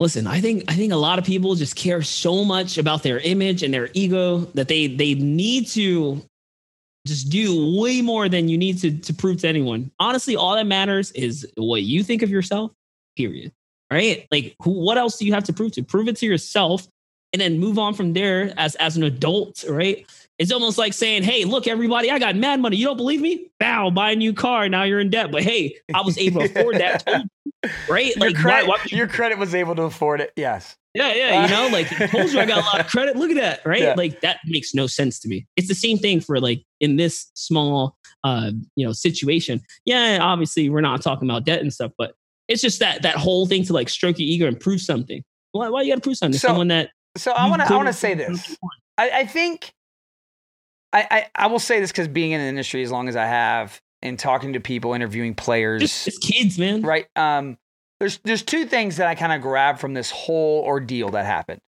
Listen 0.00 0.26
i 0.26 0.40
think 0.40 0.64
i 0.68 0.74
think 0.74 0.92
a 0.92 0.96
lot 0.96 1.18
of 1.18 1.24
people 1.24 1.54
just 1.54 1.76
care 1.76 2.02
so 2.02 2.44
much 2.44 2.78
about 2.78 3.02
their 3.02 3.18
image 3.18 3.62
and 3.62 3.72
their 3.72 3.90
ego 3.94 4.38
that 4.54 4.66
they 4.66 4.86
they 4.88 5.14
need 5.14 5.66
to 5.66 6.20
just 7.06 7.30
do 7.30 7.80
way 7.80 8.02
more 8.02 8.28
than 8.28 8.48
you 8.48 8.58
need 8.58 8.78
to 8.78 8.96
to 8.98 9.14
prove 9.14 9.40
to 9.40 9.48
anyone. 9.48 9.90
Honestly 9.98 10.36
all 10.36 10.54
that 10.54 10.66
matters 10.66 11.10
is 11.12 11.50
what 11.56 11.82
you 11.82 12.02
think 12.02 12.22
of 12.22 12.30
yourself 12.30 12.72
period 13.16 13.52
right? 13.92 14.28
Like 14.30 14.54
who, 14.62 14.70
what 14.70 14.98
else 14.98 15.18
do 15.18 15.26
you 15.26 15.32
have 15.32 15.44
to 15.44 15.52
prove 15.52 15.72
to? 15.72 15.82
Prove 15.82 16.08
it 16.08 16.16
to 16.18 16.26
yourself 16.26 16.86
and 17.32 17.40
then 17.40 17.58
move 17.58 17.78
on 17.78 17.94
from 17.94 18.12
there 18.12 18.52
as 18.56 18.74
as 18.76 18.96
an 18.96 19.02
adult 19.02 19.64
right 19.68 20.06
it's 20.40 20.50
almost 20.50 20.76
like 20.78 20.92
saying 20.92 21.22
hey 21.22 21.44
look 21.44 21.68
everybody 21.68 22.10
i 22.10 22.18
got 22.18 22.34
mad 22.34 22.60
money 22.60 22.76
you 22.76 22.86
don't 22.86 22.96
believe 22.96 23.20
me 23.20 23.48
bow 23.60 23.90
buy 23.90 24.10
a 24.10 24.16
new 24.16 24.32
car 24.32 24.68
now 24.68 24.82
you're 24.82 24.98
in 24.98 25.10
debt 25.10 25.30
but 25.30 25.42
hey 25.44 25.76
i 25.94 26.00
was 26.00 26.18
able 26.18 26.40
to 26.40 26.46
afford 26.46 26.76
that 26.76 27.04
you, 27.06 27.70
right 27.88 28.16
Your 28.16 28.26
like 28.30 28.36
why- 28.36 28.42
credit, 28.42 28.68
why 28.68 28.78
would 28.82 28.90
you 28.90 28.98
your 28.98 29.06
credit 29.06 29.38
was 29.38 29.54
able 29.54 29.76
to 29.76 29.82
afford 29.82 30.20
it. 30.20 30.32
Yes. 30.34 30.76
yeah, 30.94 31.12
yeah, 31.12 31.44
you 31.44 31.50
know, 31.50 31.68
like 31.68 31.92
I 32.00 32.06
told 32.06 32.32
you 32.32 32.40
I 32.40 32.46
got 32.46 32.62
a 32.62 32.66
lot 32.66 32.80
of 32.80 32.86
credit. 32.90 33.16
Look 33.16 33.30
at 33.30 33.36
that, 33.36 33.60
right? 33.64 33.82
Yeah. 33.82 33.94
Like 33.96 34.22
that 34.22 34.38
makes 34.46 34.74
no 34.74 34.86
sense 34.86 35.20
to 35.20 35.28
me. 35.28 35.46
It's 35.56 35.68
the 35.68 35.74
same 35.74 35.98
thing 35.98 36.20
for 36.20 36.40
like 36.40 36.62
in 36.80 36.96
this 36.96 37.30
small 37.34 37.96
uh, 38.24 38.50
you 38.76 38.86
know, 38.86 38.92
situation. 38.92 39.60
Yeah, 39.84 40.18
obviously 40.20 40.68
we're 40.70 40.80
not 40.80 41.02
talking 41.02 41.28
about 41.28 41.44
debt 41.44 41.60
and 41.60 41.72
stuff, 41.72 41.92
but 41.96 42.14
it's 42.48 42.62
just 42.62 42.80
that 42.80 43.02
that 43.02 43.16
whole 43.16 43.46
thing 43.46 43.62
to 43.64 43.72
like 43.72 43.88
stroke 43.88 44.18
your 44.18 44.26
ego 44.26 44.46
and 44.46 44.58
prove 44.58 44.80
something. 44.80 45.22
Why 45.52 45.68
why 45.68 45.82
you 45.82 45.92
gotta 45.92 46.00
prove 46.00 46.16
something 46.16 46.38
So, 46.38 46.48
someone 46.48 46.68
that 46.68 46.90
So 47.16 47.32
I 47.32 47.48
want 47.48 47.62
to 47.62 47.72
I 47.72 47.76
want 47.76 47.88
to 47.88 47.92
say 47.92 48.14
this. 48.14 48.56
I, 48.98 49.10
I 49.10 49.26
think 49.26 49.72
I, 50.92 51.06
I 51.10 51.26
I 51.34 51.46
will 51.46 51.58
say 51.58 51.80
this 51.80 51.92
because 51.92 52.08
being 52.08 52.32
in 52.32 52.40
the 52.40 52.46
industry 52.46 52.82
as 52.82 52.90
long 52.90 53.08
as 53.08 53.16
I 53.16 53.26
have 53.26 53.80
and 54.02 54.18
talking 54.18 54.54
to 54.54 54.60
people, 54.60 54.94
interviewing 54.94 55.34
players, 55.34 56.06
it's 56.06 56.18
kids, 56.18 56.58
man. 56.58 56.82
right? 56.82 57.06
Um, 57.16 57.58
there's 58.00 58.18
there's 58.24 58.42
two 58.42 58.64
things 58.64 58.96
that 58.96 59.06
I 59.06 59.14
kind 59.14 59.32
of 59.32 59.42
grab 59.42 59.78
from 59.78 59.94
this 59.94 60.10
whole 60.10 60.62
ordeal 60.64 61.10
that 61.10 61.26
happened. 61.26 61.60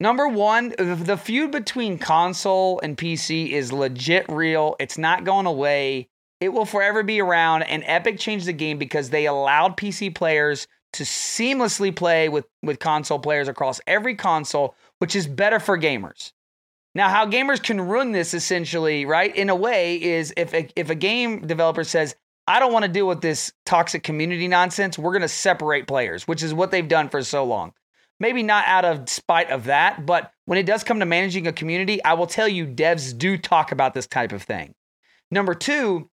Number 0.00 0.26
one, 0.26 0.70
the, 0.70 0.96
the 0.96 1.16
feud 1.16 1.52
between 1.52 1.98
console 1.98 2.80
and 2.80 2.96
PC 2.96 3.50
is 3.50 3.72
legit 3.72 4.26
real. 4.28 4.74
It's 4.80 4.98
not 4.98 5.24
going 5.24 5.46
away. 5.46 6.08
It 6.40 6.48
will 6.48 6.64
forever 6.64 7.04
be 7.04 7.20
around. 7.20 7.62
And 7.62 7.84
Epic 7.86 8.18
changed 8.18 8.46
the 8.46 8.52
game 8.52 8.78
because 8.78 9.10
they 9.10 9.26
allowed 9.26 9.76
PC 9.76 10.12
players 10.12 10.66
to 10.94 11.04
seamlessly 11.04 11.94
play 11.94 12.28
with 12.28 12.46
with 12.62 12.78
console 12.78 13.18
players 13.18 13.48
across 13.48 13.80
every 13.86 14.14
console, 14.14 14.74
which 14.98 15.14
is 15.14 15.26
better 15.26 15.60
for 15.60 15.78
gamers. 15.78 16.32
Now, 16.94 17.08
how 17.08 17.26
gamers 17.26 17.62
can 17.62 17.80
ruin 17.80 18.12
this 18.12 18.34
essentially, 18.34 19.06
right, 19.06 19.34
in 19.34 19.48
a 19.48 19.56
way, 19.56 20.02
is 20.02 20.34
if 20.36 20.52
a, 20.52 20.68
if 20.76 20.90
a 20.90 20.94
game 20.94 21.46
developer 21.46 21.84
says, 21.84 22.14
I 22.46 22.58
don't 22.58 22.72
want 22.72 22.84
to 22.84 22.90
deal 22.90 23.06
with 23.06 23.20
this 23.20 23.52
toxic 23.64 24.02
community 24.02 24.48
nonsense, 24.48 24.98
we're 24.98 25.12
going 25.12 25.22
to 25.22 25.28
separate 25.28 25.86
players, 25.86 26.28
which 26.28 26.42
is 26.42 26.52
what 26.52 26.70
they've 26.70 26.86
done 26.86 27.08
for 27.08 27.22
so 27.22 27.44
long. 27.44 27.72
Maybe 28.20 28.42
not 28.42 28.66
out 28.66 28.84
of 28.84 29.08
spite 29.08 29.50
of 29.50 29.64
that, 29.64 30.04
but 30.06 30.32
when 30.44 30.58
it 30.58 30.66
does 30.66 30.84
come 30.84 31.00
to 31.00 31.06
managing 31.06 31.46
a 31.46 31.52
community, 31.52 32.02
I 32.04 32.14
will 32.14 32.26
tell 32.26 32.48
you, 32.48 32.66
devs 32.66 33.16
do 33.16 33.38
talk 33.38 33.72
about 33.72 33.94
this 33.94 34.06
type 34.06 34.32
of 34.32 34.42
thing. 34.42 34.74
Number 35.30 35.54
two, 35.54 36.10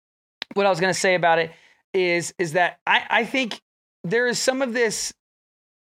what 0.54 0.66
I 0.66 0.70
was 0.70 0.80
going 0.80 0.94
to 0.94 1.00
say 1.00 1.16
about 1.16 1.40
it 1.40 1.52
is 1.94 2.34
is 2.38 2.54
that 2.54 2.80
I, 2.86 3.04
I 3.10 3.26
think 3.26 3.60
there 4.04 4.28
is 4.28 4.38
some 4.38 4.62
of 4.62 4.74
this, 4.74 5.13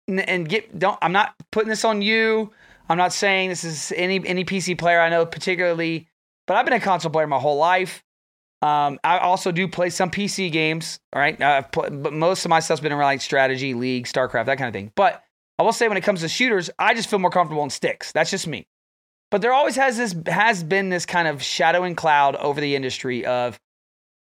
n- 0.08 0.18
and 0.20 0.48
get 0.48 0.78
don't 0.78 0.98
I'm 1.00 1.12
not 1.12 1.34
putting 1.50 1.68
this 1.68 1.84
on 1.84 2.02
you. 2.02 2.50
I'm 2.92 2.98
not 2.98 3.14
saying 3.14 3.48
this 3.48 3.64
is 3.64 3.90
any 3.96 4.20
any 4.26 4.44
PC 4.44 4.76
player 4.76 5.00
I 5.00 5.08
know 5.08 5.24
particularly, 5.24 6.08
but 6.46 6.58
I've 6.58 6.66
been 6.66 6.74
a 6.74 6.80
console 6.80 7.10
player 7.10 7.26
my 7.26 7.38
whole 7.38 7.56
life. 7.56 8.04
Um, 8.60 9.00
I 9.02 9.16
also 9.16 9.50
do 9.50 9.66
play 9.66 9.88
some 9.88 10.10
PC 10.10 10.52
games. 10.52 11.00
All 11.14 11.18
right, 11.22 11.72
pl- 11.72 11.88
but 11.88 12.12
most 12.12 12.44
of 12.44 12.50
my 12.50 12.60
stuff's 12.60 12.82
been 12.82 12.92
around 12.92 13.06
like 13.06 13.22
strategy, 13.22 13.72
League, 13.72 14.04
StarCraft, 14.04 14.44
that 14.44 14.58
kind 14.58 14.68
of 14.68 14.74
thing. 14.74 14.92
But 14.94 15.24
I 15.58 15.62
will 15.62 15.72
say 15.72 15.88
when 15.88 15.96
it 15.96 16.02
comes 16.02 16.20
to 16.20 16.28
shooters, 16.28 16.68
I 16.78 16.92
just 16.92 17.08
feel 17.08 17.18
more 17.18 17.30
comfortable 17.30 17.64
in 17.64 17.70
sticks. 17.70 18.12
That's 18.12 18.30
just 18.30 18.46
me. 18.46 18.66
But 19.30 19.40
there 19.40 19.54
always 19.54 19.76
has 19.76 19.96
this 19.96 20.14
has 20.26 20.62
been 20.62 20.90
this 20.90 21.06
kind 21.06 21.26
of 21.26 21.42
shadowing 21.42 21.94
cloud 21.94 22.36
over 22.36 22.60
the 22.60 22.76
industry 22.76 23.24
of, 23.24 23.58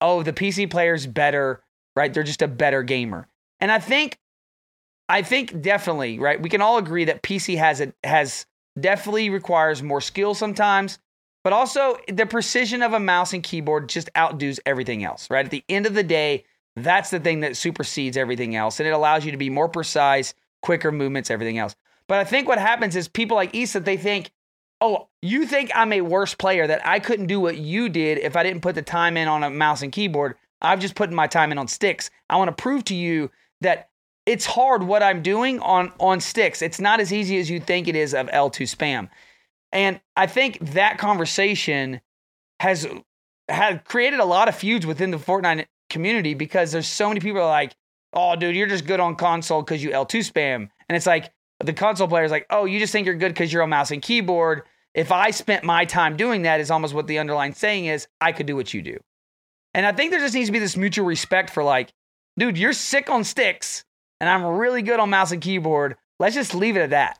oh, 0.02 0.22
the 0.22 0.34
PC 0.34 0.70
player's 0.70 1.08
better, 1.08 1.64
right? 1.96 2.14
They're 2.14 2.24
just 2.24 2.42
a 2.42 2.48
better 2.50 2.84
gamer. 2.84 3.30
And 3.62 3.72
I 3.72 3.80
think, 3.80 4.18
I 5.10 5.24
think 5.24 5.62
definitely, 5.62 6.20
right? 6.20 6.40
We 6.40 6.50
can 6.50 6.62
all 6.62 6.78
agree 6.78 7.06
that 7.06 7.24
PC 7.24 7.58
has 7.58 7.82
it 7.82 7.96
has 8.04 8.46
definitely 8.80 9.32
requires 9.32 9.82
more 9.82 10.02
skill 10.02 10.36
sometimes, 10.36 11.00
but 11.44 11.52
also 11.52 11.98
the 12.08 12.28
precision 12.28 12.84
of 12.84 12.94
a 12.94 13.00
mouse 13.00 13.34
and 13.34 13.42
keyboard 13.42 13.90
just 13.90 14.10
outdoes 14.14 14.60
everything 14.68 15.04
else, 15.04 15.30
right? 15.32 15.44
At 15.44 15.52
the 15.52 15.66
end 15.68 15.88
of 15.88 15.96
the 15.96 16.04
day, 16.04 16.46
that's 16.76 17.10
the 17.10 17.20
thing 17.20 17.40
that 17.40 17.58
supersedes 17.58 18.16
everything 18.16 18.56
else, 18.56 18.80
and 18.80 18.88
it 18.88 18.92
allows 18.92 19.26
you 19.26 19.32
to 19.32 19.38
be 19.38 19.50
more 19.50 19.68
precise, 19.68 20.36
quicker 20.62 20.92
movements, 20.92 21.32
everything 21.32 21.58
else. 21.58 21.76
But 22.08 22.20
I 22.20 22.24
think 22.24 22.48
what 22.48 22.60
happens 22.60 22.96
is 22.96 23.08
people 23.08 23.36
like 23.36 23.56
Issa, 23.56 23.80
they 23.80 23.98
think, 23.98 24.32
oh, 24.80 25.08
you 25.22 25.46
think 25.46 25.72
I'm 25.74 25.92
a 25.92 26.02
worse 26.02 26.36
player 26.36 26.68
that 26.68 26.86
I 26.86 27.00
couldn't 27.00 27.28
do 27.28 27.40
what 27.40 27.58
you 27.58 27.90
did 27.90 28.20
if 28.20 28.36
I 28.36 28.44
didn't 28.44 28.62
put 28.62 28.76
the 28.76 28.82
time 28.84 29.18
in 29.18 29.28
on 29.28 29.44
a 29.44 29.50
mouse 29.50 29.82
and 29.82 29.92
keyboard. 29.92 30.36
I've 30.62 30.80
just 30.80 30.96
put 30.96 31.12
my 31.12 31.28
time 31.28 31.52
in 31.52 31.58
on 31.58 31.68
sticks. 31.68 32.12
I 32.30 32.38
want 32.38 32.56
to 32.56 32.62
prove 32.62 32.84
to 32.86 32.96
you 32.96 33.32
that 33.62 33.90
it's 34.30 34.46
hard 34.46 34.84
what 34.84 35.02
I'm 35.02 35.22
doing 35.22 35.60
on 35.60 35.92
on 36.00 36.20
sticks. 36.20 36.62
It's 36.62 36.80
not 36.80 37.00
as 37.00 37.12
easy 37.12 37.40
as 37.40 37.50
you 37.50 37.60
think 37.60 37.88
it 37.88 37.96
is 37.96 38.14
of 38.14 38.28
L2 38.28 38.76
spam. 38.76 39.10
And 39.72 40.00
I 40.16 40.28
think 40.28 40.60
that 40.74 40.98
conversation 40.98 42.02
has 42.60 42.88
had 43.48 43.86
created 43.86 44.20
a 44.20 44.26
lot 44.26 44.48
of 44.48 44.56
feuds 44.56 44.86
within 44.86 45.12
the 45.12 45.18
Fortnite 45.18 45.66
community 45.90 46.34
because 46.34 46.72
there's 46.72 46.88
so 46.88 47.08
many 47.08 47.20
people 47.20 47.42
are 47.42 47.46
like, 47.46 47.76
"Oh, 48.14 48.36
dude, 48.36 48.56
you're 48.56 48.68
just 48.68 48.86
good 48.86 49.00
on 49.00 49.16
console 49.16 49.62
because 49.62 49.84
you 49.84 49.90
L2 49.92 50.20
spam," 50.32 50.70
and 50.88 50.96
it's 50.96 51.08
like, 51.08 51.32
the 51.60 51.74
console 51.74 52.08
player 52.08 52.24
is 52.24 52.32
like, 52.32 52.46
oh, 52.50 52.66
you 52.66 52.80
just 52.80 52.92
think 52.92 53.06
you're 53.06 53.16
good 53.16 53.30
because 53.30 53.52
you're 53.52 53.64
on 53.64 53.70
mouse 53.70 53.92
and 53.92 54.02
keyboard. 54.02 54.64
If 54.94 55.12
I 55.12 55.32
spent 55.32 55.64
my 55.64 55.86
time 55.86 56.18
doing 56.18 56.44
that, 56.44 56.60
is 56.60 56.72
almost 56.72 56.94
what 56.94 57.08
the 57.08 57.20
underlying 57.20 57.54
saying 57.54 57.86
is, 57.86 58.08
I 58.22 58.32
could 58.32 58.46
do 58.46 58.56
what 58.56 58.74
you 58.74 58.82
do. 58.82 58.98
And 59.74 59.86
I 59.86 59.92
think 59.92 60.12
there 60.12 60.20
just 60.20 60.34
needs 60.34 60.48
to 60.48 60.54
be 60.54 60.60
this 60.60 60.78
mutual 60.78 61.06
respect 61.06 61.50
for 61.50 61.64
like, 61.64 61.92
dude, 62.38 62.58
you're 62.58 62.74
sick 62.74 63.10
on 63.10 63.24
sticks, 63.24 63.84
and 64.20 64.30
I'm 64.30 64.46
really 64.46 64.82
good 64.82 65.00
on 65.00 65.10
mouse 65.10 65.32
and 65.32 65.42
keyboard. 65.42 65.96
Let's 66.20 66.36
just 66.36 66.54
leave 66.54 66.78
it 66.78 66.82
at 66.82 66.90
that. 66.92 67.20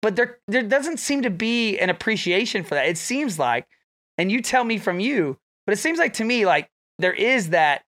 But 0.00 0.16
there, 0.16 0.38
there 0.46 0.62
doesn't 0.62 0.98
seem 0.98 1.22
to 1.22 1.30
be 1.30 1.78
an 1.78 1.90
appreciation 1.90 2.62
for 2.62 2.74
that. 2.76 2.88
It 2.88 2.98
seems 2.98 3.38
like, 3.38 3.66
and 4.16 4.30
you 4.30 4.40
tell 4.40 4.64
me 4.64 4.78
from 4.78 5.00
you, 5.00 5.36
but 5.66 5.72
it 5.72 5.78
seems 5.78 5.98
like 5.98 6.14
to 6.14 6.24
me 6.24 6.46
like 6.46 6.70
there 6.98 7.12
is 7.12 7.50
that. 7.50 7.82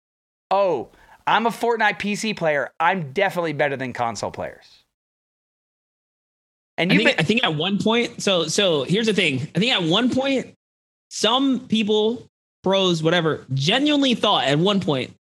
Oh, 0.50 0.88
I'm 1.26 1.46
a 1.46 1.50
Fortnite 1.50 2.00
PC 2.00 2.36
player. 2.36 2.70
I'm 2.80 3.12
definitely 3.12 3.52
better 3.52 3.76
than 3.76 3.92
console 3.92 4.32
players. 4.32 4.66
And 6.76 6.90
you, 6.92 7.00
I 7.00 7.04
think, 7.04 7.20
I 7.20 7.22
think 7.22 7.44
at 7.44 7.54
one 7.54 7.78
point, 7.78 8.22
so 8.22 8.48
so 8.48 8.84
here's 8.84 9.06
the 9.06 9.12
thing. 9.12 9.42
I 9.54 9.58
think 9.58 9.72
at 9.72 9.82
one 9.82 10.10
point, 10.10 10.54
some 11.10 11.60
people, 11.68 12.26
pros, 12.64 13.02
whatever, 13.02 13.44
genuinely 13.54 14.14
thought 14.14 14.44
at 14.44 14.58
one 14.58 14.80
point, 14.80 15.14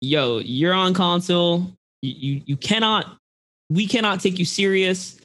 yo, 0.00 0.38
you're 0.38 0.72
on 0.72 0.94
console. 0.94 1.70
You, 2.02 2.42
you, 2.44 2.56
cannot, 2.56 3.16
we 3.70 3.86
cannot 3.86 4.20
take 4.20 4.38
you 4.38 4.44
serious. 4.44 5.18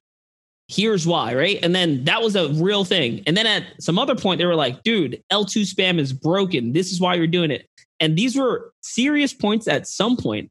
Here's 0.68 1.06
why, 1.06 1.36
right? 1.36 1.60
And 1.62 1.76
then 1.76 2.06
that 2.06 2.22
was 2.22 2.36
a 2.36 2.50
real 2.54 2.86
thing. 2.86 3.24
And 3.28 3.36
then 3.36 3.46
at 3.46 3.64
some 3.80 4.00
other 4.00 4.16
point, 4.16 4.40
they 4.40 4.46
were 4.46 4.56
like, 4.56 4.84
dude, 4.84 5.22
L2 5.32 5.74
spam 5.74 6.00
is 6.00 6.14
broken. 6.14 6.74
This 6.74 6.92
is 6.92 7.02
why 7.02 7.16
you're 7.16 7.28
doing 7.28 7.52
it. 7.52 7.68
And 8.00 8.18
these 8.18 8.36
were 8.36 8.72
serious 8.82 9.34
points 9.34 9.68
at 9.68 9.88
some 9.88 10.18
point, 10.18 10.50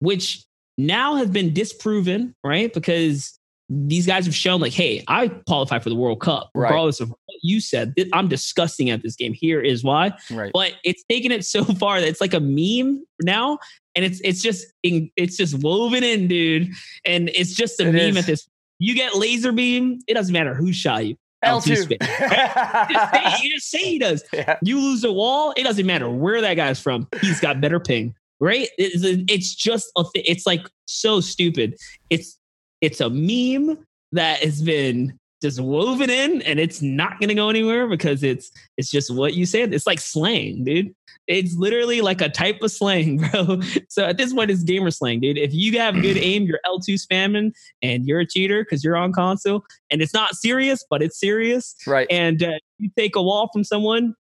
which 0.00 0.44
now 0.78 1.16
have 1.16 1.32
been 1.32 1.52
disproven, 1.52 2.34
right? 2.44 2.72
Because 2.72 3.38
these 3.68 4.06
guys 4.06 4.26
have 4.26 4.34
shown, 4.34 4.60
like, 4.60 4.72
hey, 4.72 5.02
I 5.08 5.28
qualify 5.46 5.78
for 5.78 5.88
the 5.88 5.94
World 5.94 6.20
Cup, 6.20 6.50
regardless 6.54 7.00
right. 7.00 7.06
of 7.06 7.10
what 7.10 7.38
you 7.42 7.60
said. 7.60 7.94
I'm 8.12 8.28
disgusting 8.28 8.90
at 8.90 9.02
this 9.02 9.16
game. 9.16 9.32
Here 9.32 9.60
is 9.60 9.82
why. 9.82 10.12
Right. 10.30 10.50
But 10.52 10.74
it's 10.84 11.02
taken 11.10 11.32
it 11.32 11.44
so 11.44 11.64
far 11.80 12.00
that 12.00 12.06
it's 12.06 12.20
like 12.20 12.34
a 12.34 12.40
meme 12.40 13.04
now, 13.22 13.58
and 13.94 14.04
it's 14.04 14.20
it's 14.24 14.42
just 14.42 14.66
it's 14.82 15.36
just 15.36 15.62
woven 15.62 16.02
in, 16.02 16.28
dude. 16.28 16.70
And 17.04 17.28
it's 17.30 17.54
just 17.54 17.80
a 17.80 17.88
it 17.88 17.92
meme 17.92 18.10
is. 18.10 18.16
at 18.18 18.26
this. 18.26 18.48
You 18.78 18.94
get 18.94 19.14
laser 19.14 19.52
beam. 19.52 20.00
It 20.06 20.14
doesn't 20.14 20.32
matter 20.32 20.54
who 20.54 20.72
shot 20.72 21.06
you. 21.06 21.16
L2. 21.44 21.66
you, 21.66 21.98
just 22.94 23.12
say, 23.12 23.46
you 23.46 23.54
just 23.54 23.70
say 23.70 23.78
he 23.78 23.98
does. 23.98 24.24
Yeah. 24.32 24.58
You 24.62 24.80
lose 24.80 25.04
a 25.04 25.12
wall, 25.12 25.52
it 25.56 25.62
doesn't 25.62 25.86
matter 25.86 26.08
where 26.08 26.40
that 26.40 26.54
guy's 26.54 26.80
from. 26.80 27.06
He's 27.20 27.38
got 27.40 27.60
better 27.60 27.78
ping, 27.78 28.14
right? 28.40 28.68
It's, 28.78 29.04
it's 29.30 29.54
just 29.54 29.90
a 29.96 30.04
th- 30.14 30.24
it's 30.28 30.46
like 30.46 30.66
so 30.86 31.20
stupid. 31.20 31.76
It's 32.10 32.38
it's 32.80 33.00
a 33.00 33.10
meme 33.10 33.84
that 34.12 34.42
has 34.42 34.62
been 34.62 35.18
just 35.44 35.60
woven 35.60 36.08
in 36.08 36.40
and 36.42 36.58
it's 36.58 36.80
not 36.80 37.20
going 37.20 37.28
to 37.28 37.34
go 37.34 37.50
anywhere 37.50 37.86
because 37.86 38.22
it's 38.22 38.50
it's 38.78 38.90
just 38.90 39.14
what 39.14 39.34
you 39.34 39.44
said. 39.44 39.74
It's 39.74 39.86
like 39.86 40.00
slang 40.00 40.64
dude. 40.64 40.94
It's 41.26 41.54
literally 41.54 42.00
like 42.00 42.22
a 42.22 42.30
type 42.30 42.62
of 42.62 42.70
slang 42.70 43.18
bro. 43.30 43.60
So 43.90 44.06
at 44.06 44.16
this 44.16 44.32
point 44.32 44.50
it's 44.50 44.62
gamer 44.62 44.90
slang 44.90 45.20
dude. 45.20 45.36
If 45.36 45.52
you 45.52 45.78
have 45.78 46.00
good 46.00 46.16
aim 46.16 46.44
you're 46.44 46.60
l2 46.66 46.94
spamming 46.94 47.52
and 47.82 48.06
you're 48.06 48.20
a 48.20 48.26
cheater 48.26 48.64
because 48.64 48.82
you're 48.82 48.96
on 48.96 49.12
console 49.12 49.66
and 49.90 50.00
it's 50.00 50.14
not 50.14 50.34
serious 50.34 50.82
but 50.88 51.02
it's 51.02 51.20
serious. 51.20 51.76
Right. 51.86 52.06
And 52.08 52.42
uh, 52.42 52.58
you 52.78 52.90
take 52.96 53.14
a 53.14 53.22
wall 53.22 53.50
from 53.52 53.64
someone 53.64 54.14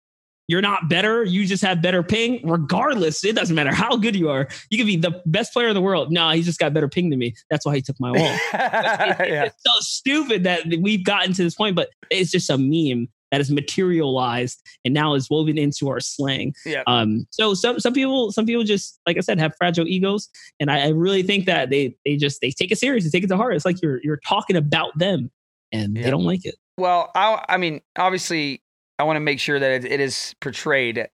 you're 0.50 0.60
not 0.60 0.88
better. 0.88 1.22
You 1.22 1.46
just 1.46 1.62
have 1.62 1.80
better 1.80 2.02
ping. 2.02 2.40
Regardless, 2.42 3.24
it 3.24 3.36
doesn't 3.36 3.54
matter 3.54 3.72
how 3.72 3.96
good 3.96 4.16
you 4.16 4.30
are. 4.30 4.48
You 4.68 4.78
can 4.78 4.86
be 4.86 4.96
the 4.96 5.22
best 5.24 5.52
player 5.52 5.68
in 5.68 5.74
the 5.74 5.80
world. 5.80 6.10
No, 6.10 6.28
he 6.30 6.42
just 6.42 6.58
got 6.58 6.74
better 6.74 6.88
ping 6.88 7.10
than 7.10 7.20
me. 7.20 7.36
That's 7.50 7.64
why 7.64 7.76
he 7.76 7.82
took 7.82 8.00
my 8.00 8.10
wall. 8.18 8.18
it's, 8.18 8.52
yeah. 8.52 9.44
it's 9.44 9.62
so 9.64 9.72
stupid 9.78 10.42
that 10.42 10.66
we've 10.80 11.04
gotten 11.04 11.32
to 11.34 11.44
this 11.44 11.54
point, 11.54 11.76
but 11.76 11.90
it's 12.10 12.32
just 12.32 12.50
a 12.50 12.58
meme 12.58 13.06
that 13.30 13.40
is 13.40 13.48
materialized 13.48 14.60
and 14.84 14.92
now 14.92 15.14
is 15.14 15.30
woven 15.30 15.56
into 15.56 15.88
our 15.88 16.00
slang. 16.00 16.52
Yeah. 16.66 16.82
Um. 16.88 17.28
So 17.30 17.54
some 17.54 17.78
some 17.78 17.92
people 17.92 18.32
some 18.32 18.44
people 18.44 18.64
just 18.64 18.98
like 19.06 19.16
I 19.16 19.20
said 19.20 19.38
have 19.38 19.52
fragile 19.56 19.86
egos, 19.86 20.28
and 20.58 20.68
I, 20.68 20.86
I 20.86 20.88
really 20.88 21.22
think 21.22 21.46
that 21.46 21.70
they 21.70 21.94
they 22.04 22.16
just 22.16 22.40
they 22.40 22.50
take 22.50 22.72
it 22.72 22.78
serious, 22.78 23.04
they 23.04 23.10
take 23.10 23.22
it 23.22 23.28
to 23.28 23.36
heart. 23.36 23.54
It's 23.54 23.64
like 23.64 23.80
you're 23.82 24.00
you're 24.02 24.20
talking 24.26 24.56
about 24.56 24.98
them, 24.98 25.30
and 25.70 25.96
yeah. 25.96 26.02
they 26.02 26.10
don't 26.10 26.24
like 26.24 26.44
it. 26.44 26.56
Well, 26.76 27.12
I 27.14 27.44
I 27.48 27.56
mean, 27.56 27.82
obviously, 27.96 28.62
I 29.00 29.02
want 29.02 29.16
to 29.16 29.20
make 29.20 29.40
sure 29.40 29.58
that 29.58 29.84
it, 29.84 29.98
is 29.98 30.34
portrayed 30.40 31.08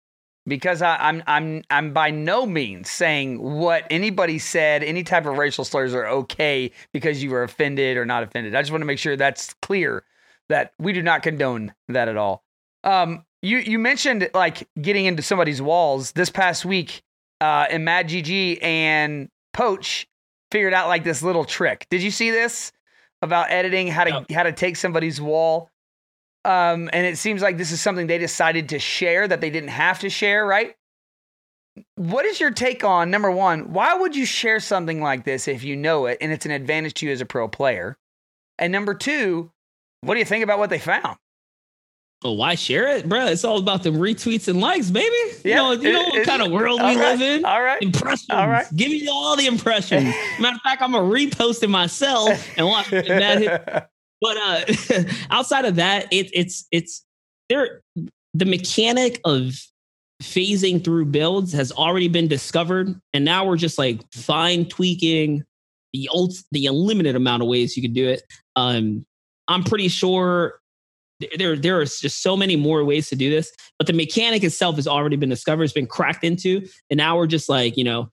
because 0.47 0.81
I, 0.81 0.95
am 1.09 1.23
I'm, 1.27 1.45
I'm 1.45 1.63
I'm 1.71 1.93
by 1.93 2.11
no 2.11 2.47
means 2.47 2.91
saying 2.91 3.43
what 3.43 3.87
anybody 3.91 4.39
said, 4.39 4.83
any 4.83 5.03
type 5.05 5.27
of 5.27 5.37
racial 5.37 5.65
slurs 5.65 5.93
are 5.93 6.07
okay 6.07 6.71
because 6.93 7.23
you 7.23 7.31
were 7.31 7.43
offended 7.43 7.99
or 7.99 8.07
not 8.07 8.23
offended. 8.23 8.55
I 8.55 8.63
just 8.63 8.71
want 8.71 8.81
to 8.81 8.87
make 8.87 8.99
sure 8.99 9.17
that's 9.17 9.55
clear 9.61 10.03
that 10.49 10.73
we 10.79 10.95
do 10.95 11.03
not 11.03 11.23
condone 11.23 11.75
that 11.89 12.09
at 12.09 12.17
all. 12.17 12.43
Um, 12.85 13.27
you 13.43 13.59
you 13.59 13.79
mentioned 13.79 14.31
like 14.33 14.67
getting 14.81 15.05
into 15.05 15.23
somebody's 15.23 15.61
walls 15.61 16.13
this 16.13 16.31
past 16.31 16.65
week. 16.65 17.03
Uh, 17.41 17.67
and 17.69 17.85
Mad 17.85 18.09
GG 18.09 18.63
and 18.63 19.29
Poach 19.53 20.09
figured 20.51 20.73
out 20.73 20.89
like 20.89 21.05
this 21.05 21.23
little 21.23 21.45
trick. 21.45 21.87
Did 21.91 22.03
you 22.03 22.11
see 22.11 22.31
this 22.31 22.73
about 23.21 23.51
editing 23.51 23.89
how 23.89 24.05
to 24.05 24.11
no. 24.11 24.25
how 24.33 24.45
to 24.45 24.53
take 24.53 24.77
somebody's 24.77 25.21
wall? 25.21 25.71
Um, 26.45 26.91
and 26.93 27.07
it 27.07 27.17
seems 27.17 27.41
like 27.41 27.57
this 27.57 27.73
is 27.73 27.81
something 27.81 28.07
they 28.07 28.19
decided 28.19 28.69
to 28.71 28.79
share 28.79 29.27
that 29.27 29.41
they 29.41 29.51
didn't 29.51 29.71
have 29.71 30.01
to 30.01 30.11
share, 30.11 30.45
right? 30.45 30.75
What 31.97 32.25
is 32.25 32.39
your 32.39 32.51
take 32.51 32.85
on 32.85 33.11
number 33.11 33.31
one? 33.31 33.73
Why 33.73 33.95
would 33.95 34.15
you 34.15 34.27
share 34.27 34.61
something 34.61 35.01
like 35.01 35.25
this 35.25 35.49
if 35.49 35.65
you 35.65 35.75
know 35.75 36.07
it 36.07 36.19
and 36.21 36.31
it's 36.31 36.47
an 36.47 36.53
advantage 36.53 36.95
to 36.95 37.07
you 37.07 37.13
as 37.13 37.21
a 37.21 37.27
pro 37.27 37.49
player? 37.49 37.97
And 38.59 38.73
number 38.73 38.95
two, 38.95 39.51
what 40.03 40.15
do 40.15 40.21
you 40.21 40.27
think 40.27 40.45
about 40.45 40.59
what 40.59 40.71
they 40.71 40.79
found? 40.79 41.17
Well, 42.23 42.37
why 42.37 42.55
share 42.55 42.89
it, 42.89 43.07
bro? 43.07 43.27
It's 43.27 43.45
all 43.45 43.59
about 43.59 43.83
the 43.83 43.91
retweets 43.91 44.49
and 44.49 44.59
likes, 44.59 44.91
baby. 44.91 45.07
You 45.15 45.41
yeah, 45.45 45.57
know, 45.57 45.73
you 45.73 45.93
know 45.93 46.05
what 46.05 46.27
kind 46.27 46.41
of 46.41 46.51
world 46.51 46.81
we 46.81 46.87
right, 46.87 46.97
live 46.97 47.21
in. 47.21 47.45
All 47.45 47.63
right, 47.63 47.83
impressions. 47.83 48.31
All 48.31 48.49
right, 48.49 48.67
give 48.75 48.91
me 48.91 49.07
all 49.09 49.37
the 49.37 49.47
impressions. 49.47 50.05
Matter 50.41 50.57
of 50.57 50.63
fact, 50.63 50.81
I'm 50.81 50.93
gonna 50.93 51.07
repost 51.07 51.63
it 51.63 51.69
myself 51.69 52.49
and 52.57 52.67
watch 52.67 52.89
that. 52.91 53.91
But 54.25 54.39
uh, 54.39 55.05
outside 55.31 55.67
of 55.67 55.77
that, 55.77 56.11
it, 56.11 56.31
it's 56.33 56.67
it's 56.73 57.05
there. 57.51 57.83
The 58.33 58.47
mechanic 58.47 59.21
of 59.27 59.55
phasing 60.23 60.83
through 60.83 61.07
builds 61.07 61.53
has 61.53 61.71
already 61.73 62.09
been 62.09 62.27
discovered, 62.27 62.99
and 63.13 63.23
now 63.23 63.45
we're 63.45 63.59
just 63.59 63.77
like 63.77 64.01
fine 64.15 64.65
tweaking 64.65 65.45
the 65.93 66.09
old 66.09 66.33
the 66.53 66.67
unlimited 66.67 67.17
amount 67.17 67.43
of 67.43 67.51
ways 67.51 67.77
you 67.77 67.83
can 67.83 67.93
do 67.93 68.09
it. 68.09 68.23
Um, 68.57 69.05
I'm 69.47 69.63
pretty 69.63 69.89
sure 69.89 70.59
there 71.37 71.55
there 71.55 71.79
are 71.79 71.85
just 71.85 72.23
so 72.23 72.35
many 72.35 72.57
more 72.57 72.83
ways 72.83 73.11
to 73.11 73.17
do 73.17 73.29
this, 73.29 73.53
but 73.79 73.87
the 73.87 73.93
mechanic 73.93 74.43
itself 74.43 74.77
has 74.77 74.89
already 74.89 75.17
been 75.17 75.29
discovered, 75.29 75.65
it's 75.65 75.75
been 75.75 75.87
cracked 75.87 76.25
into, 76.25 76.67
and 76.89 76.97
now 76.97 77.19
we're 77.19 77.27
just 77.27 77.51
like 77.51 77.77
you 77.77 77.85
know 77.85 78.09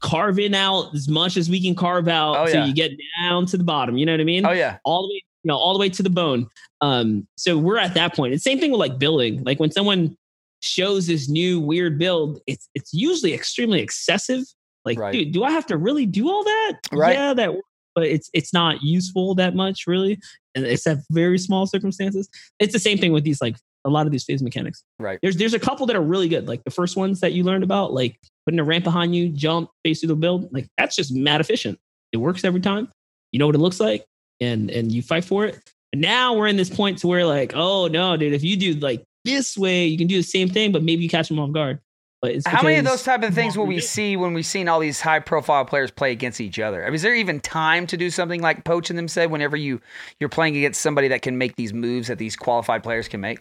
carving 0.00 0.56
out 0.56 0.92
as 0.92 1.08
much 1.08 1.36
as 1.36 1.48
we 1.48 1.62
can 1.62 1.76
carve 1.76 2.08
out 2.08 2.36
oh, 2.36 2.46
so 2.46 2.64
you 2.64 2.74
get 2.74 2.90
down 3.20 3.46
to 3.46 3.56
the 3.56 3.62
bottom. 3.62 3.96
You 3.96 4.06
know 4.06 4.12
what 4.12 4.20
I 4.20 4.24
mean? 4.24 4.44
Oh 4.44 4.50
yeah. 4.50 4.78
All 4.84 5.02
the 5.02 5.14
way 5.14 5.22
you 5.46 5.52
know, 5.52 5.58
all 5.58 5.72
the 5.72 5.78
way 5.78 5.88
to 5.88 6.02
the 6.02 6.10
bone. 6.10 6.48
Um, 6.80 7.28
so 7.36 7.56
we're 7.56 7.78
at 7.78 7.94
that 7.94 8.16
point. 8.16 8.34
It's 8.34 8.42
the 8.42 8.50
same 8.50 8.58
thing 8.58 8.72
with 8.72 8.80
like 8.80 8.98
building. 8.98 9.44
Like 9.44 9.60
when 9.60 9.70
someone 9.70 10.16
shows 10.60 11.06
this 11.06 11.28
new 11.28 11.60
weird 11.60 12.00
build, 12.00 12.40
it's 12.48 12.68
it's 12.74 12.92
usually 12.92 13.32
extremely 13.32 13.80
excessive. 13.80 14.42
Like, 14.84 14.98
right. 14.98 15.12
dude, 15.12 15.32
do 15.32 15.44
I 15.44 15.52
have 15.52 15.64
to 15.66 15.76
really 15.76 16.04
do 16.04 16.28
all 16.28 16.42
that? 16.42 16.72
Right. 16.90 17.14
Yeah, 17.14 17.32
that 17.34 17.50
but 17.94 18.06
it's 18.06 18.28
it's 18.34 18.52
not 18.52 18.82
useful 18.82 19.36
that 19.36 19.54
much 19.54 19.86
really. 19.86 20.18
And 20.56 20.66
except 20.66 21.02
very 21.10 21.38
small 21.38 21.64
circumstances. 21.64 22.28
It's 22.58 22.72
the 22.72 22.80
same 22.80 22.98
thing 22.98 23.12
with 23.12 23.22
these 23.22 23.40
like 23.40 23.54
a 23.84 23.88
lot 23.88 24.06
of 24.06 24.10
these 24.10 24.24
phase 24.24 24.42
mechanics. 24.42 24.82
Right. 24.98 25.20
There's 25.22 25.36
there's 25.36 25.54
a 25.54 25.60
couple 25.60 25.86
that 25.86 25.94
are 25.94 26.02
really 26.02 26.28
good. 26.28 26.48
Like 26.48 26.64
the 26.64 26.72
first 26.72 26.96
ones 26.96 27.20
that 27.20 27.34
you 27.34 27.44
learned 27.44 27.62
about, 27.62 27.92
like 27.92 28.18
putting 28.44 28.58
a 28.58 28.64
ramp 28.64 28.82
behind 28.82 29.14
you, 29.14 29.28
jump, 29.28 29.70
face 29.84 30.00
through 30.00 30.08
the 30.08 30.16
build. 30.16 30.52
Like 30.52 30.66
that's 30.76 30.96
just 30.96 31.14
mad 31.14 31.40
efficient. 31.40 31.78
It 32.10 32.16
works 32.16 32.42
every 32.42 32.60
time. 32.60 32.88
You 33.30 33.38
know 33.38 33.46
what 33.46 33.54
it 33.54 33.60
looks 33.60 33.78
like 33.78 34.04
and 34.40 34.70
and 34.70 34.92
you 34.92 35.02
fight 35.02 35.24
for 35.24 35.44
it. 35.44 35.58
Now 35.94 36.34
we're 36.34 36.46
in 36.46 36.56
this 36.56 36.70
point 36.70 36.98
to 36.98 37.06
where 37.06 37.24
like, 37.26 37.52
oh 37.54 37.86
no, 37.88 38.16
dude, 38.16 38.32
if 38.32 38.44
you 38.44 38.56
do 38.56 38.74
like 38.74 39.04
this 39.24 39.56
way, 39.56 39.86
you 39.86 39.98
can 39.98 40.06
do 40.06 40.16
the 40.16 40.22
same 40.22 40.48
thing, 40.48 40.72
but 40.72 40.82
maybe 40.82 41.02
you 41.02 41.08
catch 41.08 41.28
them 41.28 41.38
off 41.38 41.52
guard. 41.52 41.80
But 42.22 42.46
how 42.46 42.62
many 42.62 42.76
of 42.76 42.84
those 42.84 43.02
type 43.02 43.22
of 43.22 43.34
things 43.34 43.58
will 43.58 43.66
we 43.66 43.78
see 43.78 44.16
when 44.16 44.32
we've 44.32 44.46
seen 44.46 44.68
all 44.68 44.80
these 44.80 45.00
high 45.00 45.20
profile 45.20 45.64
players 45.64 45.90
play 45.90 46.12
against 46.12 46.40
each 46.40 46.58
other? 46.58 46.82
I 46.82 46.86
mean, 46.86 46.94
is 46.94 47.02
there 47.02 47.14
even 47.14 47.40
time 47.40 47.86
to 47.88 47.96
do 47.96 48.10
something 48.10 48.40
like 48.40 48.64
Poach 48.64 48.88
and 48.88 48.98
them 48.98 49.06
said 49.06 49.30
whenever 49.30 49.56
you 49.56 49.80
you're 50.18 50.30
playing 50.30 50.56
against 50.56 50.80
somebody 50.80 51.08
that 51.08 51.22
can 51.22 51.36
make 51.36 51.56
these 51.56 51.74
moves 51.74 52.08
that 52.08 52.18
these 52.18 52.34
qualified 52.34 52.82
players 52.82 53.06
can 53.06 53.20
make? 53.20 53.40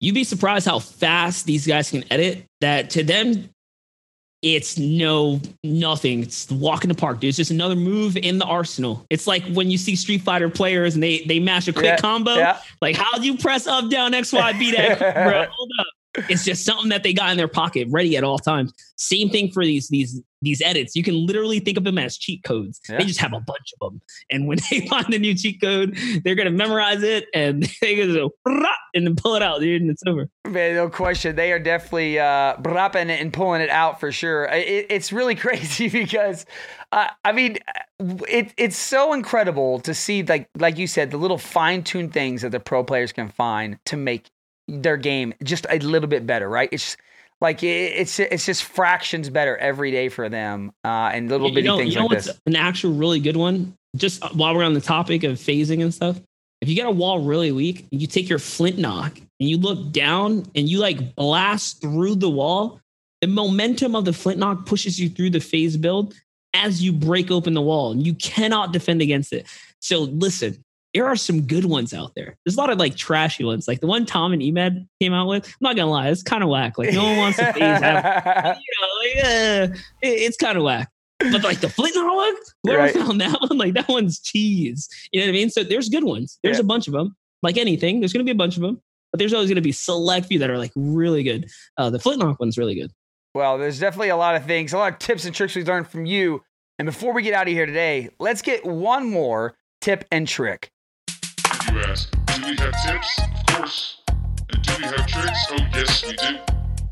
You'd 0.00 0.14
be 0.14 0.24
surprised 0.24 0.66
how 0.66 0.78
fast 0.78 1.46
these 1.46 1.66
guys 1.66 1.90
can 1.90 2.04
edit. 2.10 2.46
That 2.60 2.90
to 2.90 3.04
them, 3.04 3.50
it's 4.44 4.78
no 4.78 5.40
nothing. 5.62 6.22
It's 6.22 6.50
walk 6.50 6.84
in 6.84 6.88
the 6.88 6.94
park, 6.94 7.18
dude. 7.18 7.28
It's 7.28 7.38
just 7.38 7.50
another 7.50 7.74
move 7.74 8.16
in 8.18 8.36
the 8.38 8.44
arsenal. 8.44 9.06
It's 9.08 9.26
like 9.26 9.42
when 9.46 9.70
you 9.70 9.78
see 9.78 9.96
Street 9.96 10.20
Fighter 10.20 10.50
players 10.50 10.94
and 10.94 11.02
they 11.02 11.24
they 11.24 11.40
mash 11.40 11.66
a 11.66 11.72
quick 11.72 11.86
yeah, 11.86 11.96
combo. 11.96 12.34
Yeah. 12.34 12.58
Like 12.82 12.94
how 12.94 13.18
do 13.18 13.24
you 13.24 13.38
press 13.38 13.66
up, 13.66 13.90
down, 13.90 14.12
X, 14.12 14.32
Y, 14.32 14.52
B 14.52 14.72
that 14.72 14.98
bro? 14.98 15.46
Hold 15.50 15.70
up. 15.80 15.86
It's 16.28 16.44
just 16.44 16.64
something 16.64 16.88
that 16.90 17.02
they 17.02 17.12
got 17.12 17.30
in 17.30 17.36
their 17.36 17.48
pocket, 17.48 17.88
ready 17.90 18.16
at 18.16 18.24
all 18.24 18.38
times. 18.38 18.72
Same 18.96 19.28
thing 19.30 19.50
for 19.50 19.64
these 19.64 19.88
these 19.88 20.20
these 20.42 20.62
edits. 20.62 20.94
You 20.94 21.02
can 21.02 21.26
literally 21.26 21.58
think 21.58 21.76
of 21.76 21.84
them 21.84 21.98
as 21.98 22.16
cheat 22.16 22.42
codes. 22.44 22.80
Yeah. 22.88 22.98
They 22.98 23.04
just 23.04 23.20
have 23.20 23.32
a 23.32 23.40
bunch 23.40 23.72
of 23.80 23.90
them, 23.90 24.00
and 24.30 24.46
when 24.46 24.58
they 24.70 24.86
find 24.86 25.06
the 25.08 25.18
new 25.18 25.34
cheat 25.34 25.60
code, 25.60 25.96
they're 26.24 26.34
gonna 26.34 26.50
memorize 26.50 27.02
it 27.02 27.26
and 27.34 27.62
they 27.80 27.96
go 27.96 28.30
and 28.94 29.06
then 29.06 29.16
pull 29.16 29.34
it 29.34 29.42
out, 29.42 29.60
dude, 29.60 29.82
and 29.82 29.90
it's 29.90 30.02
over. 30.06 30.28
Man, 30.46 30.76
no 30.76 30.88
question, 30.88 31.34
they 31.34 31.52
are 31.52 31.58
definitely 31.58 32.18
uh, 32.18 32.56
brapping 32.60 33.10
it 33.10 33.20
and 33.20 33.32
pulling 33.32 33.60
it 33.60 33.70
out 33.70 33.98
for 33.98 34.12
sure. 34.12 34.44
It, 34.44 34.86
it's 34.90 35.12
really 35.12 35.34
crazy 35.34 35.88
because, 35.88 36.46
uh, 36.92 37.08
I 37.24 37.32
mean, 37.32 37.58
it 38.28 38.52
it's 38.56 38.76
so 38.76 39.12
incredible 39.12 39.80
to 39.80 39.94
see 39.94 40.22
like 40.22 40.48
like 40.56 40.78
you 40.78 40.86
said 40.86 41.10
the 41.10 41.16
little 41.16 41.38
fine 41.38 41.82
tuned 41.82 42.12
things 42.12 42.42
that 42.42 42.50
the 42.50 42.60
pro 42.60 42.84
players 42.84 43.12
can 43.12 43.28
find 43.28 43.78
to 43.86 43.96
make 43.96 44.30
their 44.68 44.96
game 44.96 45.34
just 45.42 45.66
a 45.68 45.78
little 45.78 46.08
bit 46.08 46.26
better, 46.26 46.48
right? 46.48 46.68
It's 46.72 46.96
like 47.40 47.62
it's 47.62 48.18
it's 48.18 48.46
just 48.46 48.64
fractions 48.64 49.28
better 49.28 49.56
every 49.56 49.90
day 49.90 50.08
for 50.08 50.28
them, 50.28 50.72
uh, 50.84 51.10
and 51.12 51.28
little 51.28 51.50
bitty 51.50 51.66
know, 51.66 51.78
things 51.78 51.94
you 51.94 52.00
know 52.00 52.06
like 52.06 52.22
this. 52.22 52.40
An 52.46 52.56
actual 52.56 52.92
really 52.92 53.20
good 53.20 53.36
one. 53.36 53.76
Just 53.96 54.24
while 54.34 54.54
we're 54.54 54.64
on 54.64 54.74
the 54.74 54.80
topic 54.80 55.24
of 55.24 55.38
phasing 55.38 55.82
and 55.82 55.92
stuff, 55.92 56.18
if 56.60 56.68
you 56.68 56.74
get 56.74 56.86
a 56.86 56.90
wall 56.90 57.20
really 57.20 57.52
weak, 57.52 57.86
you 57.90 58.06
take 58.06 58.28
your 58.28 58.38
flint 58.38 58.78
knock 58.78 59.18
and 59.18 59.48
you 59.48 59.58
look 59.58 59.92
down 59.92 60.46
and 60.54 60.68
you 60.68 60.78
like 60.78 61.14
blast 61.14 61.80
through 61.80 62.16
the 62.16 62.30
wall. 62.30 62.80
The 63.20 63.28
momentum 63.28 63.94
of 63.94 64.04
the 64.04 64.12
flint 64.12 64.38
knock 64.38 64.66
pushes 64.66 64.98
you 64.98 65.08
through 65.08 65.30
the 65.30 65.40
phase 65.40 65.76
build 65.76 66.14
as 66.54 66.82
you 66.82 66.92
break 66.92 67.30
open 67.30 67.54
the 67.54 67.62
wall, 67.62 67.92
and 67.92 68.06
you 68.06 68.14
cannot 68.14 68.72
defend 68.72 69.02
against 69.02 69.32
it. 69.32 69.46
So 69.80 70.00
listen, 70.00 70.64
there 70.94 71.06
are 71.06 71.16
some 71.16 71.42
good 71.42 71.64
ones 71.64 71.92
out 71.92 72.14
there. 72.14 72.36
There's 72.44 72.56
a 72.56 72.60
lot 72.60 72.70
of 72.70 72.78
like 72.78 72.96
trashy 72.96 73.44
ones, 73.44 73.66
like 73.66 73.80
the 73.80 73.86
one 73.86 74.06
Tom 74.06 74.32
and 74.32 74.40
Emed 74.40 74.86
came 75.00 75.12
out 75.12 75.26
with. 75.26 75.46
I'm 75.46 75.52
not 75.60 75.76
gonna 75.76 75.90
lie, 75.90 76.08
it's 76.08 76.22
kind 76.22 76.42
of 76.42 76.48
whack. 76.48 76.78
Like 76.78 76.94
no 76.94 77.02
one 77.02 77.16
wants 77.18 77.38
to 77.38 77.52
phase 77.52 77.62
out. 77.62 78.56
You 78.64 78.74
know, 78.80 78.88
like, 79.00 79.24
uh, 79.24 79.74
it, 80.02 80.08
it's 80.08 80.36
kind 80.36 80.56
of 80.56 80.62
whack. 80.62 80.90
But 81.18 81.42
like 81.42 81.60
the 81.60 81.68
Flint 81.68 81.96
one, 81.96 82.34
whoever 82.62 82.82
right. 82.82 82.94
found 82.94 83.20
that 83.20 83.40
one, 83.40 83.58
like 83.58 83.74
that 83.74 83.88
one's 83.88 84.20
cheese. 84.20 84.88
You 85.12 85.20
know 85.20 85.26
what 85.26 85.30
I 85.30 85.32
mean? 85.32 85.50
So 85.50 85.64
there's 85.64 85.88
good 85.88 86.04
ones. 86.04 86.38
There's 86.42 86.58
yeah. 86.58 86.62
a 86.62 86.66
bunch 86.66 86.86
of 86.86 86.92
them. 86.92 87.16
Like 87.42 87.56
anything, 87.56 88.00
there's 88.00 88.12
gonna 88.12 88.24
be 88.24 88.30
a 88.30 88.36
bunch 88.36 88.56
of 88.56 88.62
them, 88.62 88.80
but 89.10 89.18
there's 89.18 89.34
always 89.34 89.48
gonna 89.48 89.60
be 89.60 89.72
select 89.72 90.26
few 90.26 90.38
that 90.38 90.50
are 90.50 90.58
like 90.58 90.72
really 90.76 91.24
good. 91.24 91.50
Uh, 91.76 91.90
the 91.90 91.98
Flintlock 91.98 92.38
one's 92.38 92.56
really 92.56 92.74
good. 92.74 92.92
Well, 93.34 93.58
there's 93.58 93.80
definitely 93.80 94.10
a 94.10 94.16
lot 94.16 94.36
of 94.36 94.44
things, 94.44 94.72
a 94.72 94.78
lot 94.78 94.92
of 94.92 94.98
tips 95.00 95.24
and 95.24 95.34
tricks 95.34 95.56
we've 95.56 95.66
learned 95.66 95.88
from 95.88 96.06
you. 96.06 96.42
And 96.78 96.86
before 96.86 97.12
we 97.12 97.22
get 97.22 97.34
out 97.34 97.48
of 97.48 97.52
here 97.52 97.66
today, 97.66 98.10
let's 98.20 98.42
get 98.42 98.64
one 98.64 99.10
more 99.10 99.56
tip 99.80 100.04
and 100.12 100.26
trick 100.26 100.70
you 101.74 101.80
ask. 101.80 102.10
Do 102.26 102.42
we 102.46 102.56
have 102.56 102.86
tips? 102.86 103.18
Of 103.18 103.46
course. 103.56 104.02
And 104.52 104.62
do 104.62 104.72
we 104.78 104.84
have 104.84 105.06
tricks? 105.06 105.46
Oh, 105.50 105.56
yes, 105.74 106.04
we 106.04 106.12
do. 106.12 106.38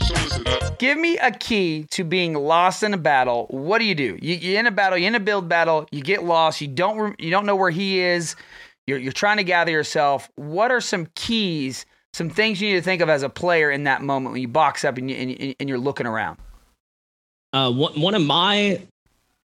So 0.05 0.15
listen 0.15 0.47
up. 0.49 0.79
Give 0.79 0.99
me 0.99 1.17
a 1.19 1.31
key 1.31 1.87
to 1.91 2.03
being 2.03 2.35
lost 2.35 2.83
in 2.83 2.93
a 2.93 2.99
battle. 2.99 3.47
What 3.51 3.79
do 3.79 3.85
you 3.85 3.95
do? 3.95 4.19
You, 4.21 4.35
you're 4.35 4.59
in 4.59 4.67
a 4.67 4.73
battle. 4.73 4.99
You're 4.99 5.09
in 5.09 5.15
a 5.15 5.21
build 5.21 5.49
battle. 5.49 5.87
You 5.93 6.03
get 6.03 6.25
lost. 6.25 6.61
You 6.61 6.69
don't. 6.69 7.19
You 7.21 7.31
don't 7.31 7.47
know 7.47 7.55
where 7.55 7.71
he 7.71 8.01
is. 8.01 8.35
You're, 8.89 8.99
you're 8.99 9.13
trying 9.13 9.37
to 9.37 9.45
gather 9.45 9.71
yourself. 9.71 10.29
What 10.35 10.73
are 10.73 10.81
some 10.81 11.07
keys? 11.15 11.87
Some 12.13 12.29
things 12.29 12.61
you 12.61 12.71
need 12.71 12.77
to 12.77 12.83
think 12.83 13.01
of 13.01 13.09
as 13.09 13.23
a 13.23 13.29
player 13.29 13.71
in 13.71 13.85
that 13.85 14.03
moment 14.03 14.33
when 14.33 14.43
you 14.43 14.49
box 14.49 14.85
up 14.85 14.99
and, 14.99 15.09
you, 15.09 15.17
and, 15.17 15.55
and 15.61 15.69
you're 15.69 15.79
looking 15.79 16.07
around. 16.07 16.39
Uh, 17.53 17.71
one, 17.71 18.01
one 18.01 18.15
of 18.15 18.23
my 18.23 18.83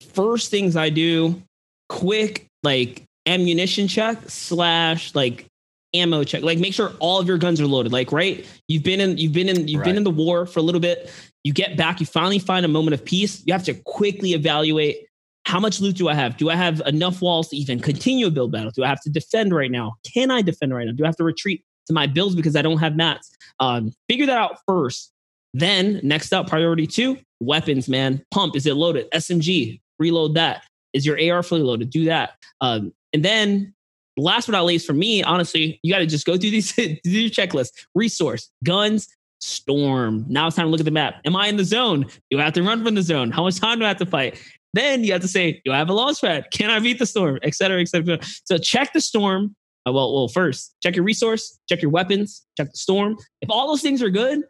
first 0.00 0.50
things 0.50 0.74
I 0.74 0.88
do, 0.88 1.42
quick 1.88 2.46
like 2.62 3.04
ammunition 3.28 3.86
check 3.86 4.18
slash 4.26 5.14
like 5.14 5.46
ammo 5.94 6.24
check. 6.24 6.42
Like 6.42 6.58
make 6.58 6.74
sure 6.74 6.92
all 6.98 7.20
of 7.20 7.28
your 7.28 7.38
guns 7.38 7.60
are 7.60 7.66
loaded. 7.66 7.92
Like 7.92 8.10
right, 8.12 8.46
you've 8.66 8.82
been 8.82 9.00
in 9.00 9.18
you've 9.18 9.32
been 9.32 9.48
in 9.48 9.68
you've 9.68 9.80
right. 9.80 9.86
been 9.86 9.96
in 9.96 10.04
the 10.04 10.10
war 10.10 10.46
for 10.46 10.60
a 10.60 10.62
little 10.62 10.80
bit. 10.80 11.10
You 11.44 11.52
get 11.52 11.76
back, 11.76 12.00
you 12.00 12.06
finally 12.06 12.38
find 12.38 12.64
a 12.64 12.68
moment 12.68 12.94
of 12.94 13.04
peace. 13.04 13.42
You 13.46 13.52
have 13.52 13.64
to 13.64 13.74
quickly 13.74 14.32
evaluate 14.32 15.06
how 15.44 15.60
much 15.60 15.80
loot 15.80 15.96
do 15.96 16.08
I 16.08 16.14
have? 16.14 16.36
Do 16.36 16.50
I 16.50 16.56
have 16.56 16.82
enough 16.84 17.22
walls 17.22 17.48
to 17.48 17.56
even 17.56 17.80
continue 17.80 18.26
a 18.26 18.30
build 18.30 18.52
battle? 18.52 18.70
Do 18.70 18.84
I 18.84 18.88
have 18.88 19.00
to 19.02 19.10
defend 19.10 19.54
right 19.54 19.70
now? 19.70 19.94
Can 20.12 20.30
I 20.30 20.42
defend 20.42 20.74
right 20.74 20.84
now? 20.84 20.92
Do 20.92 21.04
I 21.04 21.06
have 21.06 21.16
to 21.16 21.24
retreat 21.24 21.64
to 21.86 21.94
my 21.94 22.06
builds 22.06 22.34
because 22.34 22.54
I 22.54 22.60
don't 22.60 22.76
have 22.78 22.96
mats? 22.96 23.30
Um, 23.58 23.92
figure 24.10 24.26
that 24.26 24.36
out 24.36 24.58
first. 24.66 25.10
Then 25.54 26.00
next 26.02 26.34
up, 26.34 26.48
priority 26.48 26.86
two, 26.86 27.16
weapons, 27.40 27.88
man. 27.88 28.22
Pump, 28.30 28.56
is 28.56 28.66
it 28.66 28.74
loaded? 28.74 29.10
SMG, 29.12 29.80
reload 29.98 30.34
that. 30.34 30.64
Is 30.92 31.06
your 31.06 31.18
AR 31.18 31.42
fully 31.42 31.62
loaded? 31.62 31.88
Do 31.88 32.04
that. 32.04 32.32
Um, 32.60 32.92
and 33.12 33.24
then 33.24 33.74
last 34.16 34.46
but 34.46 34.52
not 34.52 34.64
least, 34.64 34.86
for 34.86 34.92
me, 34.92 35.22
honestly, 35.22 35.78
you 35.82 35.92
got 35.92 36.00
to 36.00 36.06
just 36.06 36.26
go 36.26 36.36
through 36.36 36.50
these 36.50 36.72
do 36.74 36.98
your 37.04 37.30
checklist. 37.30 37.70
Resource, 37.94 38.50
guns, 38.64 39.08
storm. 39.40 40.24
Now 40.28 40.46
it's 40.46 40.56
time 40.56 40.66
to 40.66 40.70
look 40.70 40.80
at 40.80 40.84
the 40.84 40.90
map. 40.90 41.20
Am 41.24 41.36
I 41.36 41.48
in 41.48 41.56
the 41.56 41.64
zone? 41.64 42.06
Do 42.30 42.38
I 42.38 42.44
have 42.44 42.54
to 42.54 42.62
run 42.62 42.84
from 42.84 42.94
the 42.94 43.02
zone? 43.02 43.30
How 43.30 43.42
much 43.44 43.60
time 43.60 43.78
do 43.78 43.84
I 43.84 43.88
have 43.88 43.98
to 43.98 44.06
fight? 44.06 44.40
Then 44.74 45.02
you 45.02 45.12
have 45.12 45.22
to 45.22 45.28
say, 45.28 45.62
do 45.64 45.72
I 45.72 45.78
have 45.78 45.88
a 45.88 45.94
launch 45.94 46.20
pad? 46.20 46.46
Can 46.52 46.70
I 46.70 46.78
beat 46.78 46.98
the 46.98 47.06
storm? 47.06 47.38
Et 47.42 47.54
cetera, 47.54 47.80
et 47.80 47.88
cetera. 47.88 48.18
So 48.44 48.58
check 48.58 48.92
the 48.92 49.00
storm. 49.00 49.54
Uh, 49.86 49.92
well, 49.92 50.14
well, 50.14 50.28
first, 50.28 50.74
check 50.82 50.96
your 50.96 51.04
resource, 51.04 51.58
check 51.68 51.80
your 51.80 51.90
weapons, 51.90 52.44
check 52.56 52.70
the 52.70 52.76
storm. 52.76 53.16
If 53.40 53.50
all 53.50 53.68
those 53.68 53.80
things 53.80 54.02
are 54.02 54.10
good 54.10 54.42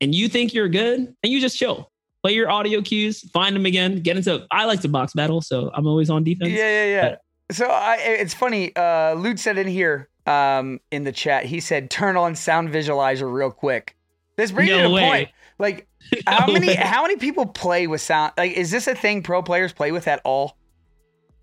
and 0.00 0.14
you 0.14 0.28
think 0.28 0.52
you're 0.52 0.68
good, 0.68 0.98
and 0.98 1.32
you 1.32 1.40
just 1.40 1.56
chill. 1.56 1.88
Play 2.22 2.34
your 2.34 2.50
audio 2.50 2.82
cues, 2.82 3.28
find 3.30 3.56
them 3.56 3.66
again, 3.66 3.96
get 4.00 4.16
into 4.16 4.46
I 4.50 4.64
like 4.64 4.80
to 4.82 4.88
box 4.88 5.12
battle, 5.12 5.40
so 5.40 5.70
I'm 5.74 5.86
always 5.86 6.10
on 6.10 6.22
defense. 6.22 6.50
Yeah, 6.50 6.84
yeah, 6.84 6.84
yeah. 6.84 7.16
So 7.50 7.66
I, 7.66 7.96
it's 7.96 8.34
funny. 8.34 8.74
Uh, 8.74 9.14
Luke 9.14 9.38
said 9.38 9.58
in 9.58 9.66
here 9.66 10.08
um, 10.26 10.80
in 10.90 11.04
the 11.04 11.12
chat, 11.12 11.44
he 11.44 11.60
said, 11.60 11.90
"Turn 11.90 12.16
on 12.16 12.34
sound 12.34 12.70
visualizer 12.70 13.30
real 13.32 13.50
quick." 13.50 13.96
This 14.36 14.50
brings 14.50 14.70
no 14.70 14.76
me 14.76 14.82
to 14.82 15.04
a 15.04 15.08
point. 15.08 15.28
Like, 15.58 15.86
no 16.12 16.20
how 16.26 16.46
many 16.46 16.68
way. 16.68 16.74
how 16.74 17.02
many 17.02 17.16
people 17.16 17.46
play 17.46 17.86
with 17.86 18.00
sound? 18.00 18.32
Like, 18.36 18.52
is 18.52 18.70
this 18.70 18.86
a 18.86 18.94
thing 18.94 19.22
pro 19.22 19.42
players 19.42 19.72
play 19.72 19.92
with 19.92 20.08
at 20.08 20.20
all? 20.24 20.56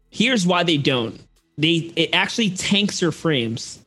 Here's 0.09 0.47
why 0.47 0.63
they 0.63 0.77
don't. 0.77 1.21
They 1.57 1.91
it 1.95 2.09
actually 2.13 2.51
tanks 2.51 3.01
your 3.01 3.11
frames. 3.11 3.85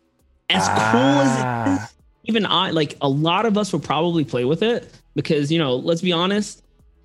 As 0.51 0.65
ah. 0.67 0.89
cool 0.93 1.01
as 1.01 1.39
it 1.39 1.45
ah. 1.45 1.91
even 2.25 2.47
I 2.47 2.71
like 2.71 2.97
a 3.01 3.09
lot 3.09 3.47
of 3.47 3.57
us 3.57 3.73
will 3.73 3.81
probably 3.81 4.25
play 4.25 4.45
with 4.45 4.63
it 4.63 4.93
because 5.15 5.51
you 5.51 5.59
know, 5.59 5.77
let's 5.77 6.03
be 6.03 6.13
honest, 6.13 6.63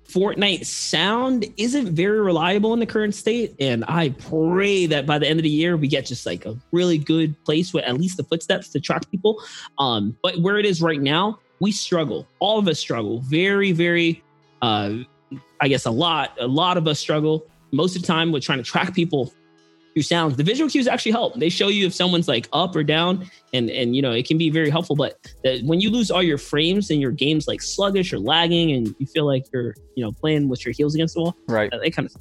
Fortnite 0.08 0.64
sound 0.64 1.44
isn't 1.58 1.94
very 1.94 2.20
reliable 2.20 2.72
in 2.72 2.80
the 2.80 2.86
current 2.86 3.14
state. 3.14 3.54
And 3.60 3.84
I 3.86 4.10
pray 4.10 4.86
that 4.86 5.04
by 5.04 5.18
the 5.18 5.28
end 5.28 5.38
of 5.38 5.42
the 5.42 5.50
year, 5.50 5.76
we 5.76 5.86
get 5.86 6.06
just 6.06 6.24
like 6.24 6.46
a 6.46 6.56
really 6.72 6.96
good 6.96 7.42
place 7.44 7.74
with 7.74 7.84
at 7.84 7.98
least 7.98 8.16
the 8.16 8.24
footsteps 8.24 8.70
to 8.70 8.80
track 8.80 9.10
people. 9.10 9.42
Um, 9.78 10.16
but 10.22 10.38
where 10.38 10.58
it 10.58 10.64
is 10.64 10.80
right 10.80 11.00
now, 11.00 11.40
we 11.60 11.72
struggle. 11.72 12.26
All 12.38 12.58
of 12.58 12.68
us 12.68 12.78
struggle 12.78 13.20
very, 13.20 13.72
very, 13.72 14.22
uh, 14.62 14.94
I 15.60 15.68
guess 15.68 15.84
a 15.84 15.90
lot, 15.90 16.34
a 16.40 16.46
lot 16.46 16.78
of 16.78 16.88
us 16.88 16.98
struggle 16.98 17.44
most 17.70 17.94
of 17.94 18.00
the 18.02 18.08
time 18.08 18.32
with 18.32 18.42
trying 18.42 18.58
to 18.58 18.64
track 18.64 18.94
people 18.94 19.34
through 19.94 20.02
sounds. 20.02 20.36
The 20.36 20.44
visual 20.44 20.70
cues 20.70 20.86
actually 20.86 21.12
help. 21.12 21.34
They 21.34 21.48
show 21.48 21.68
you 21.68 21.86
if 21.86 21.94
someone's 21.94 22.28
like 22.28 22.48
up 22.52 22.74
or 22.76 22.84
down, 22.84 23.28
and 23.52 23.70
and 23.70 23.96
you 23.96 24.02
know 24.02 24.12
it 24.12 24.26
can 24.26 24.38
be 24.38 24.50
very 24.50 24.70
helpful. 24.70 24.96
But 24.96 25.18
the, 25.42 25.60
when 25.64 25.80
you 25.80 25.90
lose 25.90 26.10
all 26.10 26.22
your 26.22 26.38
frames 26.38 26.90
and 26.90 27.00
your 27.00 27.10
game's 27.10 27.48
like 27.48 27.62
sluggish 27.62 28.12
or 28.12 28.18
lagging, 28.18 28.72
and 28.72 28.94
you 28.98 29.06
feel 29.06 29.26
like 29.26 29.44
you're 29.52 29.74
you 29.96 30.04
know 30.04 30.12
playing 30.12 30.48
with 30.48 30.64
your 30.64 30.72
heels 30.72 30.94
against 30.94 31.14
the 31.14 31.22
wall, 31.22 31.36
right? 31.48 31.72
They 31.82 31.90
kind 31.90 32.06
of. 32.06 32.14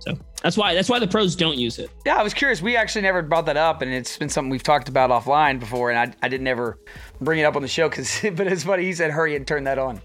So 0.00 0.16
that's 0.42 0.56
why 0.56 0.74
that's 0.74 0.88
why 0.88 1.00
the 1.00 1.08
pros 1.08 1.34
don't 1.34 1.58
use 1.58 1.78
it. 1.78 1.90
Yeah, 2.06 2.16
I 2.16 2.22
was 2.22 2.32
curious. 2.32 2.62
We 2.62 2.76
actually 2.76 3.02
never 3.02 3.20
brought 3.20 3.46
that 3.46 3.56
up, 3.56 3.82
and 3.82 3.92
it's 3.92 4.16
been 4.16 4.28
something 4.28 4.48
we've 4.48 4.62
talked 4.62 4.88
about 4.88 5.10
offline 5.10 5.58
before, 5.58 5.90
and 5.90 5.98
I, 5.98 6.24
I 6.24 6.28
didn't 6.28 6.46
ever 6.46 6.78
bring 7.20 7.40
it 7.40 7.42
up 7.42 7.56
on 7.56 7.62
the 7.62 7.68
show 7.68 7.88
because, 7.88 8.20
but 8.34 8.46
it's 8.46 8.62
funny. 8.62 8.84
He 8.84 8.94
said, 8.94 9.10
"Hurry 9.10 9.34
and 9.34 9.46
turn 9.46 9.64
that 9.64 9.78
on." 9.78 10.00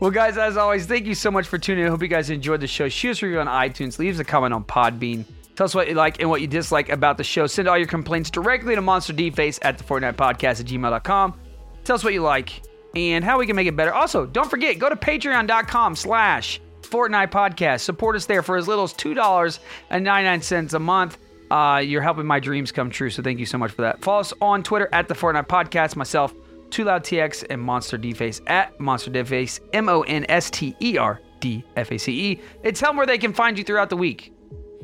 Well, 0.00 0.10
guys, 0.10 0.36
as 0.36 0.56
always, 0.56 0.84
thank 0.84 1.06
you 1.06 1.14
so 1.14 1.30
much 1.30 1.46
for 1.46 1.58
tuning 1.58 1.82
in. 1.82 1.86
I 1.86 1.90
hope 1.90 2.02
you 2.02 2.08
guys 2.08 2.28
enjoyed 2.28 2.60
the 2.60 2.66
show. 2.66 2.88
Shoot 2.88 3.12
us 3.12 3.22
a 3.22 3.26
review 3.26 3.40
on 3.40 3.46
iTunes. 3.46 3.98
Leave 3.98 4.14
us 4.14 4.20
a 4.20 4.24
comment 4.24 4.52
on 4.52 4.64
Podbean. 4.64 5.24
Tell 5.56 5.64
us 5.64 5.74
what 5.74 5.88
you 5.88 5.94
like 5.94 6.20
and 6.20 6.28
what 6.28 6.42
you 6.42 6.46
dislike 6.46 6.90
about 6.90 7.16
the 7.16 7.24
show. 7.24 7.46
Send 7.46 7.66
all 7.66 7.78
your 7.78 7.86
complaints 7.86 8.30
directly 8.30 8.74
to 8.74 8.82
Monster 8.82 9.14
Face 9.32 9.58
at 9.62 9.78
the 9.78 9.84
Fortnite 9.84 10.16
Podcast 10.16 10.60
at 10.60 10.66
gmail.com. 10.66 11.40
Tell 11.82 11.96
us 11.96 12.04
what 12.04 12.12
you 12.12 12.20
like 12.20 12.62
and 12.94 13.24
how 13.24 13.38
we 13.38 13.46
can 13.46 13.56
make 13.56 13.66
it 13.66 13.74
better. 13.74 13.92
Also, 13.92 14.26
don't 14.26 14.50
forget, 14.50 14.78
go 14.78 14.88
to 14.90 14.96
patreon.com 14.96 15.96
slash 15.96 16.60
Fortnite 16.82 17.30
Podcast. 17.30 17.80
Support 17.80 18.16
us 18.16 18.26
there 18.26 18.42
for 18.42 18.56
as 18.56 18.68
little 18.68 18.84
as 18.84 18.92
$2.99 18.94 20.74
a 20.74 20.78
month. 20.78 21.18
Uh, 21.50 21.80
you're 21.84 22.02
helping 22.02 22.26
my 22.26 22.40
dreams 22.40 22.70
come 22.70 22.90
true, 22.90 23.08
so 23.08 23.22
thank 23.22 23.38
you 23.38 23.46
so 23.46 23.56
much 23.56 23.70
for 23.70 23.82
that. 23.82 24.02
Follow 24.02 24.20
us 24.20 24.34
on 24.42 24.62
Twitter 24.62 24.88
at 24.92 25.08
the 25.08 25.14
Fortnite 25.14 25.46
Podcast, 25.46 25.96
myself, 25.96 26.34
2LoudTX, 26.70 27.46
and 27.48 27.62
Monster 27.62 27.98
Face 28.14 28.42
at 28.46 28.78
Monster 28.78 29.24
Face, 29.24 29.60
M 29.72 29.88
O 29.88 30.02
N 30.02 30.26
S 30.28 30.50
T 30.50 30.74
E 30.80 30.98
R 30.98 31.20
D 31.40 31.64
F 31.76 31.92
A 31.92 31.98
C 31.98 32.32
E. 32.32 32.40
And 32.64 32.74
tell 32.74 32.90
them 32.90 32.96
where 32.96 33.06
they 33.06 33.18
can 33.18 33.32
find 33.32 33.56
you 33.56 33.64
throughout 33.64 33.88
the 33.88 33.96
week. 33.96 34.35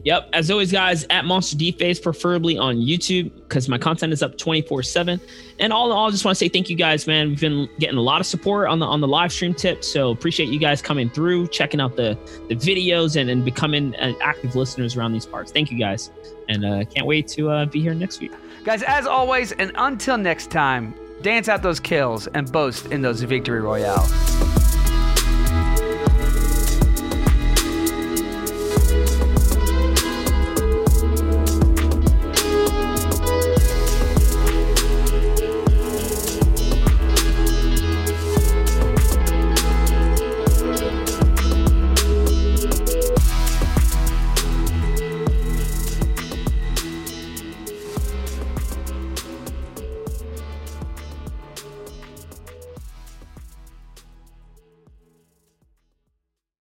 Yep. 0.05 0.31
As 0.33 0.51
always, 0.51 0.73
guys, 0.73 1.07
at 1.11 1.25
Monster 1.25 1.57
D 1.57 1.73
Face, 1.73 2.01
preferably 2.01 2.59
on 2.59 2.77
YouTube, 2.77 3.33
because 3.35 3.69
my 3.69 3.79
content 3.79 4.13
is 4.13 4.23
up 4.23 4.37
24 4.37 4.83
7. 4.83 5.21
And 5.61 5.73
all 5.73 5.87
in 5.87 5.97
all, 5.97 6.09
I 6.09 6.11
just 6.11 6.25
want 6.25 6.37
to 6.37 6.39
say 6.39 6.49
thank 6.49 6.69
you 6.69 6.77
guys, 6.77 7.07
man. 7.07 7.29
We've 7.29 7.41
been 7.41 7.69
getting 7.79 7.99
a 7.99 8.03
lot 8.03 8.21
of 8.21 8.27
support 8.27 8.69
on 8.69 8.81
the 8.81 8.87
on 8.87 9.01
the 9.01 9.07
live 9.07 9.33
stream 9.33 9.55
tips. 9.55 9.87
So 9.87 10.11
appreciate 10.11 10.49
you 10.49 10.59
guys 10.59 10.83
coming 10.83 11.09
through, 11.09 11.49
checking 11.49 11.81
out 11.81 11.97
the 11.97 12.19
the 12.49 12.57
videos 12.57 13.21
and, 13.21 13.31
and 13.31 13.45
becoming 13.45 13.95
uh, 13.97 14.13
active 14.21 14.57
listeners 14.57 14.97
around 14.97 15.13
these 15.13 15.27
parts. 15.27 15.53
Thank 15.53 15.71
you 15.71 15.79
guys. 15.79 16.11
And 16.49 16.65
uh, 16.65 16.85
can't 16.87 17.07
wait 17.07 17.29
to 17.29 17.51
uh, 17.51 17.67
be 17.67 17.81
here 17.81 17.95
next 17.95 18.21
week. 18.21 18.33
Guys, 18.65 18.83
as 18.83 19.07
always, 19.07 19.53
and 19.53 19.71
until 19.77 20.19
next 20.19 20.51
time, 20.51 20.95
dance 21.23 21.49
out 21.49 21.63
those 21.63 21.79
kills, 21.79 22.27
and 22.29 22.51
boast 22.51 22.87
in 22.87 23.03
those 23.03 23.23
victory 23.23 23.61
royales. 23.61 24.11